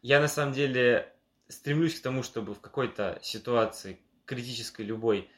Я 0.01 0.20
на 0.20 0.28
самом 0.28 0.53
деле 0.53 1.13
стремлюсь 1.47 1.97
к 1.97 2.03
тому, 2.03 2.22
чтобы 2.22 2.53
в 2.53 2.59
какой-то 2.59 3.20
ситуации, 3.22 3.99
критической 4.26 4.86
любой, 4.86 5.30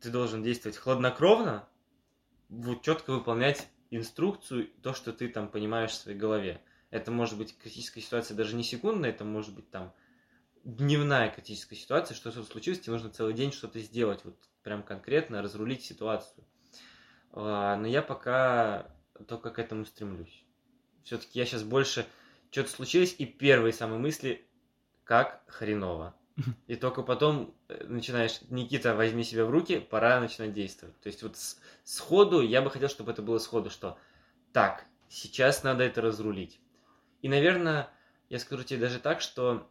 ты 0.00 0.10
должен 0.10 0.42
действовать 0.42 0.76
хладнокровно, 0.76 1.68
вот 2.48 2.82
четко 2.82 3.12
выполнять 3.12 3.68
инструкцию, 3.90 4.68
то, 4.82 4.92
что 4.92 5.12
ты 5.12 5.28
там 5.28 5.48
понимаешь 5.48 5.92
в 5.92 5.94
своей 5.94 6.18
голове. 6.18 6.60
Это 6.90 7.12
может 7.12 7.38
быть 7.38 7.56
критическая 7.56 8.00
ситуация 8.00 8.36
даже 8.36 8.56
не 8.56 8.64
секундная, 8.64 9.10
это 9.10 9.24
может 9.24 9.54
быть 9.54 9.70
там 9.70 9.94
дневная 10.64 11.30
критическая 11.30 11.76
ситуация, 11.76 12.16
что 12.16 12.32
что-то 12.32 12.50
случилось, 12.50 12.80
тебе 12.80 12.92
нужно 12.92 13.10
целый 13.10 13.34
день 13.34 13.52
что-то 13.52 13.78
сделать, 13.78 14.24
вот 14.24 14.36
прям 14.64 14.82
конкретно 14.82 15.42
разрулить 15.42 15.84
ситуацию. 15.84 16.44
А, 17.32 17.76
Но 17.76 17.86
я 17.86 18.02
пока 18.02 18.90
только 19.28 19.50
к 19.50 19.58
этому 19.58 19.84
стремлюсь. 19.84 20.44
Все-таки 21.04 21.38
я 21.38 21.46
сейчас 21.46 21.62
больше 21.62 22.06
что-то 22.50 22.70
случилось, 22.70 23.14
и 23.18 23.26
первые 23.26 23.72
самые 23.72 23.98
мысли, 23.98 24.46
как 25.04 25.42
хреново. 25.48 26.14
И 26.66 26.76
только 26.76 27.02
потом 27.02 27.54
э, 27.68 27.84
начинаешь, 27.86 28.40
Никита, 28.50 28.94
возьми 28.94 29.24
себя 29.24 29.44
в 29.44 29.50
руки, 29.50 29.78
пора 29.80 30.20
начинать 30.20 30.52
действовать. 30.54 30.98
То 31.00 31.08
есть 31.08 31.22
вот 31.22 31.36
с- 31.36 31.60
сходу, 31.84 32.40
я 32.40 32.62
бы 32.62 32.70
хотел, 32.70 32.88
чтобы 32.88 33.12
это 33.12 33.22
было 33.22 33.38
сходу, 33.38 33.70
что 33.70 33.98
так, 34.52 34.84
сейчас 35.08 35.62
надо 35.64 35.84
это 35.84 36.00
разрулить. 36.00 36.60
И, 37.22 37.28
наверное, 37.28 37.90
я 38.30 38.38
скажу 38.38 38.64
тебе 38.64 38.80
даже 38.80 38.98
так, 39.00 39.20
что 39.20 39.68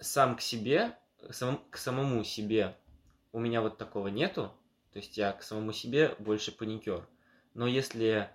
сам 0.00 0.36
к 0.36 0.40
себе, 0.40 0.98
сам- 1.30 1.62
к 1.70 1.76
самому 1.76 2.24
себе 2.24 2.76
у 3.36 3.38
меня 3.38 3.60
вот 3.60 3.76
такого 3.76 4.08
нету. 4.08 4.50
То 4.92 4.98
есть 4.98 5.18
я 5.18 5.30
к 5.32 5.42
самому 5.42 5.74
себе 5.74 6.16
больше 6.18 6.52
паникер. 6.52 7.06
Но 7.52 7.66
если 7.66 8.30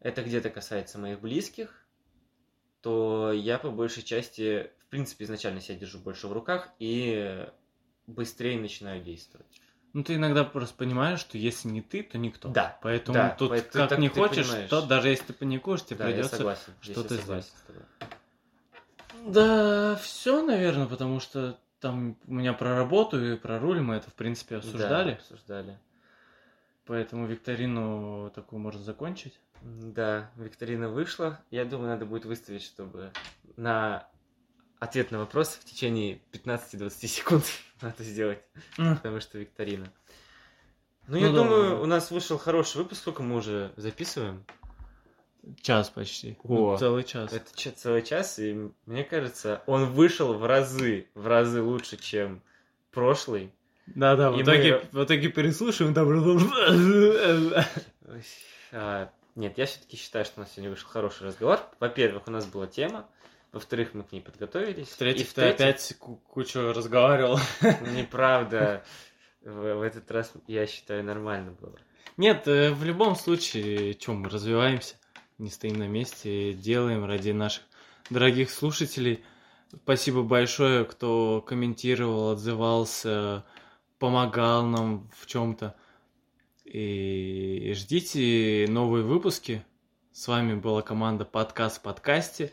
это 0.00 0.22
где-то 0.22 0.48
касается 0.48 0.98
моих 0.98 1.20
близких, 1.20 1.86
то 2.80 3.30
я 3.30 3.58
по 3.58 3.70
большей 3.70 4.02
части, 4.02 4.70
в 4.80 4.86
принципе, 4.86 5.26
изначально 5.26 5.60
себя 5.60 5.76
держу 5.76 5.98
больше 5.98 6.28
в 6.28 6.32
руках 6.32 6.70
и 6.78 7.46
быстрее 8.06 8.58
начинаю 8.58 9.04
действовать. 9.04 9.60
Ну, 9.92 10.02
ты 10.02 10.14
иногда 10.14 10.44
просто 10.44 10.74
понимаешь, 10.76 11.20
что 11.20 11.36
если 11.36 11.68
не 11.68 11.82
ты, 11.82 12.02
то 12.02 12.16
никто. 12.16 12.48
Да, 12.48 12.78
Поэтому 12.80 13.18
да, 13.18 13.36
тут 13.38 13.50
поэтому 13.50 13.72
как 13.72 13.90
так 13.90 13.98
не 13.98 14.08
хочешь, 14.08 14.46
понимаешь. 14.46 14.70
то 14.70 14.80
даже 14.80 15.10
если 15.10 15.24
ты 15.26 15.32
паникуешь, 15.34 15.84
тебе 15.84 15.98
да, 15.98 16.08
я 16.08 16.14
придется 16.14 16.36
что-то 16.80 17.14
я 17.14 17.20
согласен 17.20 17.50
с 17.54 17.66
тобой. 17.66 17.82
Да, 19.26 19.96
все, 19.96 20.42
наверное, 20.42 20.86
потому 20.86 21.20
что 21.20 21.58
там 21.80 22.16
у 22.26 22.34
меня 22.34 22.52
про 22.52 22.74
работу 22.76 23.22
и 23.24 23.36
про 23.36 23.58
руль 23.58 23.80
мы 23.80 23.96
это, 23.96 24.10
в 24.10 24.14
принципе, 24.14 24.54
Да, 24.56 24.58
обсуждали. 24.58 25.12
обсуждали. 25.12 25.78
Поэтому 26.86 27.26
викторину 27.26 28.30
такую 28.34 28.60
можно 28.60 28.82
закончить. 28.82 29.38
Да, 29.62 30.30
викторина 30.36 30.88
вышла. 30.88 31.40
Я 31.50 31.64
думаю, 31.64 31.88
надо 31.90 32.06
будет 32.06 32.24
выставить, 32.24 32.62
чтобы 32.62 33.10
на 33.56 34.06
ответ 34.78 35.10
на 35.10 35.18
вопрос 35.18 35.48
в 35.54 35.64
течение 35.64 36.20
15-20 36.32 36.90
секунд 37.06 37.44
надо 37.80 38.04
сделать, 38.04 38.40
потому 38.76 39.20
что 39.20 39.38
викторина. 39.38 39.86
Ну, 41.08 41.16
я 41.16 41.28
Ну 41.28 41.34
да, 41.36 41.42
думаю, 41.42 41.70
да. 41.70 41.76
у 41.82 41.86
нас 41.86 42.10
вышел 42.10 42.36
хороший 42.38 42.78
выпуск. 42.78 43.00
Сколько 43.00 43.22
мы 43.22 43.36
уже 43.36 43.72
записываем? 43.76 44.44
Час 45.62 45.90
почти. 45.90 46.36
О, 46.44 46.72
Ну, 46.72 46.76
целый 46.78 47.04
час. 47.04 47.32
Это 47.32 47.46
ча- 47.56 47.70
целый 47.70 48.02
час, 48.02 48.38
и 48.38 48.70
мне 48.86 49.04
кажется, 49.04 49.62
он 49.66 49.86
вышел 49.92 50.34
в 50.34 50.44
разы, 50.44 51.06
в 51.14 51.26
разы 51.26 51.62
лучше, 51.62 51.96
чем 51.96 52.42
прошлый. 52.90 53.52
Да-да, 53.86 54.30
в 54.32 54.38
И 54.38 54.42
итоге, 54.42 54.82
мы- 54.92 55.02
в 55.02 55.04
итоге 55.04 55.28
переслушиваем, 55.28 55.94
там... 55.94 56.08
А, 58.72 59.10
Нет, 59.34 59.58
я 59.58 59.66
все-таки 59.66 59.96
считаю, 59.96 60.24
что 60.24 60.40
у 60.40 60.40
нас 60.40 60.52
сегодня 60.52 60.70
вышел 60.70 60.88
хороший 60.88 61.26
разговор. 61.26 61.60
Во-первых, 61.78 62.24
у 62.26 62.30
нас 62.30 62.46
была 62.46 62.66
тема. 62.66 63.06
Во-вторых, 63.52 63.90
мы 63.94 64.02
к 64.02 64.12
ней 64.12 64.20
подготовились. 64.20 64.88
В-третьих, 64.88 65.32
ты 65.32 65.42
опять 65.50 65.94
ку- 65.98 66.16
кучу 66.28 66.72
разговаривал. 66.72 67.38
Неправда. 67.94 68.82
В, 69.42 69.74
в 69.76 69.82
этот 69.82 70.10
раз, 70.10 70.32
я 70.48 70.66
считаю, 70.66 71.04
нормально 71.04 71.52
было. 71.52 71.76
Нет, 72.16 72.48
э, 72.48 72.72
в 72.72 72.82
любом 72.84 73.14
случае, 73.14 73.94
чем 73.94 74.16
мы 74.22 74.28
развиваемся, 74.30 74.96
не 75.38 75.50
стоим 75.50 75.78
на 75.78 75.88
месте, 75.88 76.52
делаем 76.52 77.04
ради 77.04 77.30
наших 77.30 77.64
дорогих 78.10 78.50
слушателей. 78.50 79.22
Спасибо 79.82 80.22
большое, 80.22 80.84
кто 80.84 81.42
комментировал, 81.46 82.30
отзывался, 82.30 83.44
помогал 83.98 84.64
нам 84.64 85.10
в 85.16 85.26
чем-то. 85.26 85.76
И 86.64 87.72
ждите 87.76 88.66
новые 88.68 89.04
выпуски. 89.04 89.64
С 90.12 90.28
вами 90.28 90.54
была 90.54 90.82
команда 90.82 91.24
Подкаст 91.24 91.78
в 91.78 91.82
подкасте. 91.82 92.52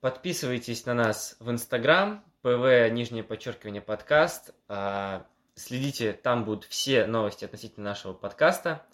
Подписывайтесь 0.00 0.84
на 0.84 0.94
нас 0.94 1.36
в 1.40 1.50
Инстаграм, 1.50 2.22
ПВ, 2.42 2.90
нижнее 2.90 3.24
подчеркивание, 3.24 3.80
подкаст. 3.80 4.54
А, 4.68 5.26
Следите, 5.54 6.12
там 6.12 6.44
будут 6.44 6.64
все 6.64 7.06
новости 7.06 7.44
относительно 7.44 7.84
нашего 7.84 8.12
подкаста. 8.12 8.84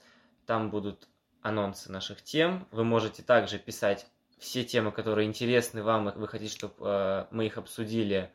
Там 0.47 0.71
будут 0.71 1.09
анонсы 1.43 1.91
наших 1.91 2.23
тем. 2.23 2.67
Вы 2.71 2.85
можете 2.85 3.23
также 3.23 3.59
писать 3.59 4.07
все 4.39 4.65
темы, 4.65 4.91
которые 4.93 5.29
интересны 5.29 5.83
вам, 5.83 6.09
и 6.09 6.19
вы 6.19 6.27
хотите, 6.27 6.55
чтобы 6.57 7.29
мы 7.31 7.47
их 7.47 7.59
обсудили 7.59 8.33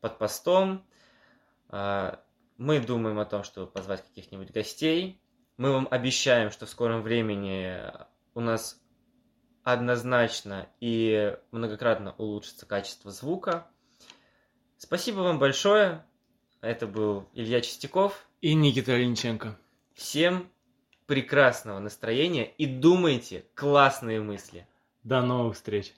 под 0.00 0.18
постом. 0.18 0.84
А, 1.68 2.22
Мы 2.58 2.80
думаем 2.80 3.18
о 3.18 3.24
том, 3.26 3.42
чтобы 3.42 3.70
позвать 3.70 4.02
каких-нибудь 4.02 4.50
гостей. 4.50 5.20
Мы 5.56 5.72
вам 5.72 5.88
обещаем, 5.90 6.50
что 6.50 6.66
в 6.66 6.70
скором 6.70 7.02
времени 7.02 7.80
у 8.34 8.40
нас 8.40 8.80
однозначно 9.62 10.68
и 10.80 11.36
многократно 11.50 12.14
улучшится 12.18 12.66
качество 12.66 13.10
звука. 13.10 13.66
Спасибо 14.78 15.20
вам 15.20 15.38
большое. 15.38 16.04
Это 16.60 16.86
был 16.86 17.28
Илья 17.32 17.60
Чистяков. 17.60 18.26
И 18.40 18.54
Никита 18.54 18.96
Линченко. 18.96 19.58
Всем 19.94 20.50
прекрасного 21.06 21.78
настроения 21.78 22.44
и 22.58 22.66
думайте 22.66 23.44
классные 23.54 24.20
мысли. 24.20 24.66
До 25.04 25.22
новых 25.22 25.54
встреч. 25.54 25.94